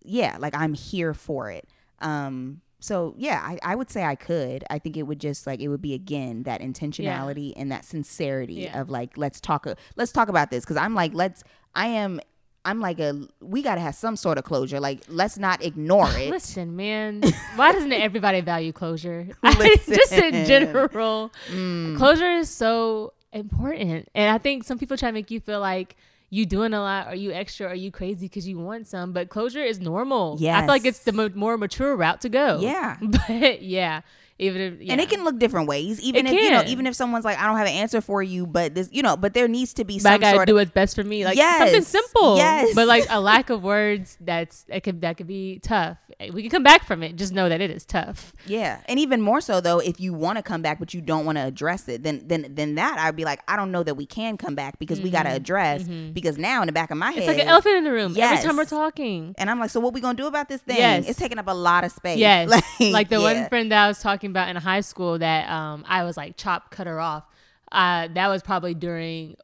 yeah, 0.03 0.37
like 0.41 0.55
I'm 0.57 0.75
here 0.75 1.15
for 1.15 1.51
it. 1.51 1.69
Um, 2.01 2.63
so 2.81 3.15
yeah, 3.19 3.41
I, 3.45 3.59
I 3.63 3.75
would 3.77 3.91
say 3.91 4.03
I 4.05 4.15
could. 4.15 4.65
I 4.71 4.79
think 4.79 4.97
it 4.97 5.03
would 5.05 5.21
just 5.21 5.47
like 5.47 5.61
it 5.61 5.69
would 5.69 5.83
be 5.83 5.95
again 5.95 6.43
that 6.45 6.61
intentionality 6.61 7.53
and 7.57 7.71
that 7.71 7.85
sincerity 7.85 8.55
Yeah. 8.55 8.81
of 8.81 8.91
like 8.91 9.17
let's 9.17 9.41
talk 9.41 9.67
let's 9.97 10.13
talk 10.13 10.29
about 10.29 10.51
this 10.51 10.65
because 10.65 10.77
I'm 10.77 10.95
like 10.95 11.13
let's 11.15 11.45
I 11.75 11.87
am 11.89 12.21
I'm 12.65 12.81
like 12.81 13.01
a 13.01 13.27
we 13.41 13.63
got 13.63 13.77
to 13.77 13.81
have 13.81 13.95
some 13.95 14.17
sort 14.17 14.37
of 14.39 14.45
closure. 14.45 14.81
Like 14.81 15.01
let's 15.09 15.39
not 15.39 15.63
ignore 15.65 16.09
it. 16.11 16.31
Listen, 16.31 16.77
man, 16.77 17.23
why 17.57 17.73
doesn't 17.73 17.93
everybody 17.93 18.41
value 18.43 18.73
closure? 18.73 19.29
Just 19.45 20.13
in 20.13 20.45
general, 20.47 21.33
Mm. 21.51 21.97
closure 21.97 22.33
is 22.33 22.51
so 22.51 23.13
important, 23.33 24.09
and 24.15 24.31
I 24.31 24.39
think 24.39 24.65
some 24.65 24.79
people 24.79 24.97
try 24.97 25.09
to 25.09 25.13
make 25.15 25.31
you 25.31 25.41
feel 25.41 25.61
like 25.61 25.97
you 26.31 26.47
doing 26.47 26.73
a 26.73 26.81
lot, 26.81 27.09
Are 27.09 27.15
you 27.15 27.33
extra, 27.33 27.67
Are 27.67 27.75
you 27.75 27.91
crazy 27.91 28.27
because 28.27 28.47
you 28.49 28.59
want 28.59 28.87
some. 28.87 29.13
But 29.13 29.29
closure 29.29 29.63
is 29.63 29.81
normal. 29.81 30.37
Yeah, 30.39 30.57
I 30.57 30.61
feel 30.61 30.69
like 30.69 30.87
it's 30.87 31.01
the 31.01 31.13
mo- 31.13 31.31
more 31.35 31.59
mature 31.59 31.95
route 31.97 32.21
to 32.23 32.29
go. 32.29 32.61
Yeah. 32.61 32.97
but 33.29 33.63
yeah, 33.63 34.03
even 34.41 34.61
if 34.61 34.81
yeah. 34.83 34.93
And 34.93 35.01
it 35.01 35.09
can 35.11 35.23
look 35.25 35.39
different 35.39 35.69
ways. 35.69 36.01
Even 36.01 36.27
It 36.27 36.35
if 36.35 36.43
you 36.43 36.51
know, 36.51 36.63
even 36.67 36.87
if 36.87 36.95
someone's 36.95 37.25
like, 37.25 37.39
I 37.39 37.47
don't 37.47 37.57
have 37.57 37.67
an 37.67 37.75
answer 37.75 38.01
for 38.01 38.23
you, 38.23 38.47
but 38.47 38.75
this, 38.75 38.89
you 38.93 39.03
know, 39.03 39.17
but 39.17 39.35
there 39.35 39.47
needs 39.49 39.75
to 39.75 39.85
be 39.85 39.99
but 39.99 40.07
I 40.09 40.15
some 40.15 40.21
gotta 40.21 40.37
sort 40.39 40.47
do 40.49 40.53
of 40.55 40.61
what's 40.63 40.71
best 40.73 40.97
for 40.97 41.05
me. 41.05 41.25
Like 41.25 41.37
Yes. 41.37 41.59
something 41.59 41.83
simple. 41.83 42.37
Yes. 42.37 42.75
But 42.75 42.89
like 42.89 43.05
a 43.11 43.21
lack 43.31 43.51
of 43.51 43.63
words 43.63 44.17
that's 44.21 44.65
that 44.65 44.83
could 44.83 45.01
that 45.03 45.17
could 45.17 45.27
be 45.27 45.59
tough. 45.63 45.99
We 46.33 46.43
can 46.43 46.51
come 46.51 46.63
back 46.63 46.85
from 46.85 47.03
it. 47.03 47.17
Just 47.17 47.33
know 47.33 47.49
that 47.49 47.61
it 47.61 47.71
is 47.71 47.85
tough. 47.85 48.33
Yeah, 48.47 48.81
and 48.87 48.99
even 48.99 49.21
more 49.23 49.41
so 49.41 49.61
though, 49.61 49.79
if 49.79 50.01
you 50.01 50.13
want 50.13 50.37
to 50.37 50.43
come 50.43 50.61
back 50.63 50.79
but 50.79 50.93
you 50.95 51.01
don't 51.01 51.25
want 51.25 51.39
to 51.39 51.45
address 51.45 51.89
it, 51.89 52.03
then 52.03 52.23
then 52.27 52.47
then 52.51 52.75
that 52.75 52.99
I'd 52.99 53.17
be 53.17 53.25
like, 53.25 53.41
I 53.49 53.57
don't 53.57 53.71
know 53.71 53.83
that 53.83 53.95
we 53.95 54.07
can 54.07 54.37
come 54.37 54.55
back 54.55 54.79
because 54.79 55.01
we 55.01 55.11
got 55.11 55.23
to 55.25 55.31
address 55.31 55.85
because 55.87 56.37
now 56.39 56.63
in 56.63 56.67
the 56.67 56.73
back 56.73 56.91
of 56.91 56.97
my 56.99 57.13
head, 57.13 57.21
Mm-hmm. 57.21 57.29
It's 57.31 57.37
like 57.39 57.43
an 57.43 57.49
elephant 57.49 57.75
in 57.77 57.85
the 57.85 57.93
room 57.93 58.13
Yes. 58.17 58.39
every 58.39 58.49
time 58.49 58.57
we're 58.57 58.65
talking. 58.65 59.35
and 59.39 59.51
I'm 59.51 59.61
like, 59.61 59.71
so 59.71 59.79
what 59.81 59.93
we 59.93 60.01
gonna 60.01 60.17
do 60.17 60.27
about 60.27 60.49
this 60.49 60.61
thing? 60.63 60.77
Yes. 60.79 61.09
It's 61.09 61.19
taking 61.19 61.39
up 61.39 61.47
a 61.49 61.55
lot 61.55 61.85
of 61.85 61.93
space. 61.93 62.19
Yes. 62.19 62.49
like, 62.81 63.09
the 63.09 63.17
yeah. 63.19 63.41
one 63.41 63.49
friend 63.49 63.71
that 63.73 63.85
I 63.85 63.89
was 63.89 64.01
talking 64.01 64.30
about 64.31 64.49
in 64.49 64.57
high 64.57 64.81
school 64.81 65.19
that 65.19 65.49
um 65.51 65.85
I 65.89 66.05
was 66.05 66.17
like 66.17 66.37
chop 66.37 66.71
cut 66.71 66.87
her 66.87 67.01
off. 67.01 67.25
Uh 67.71 68.09
that 68.15 68.29
was 68.29 68.43
probably 68.43 68.75
during 68.75 69.37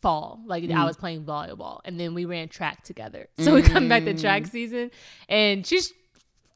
fall. 0.00 0.40
Like 0.46 0.64
Mm. 0.64 0.74
I 0.74 0.84
was 0.84 0.96
playing 0.96 1.24
volleyball 1.24 1.80
and 1.84 1.98
then 1.98 2.14
we 2.14 2.24
ran 2.24 2.48
track 2.48 2.82
together. 2.84 3.28
So 3.38 3.54
we 3.54 3.62
come 3.62 3.88
back 3.88 4.04
to 4.04 4.14
Mm. 4.14 4.20
track 4.20 4.46
season 4.46 4.90
and 5.28 5.66
she's 5.66 5.92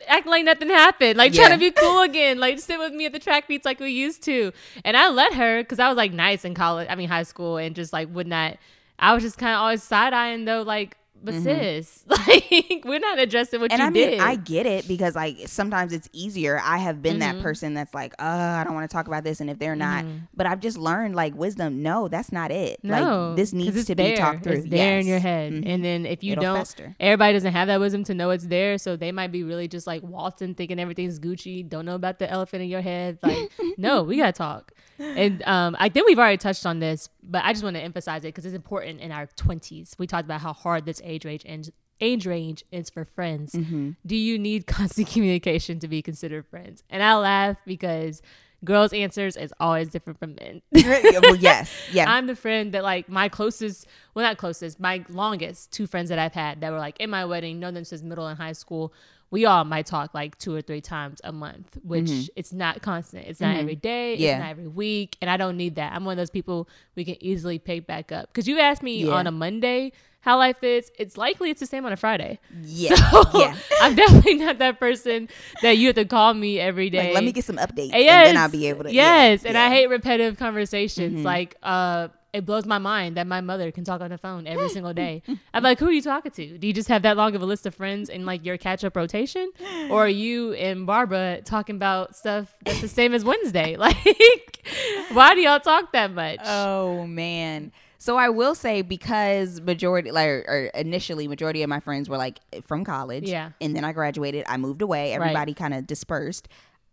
acting 0.09 0.31
like 0.31 0.45
nothing 0.45 0.69
happened, 0.69 1.17
like 1.17 1.33
trying 1.33 1.53
to 1.53 1.59
be 1.59 1.71
cool 1.71 2.03
again, 2.03 2.39
like 2.39 2.59
sit 2.59 2.79
with 2.79 2.93
me 2.93 3.07
at 3.07 3.13
the 3.13 3.19
track 3.19 3.49
meets 3.49 3.65
like 3.65 3.81
we 3.81 3.91
used 3.93 4.23
to. 4.25 4.53
And 4.85 4.97
I 4.97 5.09
let 5.09 5.33
her 5.35 5.63
because 5.63 5.79
I 5.79 5.89
was 5.89 5.97
like 5.97 6.13
nice 6.13 6.45
in 6.45 6.55
college, 6.55 6.87
I 6.91 6.95
mean 6.97 7.09
high 7.09 7.23
school, 7.23 7.57
and 7.57 7.75
just 7.75 7.93
like 7.93 8.13
would 8.15 8.27
not. 8.27 8.59
I 8.99 9.15
was 9.15 9.23
just 9.23 9.39
kind 9.39 9.55
of 9.55 9.61
always 9.61 9.83
side 9.83 10.13
eyeing 10.15 10.45
though, 10.47 10.63
like, 10.63 10.97
but 11.27 11.35
sis, 11.43 12.05
like 12.09 12.83
we're 12.85 12.99
not 12.99 13.19
addressing 13.19 13.61
what 13.61 13.71
Mm-hmm. 13.71 13.83
And 13.83 13.97
you 13.97 14.03
I 14.03 14.07
mean, 14.07 14.19
did. 14.19 14.21
I 14.21 14.37
get 14.37 14.65
it 14.65 14.89
because 14.89 15.15
like 15.15 15.37
sometimes 15.47 15.93
it's 15.93 16.09
easier. 16.13 16.61
I 16.65 16.79
have 16.79 17.03
been 17.03 17.19
Mm-hmm. 17.19 17.37
that 17.39 17.43
person 17.43 17.75
that's 17.75 17.93
like, 17.93 18.15
uh, 18.19 18.25
I 18.25 18.63
don't 18.65 18.75
want 18.75 18.89
to 18.91 18.95
talk 18.95 19.07
about 19.09 19.25
this, 19.25 19.41
and 19.41 19.51
if 19.51 19.59
they're 19.59 19.77
not, 19.77 20.05
but 20.35 20.47
I've 20.47 20.61
just 20.61 20.79
learned 20.79 21.15
like 21.15 21.35
wisdom. 21.35 21.83
No, 21.83 22.09
that's 22.09 22.33
not 22.33 22.51
it. 22.51 22.79
No, 22.83 23.29
like 23.29 23.37
this 23.37 23.53
needs 23.53 23.85
to 23.87 23.95
there. 23.95 24.15
be 24.15 24.17
talked 24.17 24.45
through. 24.45 24.53
It's 24.59 24.69
there 24.69 24.99
in 24.99 25.07
your 25.07 25.17
Yes. 25.17 25.23
head, 25.25 25.53
Mhm. 25.53 25.67
and 25.67 25.85
then 25.85 26.07
if 26.07 26.23
you 26.25 26.33
It'll 26.33 26.45
don't, 26.45 26.57
fester. 26.59 26.95
everybody 27.01 27.33
doesn't 27.35 27.53
have 27.53 27.69
that 27.69 27.81
wisdom 27.81 28.05
to 28.05 28.15
know 28.15 28.31
it's 28.31 28.47
there. 28.47 28.79
So 28.79 28.97
they 28.97 29.13
might 29.13 29.33
be 29.33 29.43
really 29.43 29.69
just 29.69 29.87
like 29.87 30.03
waltzing, 30.03 30.55
thinking 30.55 30.79
everything's 30.79 31.19
Gucci. 31.19 31.69
Don't 31.69 31.85
know 31.85 31.95
about 31.97 32.19
the 32.19 32.31
elephant 32.31 32.63
in 32.63 32.69
your 32.69 32.81
head. 32.83 33.19
Like, 33.23 33.51
no, 33.79 34.03
we 34.05 34.17
gotta 34.19 34.33
talk. 34.33 34.73
And 34.99 35.43
um, 35.45 35.77
I 35.79 35.89
think 35.89 36.07
we've 36.07 36.19
already 36.19 36.37
touched 36.37 36.67
on 36.67 36.79
this, 36.79 37.09
but 37.23 37.45
I 37.45 37.53
just 37.53 37.65
want 37.65 37.77
to 37.77 37.83
emphasize 37.83 38.25
it 38.25 38.29
because 38.29 38.47
it's 38.47 38.55
important 38.55 39.01
in 39.01 39.13
our 39.13 39.27
twenties. 39.37 39.95
We 39.99 40.07
talked 40.07 40.25
about 40.25 40.41
how 40.41 40.53
hard 40.53 40.85
this 40.87 41.01
age 41.05 41.25
range 41.25 41.43
and 41.45 41.71
age 42.01 42.27
range 42.27 42.65
is 42.71 42.91
for 42.91 43.05
friends. 43.05 43.53
Mm-hmm. 43.53 43.91
Do 44.05 44.17
you 44.17 44.39
need 44.39 44.67
constant 44.67 45.09
communication 45.09 45.79
to 45.81 45.89
be 45.89 46.03
considered 46.03 46.47
friends? 46.47 46.83
And 46.91 47.03
I 47.03 47.17
laugh 47.17 47.57
because 47.67 48.23
girls' 48.65 48.93
answers 48.93 49.37
is 49.37 49.53
always 49.61 49.89
different 49.89 50.19
from 50.19 50.35
men. 50.35 50.63
well, 50.73 51.37
yes, 51.37 51.73
yeah. 51.93 52.11
I'm 52.11 52.27
the 52.27 52.37
friend 52.37 52.73
that 52.73 52.83
like 52.83 53.09
my 53.09 53.29
closest, 53.29 53.87
well 54.15 54.25
not 54.25 54.39
closest, 54.39 54.81
my 54.81 55.05
longest 55.09 55.73
two 55.73 55.87
friends 55.87 56.09
that 56.09 56.19
I've 56.19 56.35
had 56.35 56.61
that 56.61 56.73
were 56.73 56.79
like 56.79 56.99
in 57.01 57.11
my 57.11 57.25
wedding, 57.25 57.61
known 57.61 57.75
them 57.75 57.85
since 57.85 58.03
middle 58.03 58.27
and 58.27 58.39
high 58.39 58.53
school. 58.53 58.93
We 59.31 59.45
all 59.45 59.65
might 59.65 59.87
talk 59.87 60.15
like 60.15 60.39
two 60.39 60.55
or 60.55 60.63
three 60.63 60.81
times 60.81 61.21
a 61.25 61.33
month, 61.33 61.77
which 61.83 62.31
it's 62.37 62.53
not 62.53 62.81
constant. 62.81 63.27
It's 63.27 63.41
not 63.41 63.57
every 63.57 63.75
day. 63.75 64.15
Mm-hmm. 64.15 64.23
Yeah. 64.23 64.37
It's 64.37 64.43
not 64.43 64.51
every 64.51 64.69
week, 64.69 65.17
and 65.21 65.29
I 65.29 65.37
don't 65.37 65.57
need 65.57 65.75
that. 65.77 65.93
I'm 65.93 66.05
one 66.05 66.13
of 66.13 66.17
those 66.19 66.31
people 66.31 66.69
we 66.95 67.05
can 67.05 67.17
easily 67.21 67.59
pick 67.59 67.87
back 67.87 68.13
up. 68.13 68.29
Because 68.33 68.47
you 68.47 68.61
asked 68.61 68.83
me 68.83 69.05
Yeah. 69.05 69.13
on 69.13 69.27
a 69.27 69.33
Monday 69.33 69.93
how 70.21 70.39
life 70.39 70.63
is, 70.65 70.91
it's 70.99 71.17
likely 71.17 71.51
it's 71.51 71.61
the 71.61 71.67
same 71.67 71.85
on 71.87 71.93
a 71.93 71.97
Friday. 71.97 72.39
yeah, 72.63 72.95
So 73.11 73.23
yeah. 73.39 73.57
I'm 73.81 73.95
definitely 73.97 74.35
not 74.35 74.59
that 74.59 74.79
person 74.81 75.29
that 75.63 75.77
you 75.77 75.89
have 75.89 75.97
to 75.97 76.05
call 76.05 76.33
me 76.35 76.59
every 76.61 76.89
day. 76.91 77.07
Like, 77.07 77.15
let 77.15 77.25
me 77.25 77.33
get 77.33 77.45
some 77.45 77.57
updates, 77.57 77.91
Yes, 77.93 78.29
and 78.29 78.37
then 78.37 78.43
I'll 78.43 78.49
be 78.51 78.69
able 78.69 78.85
to. 78.85 78.93
Yes, 78.93 79.43
yeah, 79.43 79.49
and. 79.49 79.59
I 79.59 79.69
hate 79.71 79.89
repetitive 79.89 80.37
conversations. 80.39 81.15
Mm-hmm. 81.17 81.25
Like, 81.25 81.57
uh, 81.63 82.09
it 82.37 82.45
blows 82.45 82.67
my 82.67 82.77
mind 82.77 83.17
that 83.17 83.27
my 83.27 83.41
mother 83.41 83.73
can 83.73 83.83
talk 83.83 84.03
on 84.03 84.11
the 84.11 84.19
phone 84.19 84.47
every 84.47 84.69
single 84.69 84.93
day. 84.93 85.23
I'm 85.55 85.63
like, 85.63 85.79
who 85.79 85.87
are 85.87 85.93
you 85.93 86.03
talking 86.03 86.33
to? 86.33 86.59
Do 86.59 86.67
you 86.67 86.75
just 86.75 86.89
have 86.89 87.01
that 87.03 87.17
long 87.17 87.35
of 87.35 87.41
a 87.41 87.47
list 87.47 87.65
of 87.65 87.75
friends 87.75 88.11
in 88.11 88.27
like 88.27 88.45
your 88.45 88.59
catch 88.59 88.85
up 88.85 88.95
rotation, 88.95 89.51
or 89.91 90.05
are 90.05 90.09
you 90.09 90.53
and 90.53 90.87
Barbara 90.87 91.41
talking 91.43 91.77
about 91.77 92.15
stuff 92.15 92.55
that's 92.63 92.83
the 92.83 92.89
same 92.89 93.15
as 93.15 93.25
Wednesday? 93.25 93.77
Like, 93.87 94.67
why 95.13 95.35
do 95.35 95.41
y'all 95.41 95.61
talk 95.61 95.93
that 95.93 96.13
much? 96.13 96.41
Oh 96.45 97.07
man. 97.07 97.71
So 97.99 98.17
I 98.17 98.31
will 98.31 98.57
say 98.57 98.83
because 98.83 99.61
majority 99.61 100.11
like 100.11 100.29
or 100.29 100.71
initially 100.75 101.29
majority 101.29 101.63
of 101.63 101.69
my 101.69 101.79
friends 101.79 102.09
were 102.09 102.17
like 102.17 102.41
from 102.63 102.85
college. 102.85 103.29
Yeah. 103.29 103.53
And 103.61 103.77
then 103.77 103.85
I 103.85 103.93
graduated, 103.93 104.45
I 104.49 104.57
moved 104.57 104.83
away, 104.83 105.13
everybody 105.13 105.55
kind 105.55 105.73
of 105.73 105.87
dispersed. 105.87 106.49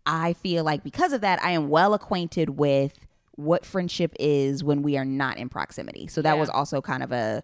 I 0.06 0.34
feel 0.34 0.64
like 0.64 0.84
because 0.84 1.14
of 1.14 1.22
that 1.22 1.41
I 1.41 1.52
am 1.52 1.70
well 1.70 1.94
acquainted 1.94 2.52
with 2.52 3.03
what 3.36 3.65
friendship 3.65 4.15
is 4.19 4.63
when 4.63 4.81
we 4.84 4.97
are 4.97 5.05
not 5.05 5.38
in 5.38 5.49
proximity. 5.49 6.07
So 6.07 6.21
that 6.21 6.34
Yeah. 6.34 6.39
was 6.39 6.49
also 6.49 6.81
kind 6.81 7.03
of 7.03 7.11
a, 7.11 7.43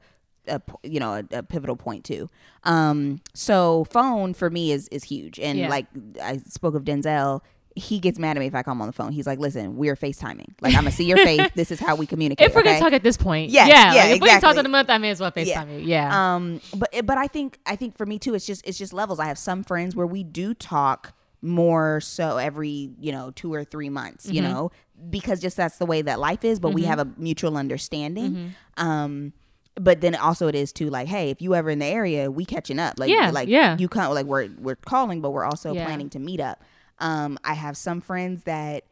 you 0.83 0.99
know 0.99 1.13
a, 1.13 1.37
a 1.37 1.43
pivotal 1.43 1.75
point 1.75 2.03
too. 2.05 2.27
Um 2.63 3.21
so 3.35 3.83
phone 3.85 4.33
for 4.33 4.49
me 4.49 4.71
is 4.71 4.87
is 4.89 5.03
huge 5.03 5.39
and 5.39 5.59
Yeah. 5.59 5.69
like 5.69 5.85
I 6.23 6.37
spoke 6.47 6.73
of 6.75 6.83
Denzel 6.83 7.41
he 7.75 7.99
gets 7.99 8.19
mad 8.19 8.35
at 8.35 8.39
me 8.41 8.47
if 8.47 8.55
I 8.55 8.63
call 8.63 8.73
him 8.73 8.81
on 8.81 8.87
the 8.87 8.93
phone. 8.93 9.11
He's 9.13 9.27
like, 9.27 9.39
"Listen, 9.39 9.77
we're 9.77 9.95
FaceTiming. 9.95 10.55
Like, 10.59 10.73
I'm 10.73 10.81
gonna 10.81 10.91
see 10.91 11.05
your 11.05 11.17
face. 11.29 11.49
This 11.55 11.71
is 11.71 11.79
how 11.79 11.95
we 11.95 12.07
communicate." 12.07 12.47
if 12.49 12.55
we're 12.55 12.61
okay? 12.61 12.71
gonna 12.71 12.79
talk 12.81 12.93
at 12.93 13.03
this 13.03 13.15
point, 13.15 13.51
Yes, 13.51 13.69
yeah, 13.69 13.93
yeah, 13.93 14.01
like, 14.05 14.15
if 14.17 14.21
we 14.21 14.27
can 14.27 14.41
talk 14.41 14.49
exactly. 14.49 14.59
in 14.61 14.65
a 14.65 14.69
month, 14.69 14.89
I 14.89 14.97
may 14.97 15.11
as 15.11 15.21
well 15.21 15.31
FaceTime 15.31 15.71
you. 15.79 15.87
Yeah, 15.87 16.35
Um, 16.35 16.59
but 16.75 16.89
but 17.05 17.17
I 17.17 17.27
think 17.27 17.57
I 17.67 17.75
think 17.77 17.95
for 17.95 18.05
me 18.07 18.17
too, 18.19 18.33
it's 18.33 18.45
just 18.45 18.67
it's 18.67 18.77
just 18.77 18.91
levels. 18.91 19.19
I 19.19 19.25
have 19.25 19.37
some 19.37 19.63
friends 19.63 19.95
where 19.95 20.07
we 20.07 20.23
do 20.25 20.53
talk 20.55 21.13
more 21.41 22.01
so 22.01 22.37
every 22.37 22.91
you 22.99 23.11
know 23.11 23.31
two 23.31 23.53
or 23.53 23.63
three 23.63 23.89
months, 23.89 24.25
you 24.25 24.41
Mm-hmm. 24.41 24.51
know, 24.51 24.71
because 25.09 25.39
just 25.39 25.55
that's 25.57 25.77
the 25.77 25.85
way 25.85 26.01
that 26.01 26.19
life 26.19 26.43
is. 26.43 26.59
But 26.59 26.71
we 26.73 26.83
have 26.83 26.99
a 26.99 27.07
mutual 27.17 27.57
understanding. 27.57 28.31
Mm-hmm. 28.77 28.87
Um. 28.87 29.33
But 29.75 30.01
then 30.01 30.13
also 30.15 30.49
it 30.49 30.55
is 30.55 30.73
too 30.73 30.89
like, 30.89 31.07
hey, 31.07 31.29
if 31.29 31.41
you 31.41 31.55
ever 31.55 31.69
in 31.69 31.79
the 31.79 31.85
area, 31.85 32.29
we 32.29 32.43
catching 32.43 32.79
up. 32.79 32.99
Like, 32.99 33.09
Yeah, 33.09 33.31
like 33.31 33.47
yeah. 33.47 33.77
you 33.79 33.87
come 33.87 34.13
like 34.13 34.25
we're 34.25 34.49
we're 34.57 34.75
calling, 34.75 35.21
but 35.21 35.29
we're 35.31 35.45
also 35.45 35.73
Yeah. 35.73 35.85
planning 35.85 36.09
to 36.09 36.19
meet 36.19 36.41
up. 36.41 36.61
Um, 36.97 37.37
I 37.45 37.53
have 37.53 37.77
some 37.77 38.01
friends 38.01 38.43
that 38.43 38.83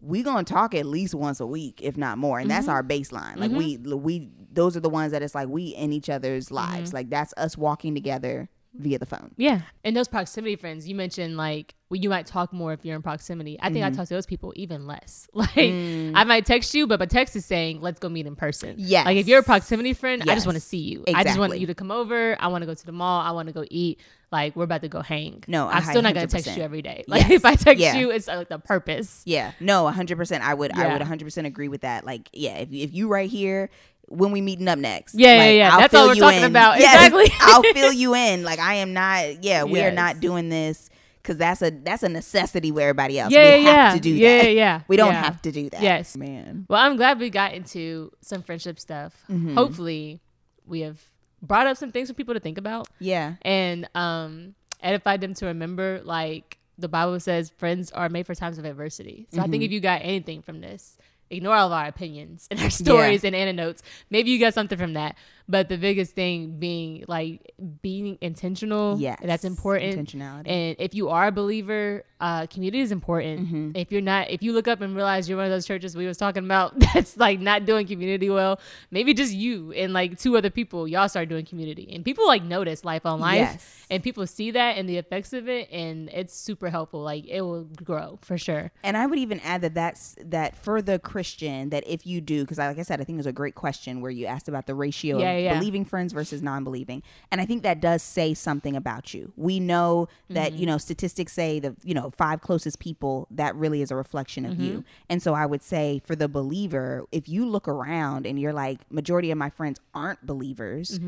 we 0.00 0.22
gonna 0.22 0.44
talk 0.44 0.76
at 0.76 0.86
least 0.86 1.14
once 1.16 1.40
a 1.40 1.46
week, 1.46 1.80
if 1.82 1.96
not 1.96 2.18
more, 2.18 2.38
and 2.38 2.48
Mm-hmm. 2.48 2.56
that's 2.56 2.68
our 2.68 2.84
baseline. 2.84 3.36
Like 3.36 3.50
we 3.50 3.78
we 3.78 4.28
those 4.52 4.76
are 4.76 4.80
the 4.80 4.90
ones 4.90 5.10
that 5.10 5.22
it's 5.22 5.34
like 5.34 5.48
we 5.48 5.68
in 5.68 5.92
each 5.92 6.08
other's 6.08 6.52
lives. 6.52 6.90
Mm-hmm. 6.90 6.96
Like 6.98 7.10
that's 7.10 7.34
us 7.36 7.58
walking 7.58 7.94
together 7.94 8.48
via 8.74 8.98
the 8.98 9.06
phone. 9.06 9.32
Yeah. 9.36 9.62
And 9.84 9.96
those 9.96 10.08
proximity 10.08 10.56
friends, 10.56 10.88
you 10.88 10.94
mentioned 10.94 11.36
like 11.36 11.74
well, 11.90 12.00
you 12.00 12.08
might 12.08 12.24
talk 12.24 12.54
more 12.54 12.72
if 12.72 12.86
you're 12.86 12.96
in 12.96 13.02
proximity. 13.02 13.60
I 13.60 13.66
Mm-hmm. 13.66 13.74
think 13.74 13.84
I 13.84 13.90
talk 13.90 14.08
to 14.08 14.14
those 14.14 14.24
people 14.24 14.54
even 14.56 14.86
less. 14.86 15.28
Like 15.34 15.50
Mm. 15.50 16.12
I 16.14 16.24
might 16.24 16.46
text 16.46 16.72
you, 16.74 16.86
but 16.86 16.98
my 16.98 17.04
text 17.04 17.36
is 17.36 17.44
saying, 17.44 17.82
let's 17.82 18.00
go 18.00 18.08
meet 18.08 18.26
in 18.26 18.34
person. 18.34 18.76
Yeah. 18.78 19.02
Like 19.04 19.18
if 19.18 19.28
you're 19.28 19.40
a 19.40 19.42
proximity 19.42 19.92
friend, 19.92 20.22
I 20.22 20.34
just 20.34 20.46
want 20.46 20.56
to 20.56 20.60
see 20.60 20.78
you. 20.78 21.04
I 21.14 21.22
just 21.22 21.38
want 21.38 21.58
you 21.58 21.66
to 21.66 21.74
come 21.74 21.90
over. 21.90 22.34
I 22.40 22.46
want 22.48 22.62
to 22.62 22.66
go 22.66 22.72
to 22.74 22.86
the 22.86 22.92
mall. 22.92 23.20
I 23.20 23.32
want 23.32 23.48
to 23.48 23.52
go 23.52 23.64
eat. 23.70 24.00
Like 24.30 24.56
we're 24.56 24.64
about 24.64 24.80
to 24.80 24.88
go 24.88 25.02
hang. 25.02 25.44
No, 25.46 25.68
I'm 25.68 25.82
still 25.84 26.00
not 26.00 26.14
gonna 26.14 26.26
text 26.26 26.56
you 26.56 26.62
every 26.62 26.80
day. 26.80 27.04
Like 27.08 27.22
Yes. 27.22 27.30
if 27.32 27.44
I 27.44 27.54
text 27.56 27.82
Yeah. 27.82 27.96
you, 27.96 28.10
it's 28.10 28.26
like 28.28 28.48
the 28.48 28.58
purpose. 28.58 29.20
Yeah, 29.26 29.52
no, 29.60 29.86
hundred 29.88 30.16
percent. 30.16 30.42
I 30.42 30.54
would 30.54 30.72
I 30.72 30.90
would 30.94 31.02
hundred 31.02 31.26
percent 31.26 31.46
agree 31.46 31.68
with 31.68 31.82
that. 31.82 32.06
Like, 32.06 32.30
yeah, 32.32 32.56
if 32.56 32.72
if 32.72 32.94
you 32.94 33.08
right 33.08 33.28
here. 33.28 33.68
When 34.12 34.30
we 34.32 34.40
meeting 34.40 34.68
up 34.68 34.78
next? 34.78 35.14
Yeah, 35.14 35.32
yeah, 35.34 35.38
like, 35.38 35.56
yeah. 35.56 35.72
I'll 35.72 35.80
That's 35.80 35.94
all 35.94 36.08
we're 36.08 36.14
talking 36.14 36.38
in. 36.38 36.44
about. 36.44 36.78
Yes, 36.78 36.94
Exactly. 37.06 37.26
I'll 37.40 37.62
fill 37.74 37.92
you 37.92 38.14
in. 38.14 38.44
Like 38.44 38.58
I 38.58 38.74
am 38.74 38.92
not. 38.92 39.42
Yeah, 39.42 39.64
we 39.64 39.80
are 39.80 39.90
not 39.90 40.20
doing 40.20 40.48
this 40.48 40.90
because 41.22 41.36
that's 41.36 41.62
a 41.62 41.70
that's 41.70 42.02
a 42.02 42.08
necessity 42.08 42.70
with 42.72 42.82
everybody 42.82 43.18
else. 43.18 43.32
Yeah, 43.32 43.56
we 43.56 43.64
yeah, 43.64 43.72
have 43.86 43.94
to 43.94 44.00
do 44.00 44.10
yeah, 44.10 44.38
that. 44.38 44.44
yeah, 44.46 44.50
yeah. 44.50 44.80
We 44.88 44.96
don't 44.96 45.12
Yeah. 45.12 45.22
have 45.22 45.42
to 45.42 45.52
do 45.52 45.70
that. 45.70 45.82
Yes. 45.82 46.16
man. 46.16 46.66
Well, 46.68 46.80
I'm 46.80 46.96
glad 46.96 47.18
we 47.18 47.30
got 47.30 47.54
into 47.54 48.12
some 48.20 48.42
friendship 48.42 48.78
stuff. 48.78 49.14
Mm-hmm. 49.30 49.54
Hopefully, 49.54 50.20
we 50.66 50.80
have 50.80 51.00
brought 51.40 51.66
up 51.66 51.76
some 51.76 51.90
things 51.92 52.08
for 52.08 52.14
people 52.14 52.34
to 52.34 52.40
think 52.40 52.58
about. 52.58 52.88
Yeah, 52.98 53.34
and 53.42 53.88
um 53.94 54.54
edified 54.80 55.20
them 55.20 55.32
to 55.32 55.46
remember 55.46 56.00
like 56.02 56.58
the 56.76 56.88
bible 56.88 57.20
says 57.20 57.50
friends 57.50 57.92
are 57.92 58.08
made 58.08 58.26
for 58.26 58.34
times 58.34 58.58
of 58.58 58.64
adversity 58.64 59.28
so 59.32 59.40
i 59.40 59.46
think 59.46 59.62
if 59.62 59.70
you 59.70 59.78
got 59.78 60.00
anything 60.02 60.42
from 60.42 60.60
this 60.60 60.96
ignore 61.32 61.56
all 61.56 61.66
of 61.66 61.72
our 61.72 61.86
opinions 61.86 62.46
and 62.50 62.60
our 62.60 62.70
stories 62.84 63.24
and 63.24 63.34
anecdotes. 63.34 63.82
Maybe 64.10 64.30
you 64.30 64.38
got 64.38 64.54
something 64.54 64.78
from 64.78 64.92
that 64.94 65.16
but 65.48 65.68
the 65.68 65.76
biggest 65.76 66.14
thing 66.14 66.58
being 66.58 67.04
like 67.08 67.52
being 67.82 68.18
intentional 68.20 68.98
yes, 68.98 69.18
that's 69.22 69.44
important 69.44 69.96
Intentionality. 70.08 70.48
and 70.48 70.76
if 70.78 70.94
you 70.94 71.08
are 71.08 71.26
a 71.28 71.32
believer 71.32 72.04
uh 72.20 72.46
community 72.46 72.80
is 72.80 72.92
important 72.92 73.40
Mm-hmm. 73.42 73.70
if 73.74 73.90
you're 73.90 74.00
not 74.02 74.30
if 74.30 74.42
you 74.42 74.52
look 74.52 74.68
up 74.68 74.80
and 74.80 74.94
realize 74.94 75.28
you're 75.28 75.36
one 75.38 75.46
of 75.46 75.50
those 75.52 75.66
churches 75.66 75.96
we 75.96 76.06
was 76.06 76.16
talking 76.16 76.44
about 76.44 76.78
that's 76.94 77.16
like 77.16 77.40
not 77.40 77.64
doing 77.64 77.86
community 77.86 78.30
well 78.30 78.60
maybe 78.90 79.14
just 79.14 79.32
you 79.32 79.72
and 79.72 79.92
like 79.92 80.18
two 80.18 80.36
other 80.36 80.50
people 80.50 80.86
y'all 80.86 81.08
start 81.08 81.28
doing 81.28 81.44
community 81.44 81.90
and 81.94 82.04
people 82.04 82.26
like 82.26 82.42
notice 82.42 82.84
life 82.84 83.04
on 83.06 83.18
life 83.20 83.32
Yes. 83.38 83.86
and 83.90 84.02
people 84.02 84.26
see 84.26 84.50
that 84.52 84.76
and 84.76 84.88
the 84.88 84.96
effects 84.98 85.32
of 85.32 85.48
it 85.48 85.68
and 85.72 86.08
it's 86.10 86.34
super 86.36 86.70
helpful 86.70 87.02
like 87.02 87.26
it 87.26 87.40
will 87.42 87.64
grow 87.64 88.18
for 88.22 88.38
sure 88.38 88.70
And 88.84 88.96
I 88.96 89.06
would 89.06 89.18
even 89.18 89.40
add 89.40 89.62
that 89.62 89.74
that's 89.74 90.14
that 90.24 90.56
for 90.56 90.80
the 90.82 90.98
Christian 90.98 91.70
that 91.70 91.84
if 91.86 92.06
you 92.06 92.20
do 92.20 92.42
because 92.42 92.58
like 92.58 92.78
I 92.78 92.82
said 92.82 93.00
I 93.00 93.04
think 93.04 93.16
it 93.16 93.18
was 93.18 93.26
a 93.26 93.32
great 93.32 93.54
question 93.54 94.00
where 94.00 94.10
you 94.10 94.26
asked 94.26 94.48
about 94.48 94.66
the 94.66 94.74
ratio 94.74 95.18
Yeah, 95.18 95.30
of 95.31 95.31
Yeah, 95.32 95.52
yeah. 95.52 95.58
believing 95.58 95.84
friends 95.84 96.12
versus 96.12 96.42
non-believing. 96.42 97.02
And 97.30 97.40
I 97.40 97.46
think 97.46 97.62
that 97.62 97.80
does 97.80 98.02
say 98.02 98.34
something 98.34 98.76
about 98.76 99.12
you. 99.14 99.32
We 99.36 99.60
know 99.60 100.08
that, 100.30 100.52
Mm-hmm. 100.52 100.60
you 100.60 100.66
know, 100.66 100.78
statistics 100.78 101.32
say 101.32 101.60
the, 101.60 101.74
you 101.84 101.94
know, 101.94 102.10
five 102.16 102.40
closest 102.40 102.78
people, 102.78 103.26
that 103.30 103.54
really 103.56 103.82
is 103.82 103.90
a 103.90 103.96
reflection 103.96 104.44
of 104.44 104.52
Mm-hmm. 104.52 104.62
you. 104.64 104.84
And 105.08 105.22
so 105.22 105.34
I 105.34 105.46
would 105.46 105.62
say 105.62 106.00
for 106.04 106.14
the 106.16 106.28
believer, 106.28 107.04
if 107.12 107.28
you 107.28 107.46
look 107.46 107.68
around 107.68 108.26
and 108.26 108.38
you're 108.38 108.52
like 108.52 108.80
majority 108.90 109.30
of 109.30 109.38
my 109.38 109.50
friends 109.50 109.80
aren't 109.94 110.24
believers, 110.26 110.98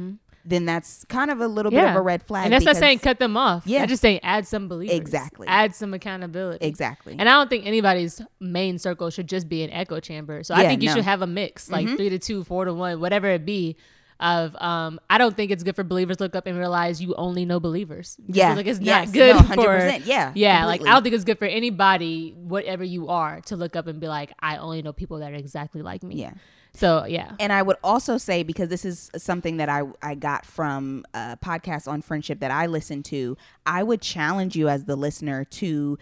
then 0.47 0.67
that's 0.67 1.07
kind 1.09 1.31
of 1.31 1.41
a 1.41 1.47
little 1.49 1.71
bit 1.71 1.83
of 1.83 1.97
a 1.97 2.03
red 2.03 2.23
flag. 2.23 2.41
Mm-hmm. 2.45 2.53
And 2.53 2.53
that's 2.53 2.65
not 2.67 2.77
saying 2.77 2.99
cut 2.99 3.19
them 3.19 3.35
off. 3.37 3.67
Yeah. 3.67 3.81
Yeah. 3.81 3.87
just 3.87 4.03
saying 4.03 4.21
add 4.23 4.47
some 4.47 4.69
belief. 4.69 4.91
Exactly. 4.91 5.47
Add 5.49 5.75
some 5.75 5.95
accountability. 5.95 6.67
Exactly. 6.67 7.17
And 7.19 7.29
I 7.29 7.33
don't 7.33 7.49
think 7.49 7.65
anybody's 7.67 8.21
main 8.41 8.79
circle 8.79 9.09
should 9.09 9.27
just 9.27 9.49
be 9.49 9.63
an 9.63 9.71
echo 9.71 10.01
chamber. 10.01 10.43
So 10.45 10.55
Yeah, 10.55 10.61
I 10.61 10.67
think 10.67 10.83
you 10.83 10.89
no. 10.89 10.93
Mm-hmm. 10.93 10.99
should 10.99 11.05
have 11.07 11.23
a 11.23 11.27
mix, 11.27 11.71
like 11.71 11.87
three 11.97 12.11
to 12.11 12.19
two, 12.19 12.45
four 12.45 12.67
to 12.67 12.75
one, 12.75 13.01
whatever 13.01 13.29
it 13.29 13.47
be. 13.47 13.77
Of 14.25 14.57
um, 14.57 15.01
I 15.11 15.19
don't 15.19 15.37
think 15.37 15.51
it's 15.51 15.63
good 15.63 15.77
for 15.77 15.85
believers 15.85 16.17
to 16.17 16.25
look 16.25 16.35
up 16.35 16.47
and 16.47 16.59
realize 16.59 17.03
you 17.03 17.15
only 17.17 17.45
know 17.45 17.61
believers. 17.61 18.17
Yeah. 18.27 18.55
like 18.55 18.67
it's 18.67 18.81
Yes. 18.81 19.09
not 19.09 19.15
good 19.15 19.37
No, 19.37 19.43
for 19.43 19.69
100%. 19.79 20.07
Yeah, 20.07 20.33
yeah. 20.35 20.65
Like. 20.65 20.81
I 20.81 20.87
don't 20.93 21.03
think 21.03 21.15
it's 21.15 21.25
good 21.25 21.39
for 21.39 21.45
anybody, 21.45 22.33
whatever 22.37 22.83
you 22.83 23.09
are, 23.09 23.43
to 23.43 23.57
look 23.57 23.77
up 23.77 23.87
and 23.87 24.01
be 24.01 24.09
like, 24.09 24.33
I 24.41 24.57
only 24.57 24.81
know 24.81 24.95
people 24.95 25.19
that 25.19 25.31
are 25.33 25.37
exactly 25.37 25.83
like 25.83 26.03
me. 26.03 26.15
Yeah. 26.17 26.33
So 26.77 27.05
yeah, 27.05 27.33
And 27.39 27.53
I 27.53 27.63
would 27.63 27.77
also 27.85 28.17
say 28.19 28.43
because 28.43 28.69
this 28.71 28.85
is 28.85 29.11
something 29.17 29.59
that 29.59 29.69
I 29.69 29.83
I 30.03 30.15
got 30.15 30.45
from 30.47 31.05
a 31.15 31.37
podcast 31.37 31.87
on 31.87 32.01
friendship 32.03 32.41
that 32.41 32.51
I 32.51 32.65
listened 32.67 33.05
to, 33.07 33.37
I 33.67 33.83
would 33.83 34.01
challenge 34.01 34.57
you 34.57 34.69
as 34.69 34.87
the 34.87 34.97
listener 34.97 35.45
to 35.45 35.99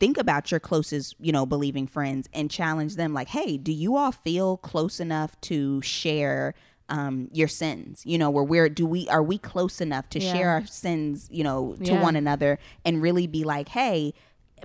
think 0.00 0.16
about 0.16 0.50
your 0.50 0.60
closest, 0.60 1.16
you 1.20 1.30
know, 1.32 1.44
believing 1.44 1.86
friends 1.86 2.28
and 2.32 2.50
challenge 2.50 2.96
them 2.96 3.12
like, 3.12 3.28
"Hey, 3.28 3.56
do 3.58 3.70
you 3.72 3.96
all 3.96 4.12
feel 4.12 4.56
close 4.56 4.98
enough 5.00 5.38
to 5.42 5.82
share 5.82 6.54
um 6.88 7.28
your 7.32 7.48
sins 7.48 8.02
you 8.04 8.18
know 8.18 8.28
where 8.30 8.44
we're 8.44 8.68
do 8.68 8.84
we 8.86 9.08
are 9.08 9.22
we 9.22 9.38
close 9.38 9.80
enough 9.80 10.08
to 10.10 10.20
Yeah. 10.20 10.32
share 10.32 10.50
our 10.50 10.66
sins 10.66 11.28
you 11.30 11.42
know 11.42 11.76
to 11.84 11.92
Yeah. 11.94 12.02
one 12.02 12.16
another 12.16 12.58
and 12.84 13.00
really 13.00 13.26
be 13.26 13.42
like 13.44 13.70
hey 13.70 14.12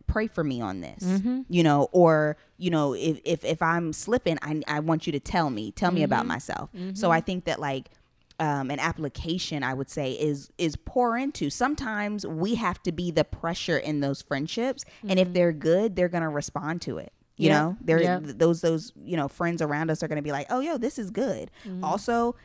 pray 0.05 0.27
for 0.27 0.43
me 0.43 0.59
on 0.61 0.81
this 0.81 1.03
Mm-hmm. 1.03 1.41
you 1.49 1.63
know 1.63 1.87
or 1.91 2.37
you 2.57 2.69
know 2.69 2.93
if 2.93 3.19
if, 3.23 3.43
if 3.45 3.61
i'm 3.61 3.93
slipping 3.93 4.37
I, 4.41 4.61
I 4.67 4.79
want 4.81 5.05
you 5.07 5.13
to 5.13 5.19
tell 5.19 5.49
me 5.49 5.71
tell 5.71 5.91
me 5.91 6.01
Mm-hmm. 6.01 6.05
about 6.05 6.25
myself 6.25 6.69
so 6.93 7.09
i 7.11 7.21
think 7.21 7.45
that 7.45 7.59
like 7.59 7.89
um, 8.41 8.71
an 8.71 8.79
application 8.79 9.63
i 9.63 9.73
would 9.73 9.89
say 9.89 10.11
is 10.13 10.49
is 10.57 10.75
pour 10.77 11.17
into 11.17 11.49
sometimes 11.49 12.25
we 12.25 12.55
have 12.55 12.81
to 12.83 12.91
be 12.91 13.11
the 13.11 13.23
pressure 13.25 13.77
in 13.77 13.99
those 14.01 14.21
friendships 14.21 14.83
and 15.07 15.19
if 15.19 15.33
they're 15.33 15.51
good 15.51 15.95
they're 15.95 16.07
gonna 16.09 16.29
respond 16.29 16.81
to 16.83 16.97
it 16.97 17.11
you 17.39 17.49
Mm-hmm. 17.49 17.57
Know 17.57 17.77
they're 17.81 18.01
Yep. 18.01 18.23
th- 18.25 18.37
those 18.37 18.61
those 18.61 18.91
you 19.03 19.15
know 19.17 19.27
friends 19.27 19.61
around 19.61 19.89
us 19.89 20.03
are 20.03 20.07
gonna 20.07 20.21
be 20.21 20.31
like 20.33 20.47
oh 20.49 20.59
yo 20.59 20.77
this 20.77 20.99
is 20.99 21.09
good 21.09 21.49
Mm-hmm. 21.65 21.83
also 21.83 22.35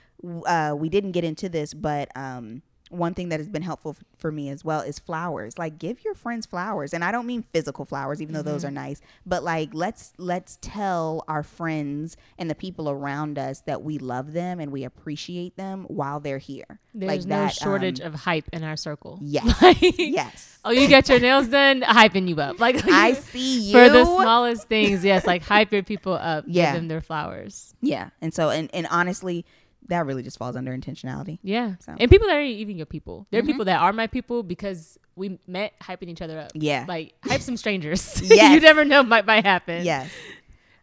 uh, 0.46 0.74
we 0.76 0.88
didn't 0.88 1.12
get 1.12 1.24
into 1.24 1.48
this 1.50 1.74
but 1.74 2.08
um 2.16 2.62
one 2.96 3.14
thing 3.14 3.28
that 3.28 3.40
has 3.40 3.48
been 3.48 3.62
helpful 3.62 3.96
f- 3.98 4.04
for 4.16 4.30
me 4.32 4.48
as 4.48 4.64
well 4.64 4.80
is 4.80 4.98
flowers 4.98 5.58
like 5.58 5.78
give 5.78 6.04
your 6.04 6.14
friends 6.14 6.46
flowers 6.46 6.94
and 6.94 7.04
i 7.04 7.10
don't 7.12 7.26
mean 7.26 7.44
physical 7.52 7.84
flowers 7.84 8.20
even 8.22 8.34
though 8.34 8.42
those 8.42 8.62
Mm-hmm. 8.62 8.68
are 8.68 8.82
nice 8.86 9.00
but 9.26 9.42
like 9.42 9.70
let's 9.72 10.12
let's 10.18 10.58
tell 10.60 11.24
our 11.28 11.42
friends 11.42 12.16
and 12.38 12.48
the 12.50 12.54
people 12.54 12.88
around 12.88 13.38
us 13.38 13.60
that 13.60 13.82
we 13.82 13.98
love 13.98 14.32
them 14.32 14.60
and 14.60 14.70
we 14.72 14.84
appreciate 14.84 15.56
them 15.56 15.84
while 15.88 16.20
they're 16.20 16.38
here 16.38 16.80
there's 16.94 17.10
like 17.10 17.20
no 17.26 17.36
that 17.44 17.54
shortage 17.54 18.00
um, 18.00 18.06
of 18.08 18.14
hype 18.14 18.48
in 18.52 18.62
our 18.62 18.76
circle. 18.76 19.18
yes 19.22 19.60
Like, 19.62 19.78
yes 19.98 20.50
Oh, 20.66 20.70
you 20.70 20.88
get 20.88 21.08
your 21.10 21.20
nails 21.20 21.48
done? 21.48 21.82
Hyping 21.82 22.26
you 22.26 22.36
up. 22.40 22.58
Like 22.58 22.76
i 22.90 23.12
see 23.12 23.60
you 23.60 23.72
for 23.72 23.90
the 23.90 24.04
smallest 24.04 24.66
things. 24.68 25.04
Yes, 25.04 25.26
like 25.26 25.42
hype 25.42 25.70
your 25.72 25.82
people 25.82 26.14
up. 26.14 26.44
Yeah. 26.46 26.72
Give 26.72 26.80
them 26.80 26.88
their 26.88 27.00
flowers. 27.02 27.74
yeah 27.82 28.10
and 28.22 28.32
so 28.32 28.48
and, 28.50 28.70
and 28.72 28.86
honestly 28.90 29.44
that 29.88 30.06
really 30.06 30.22
just 30.22 30.38
falls 30.38 30.56
under 30.56 30.76
intentionality 30.76 31.38
Yeah. 31.42 31.74
So- 31.80 31.94
And 31.98 32.10
people 32.10 32.26
that 32.28 32.34
aren't 32.36 32.48
even 32.48 32.76
your 32.76 32.86
people. 32.86 33.26
There 33.30 33.40
are 33.40 33.42
Mhm. 33.42 33.46
people 33.46 33.64
that 33.66 33.80
are 33.80 33.92
my 33.92 34.06
people 34.06 34.42
because 34.42 34.98
we 35.16 35.38
met 35.46 35.72
hyping 35.80 36.08
each 36.08 36.22
other 36.22 36.38
up. 36.40 36.50
yeah 36.54 36.84
Like 36.88 37.14
hype 37.24 37.40
some 37.40 37.56
strangers. 37.56 38.20
Yes. 38.24 38.54
you 38.54 38.60
never 38.60 38.84
know 38.84 39.02
might 39.02 39.26
might 39.26 39.44
happen. 39.44 39.84
yes 39.84 40.10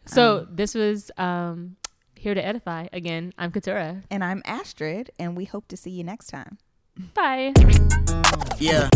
So 0.06 0.46
this 0.50 0.74
was 0.74 1.10
um 1.18 1.76
here 2.14 2.34
to 2.34 2.44
edify. 2.44 2.86
Again, 2.92 3.32
I'm 3.36 3.50
Katura. 3.50 4.02
and 4.10 4.22
i'm 4.22 4.42
astrid 4.44 5.10
and 5.18 5.36
we 5.36 5.44
hope 5.44 5.66
to 5.68 5.76
see 5.76 5.90
you 5.90 6.04
next 6.04 6.28
time 6.28 6.58
Bye. 7.14 7.52
Yeah. 8.58 8.88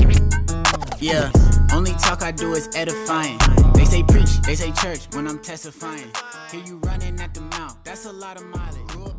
Yeah. 1.00 1.30
Only 1.72 1.92
talk 1.92 2.22
I 2.22 2.30
do 2.30 2.52
is 2.54 2.68
edifying. 2.76 3.38
They 3.74 3.84
say 3.86 4.02
preach, 4.02 4.30
they 4.42 4.54
say 4.54 4.70
church 4.72 5.00
when 5.14 5.26
I'm 5.26 5.38
testifying. 5.40 6.10
Hear 6.52 6.62
you 6.64 6.76
running 6.78 7.18
at 7.20 7.32
the 7.34 7.40
mouth, 7.40 7.76
that's 7.84 8.04
a 8.06 8.12
lot 8.12 8.36
of 8.36 8.44
mileage. 8.46 8.86
Grew 8.88 9.04
up 9.06 9.15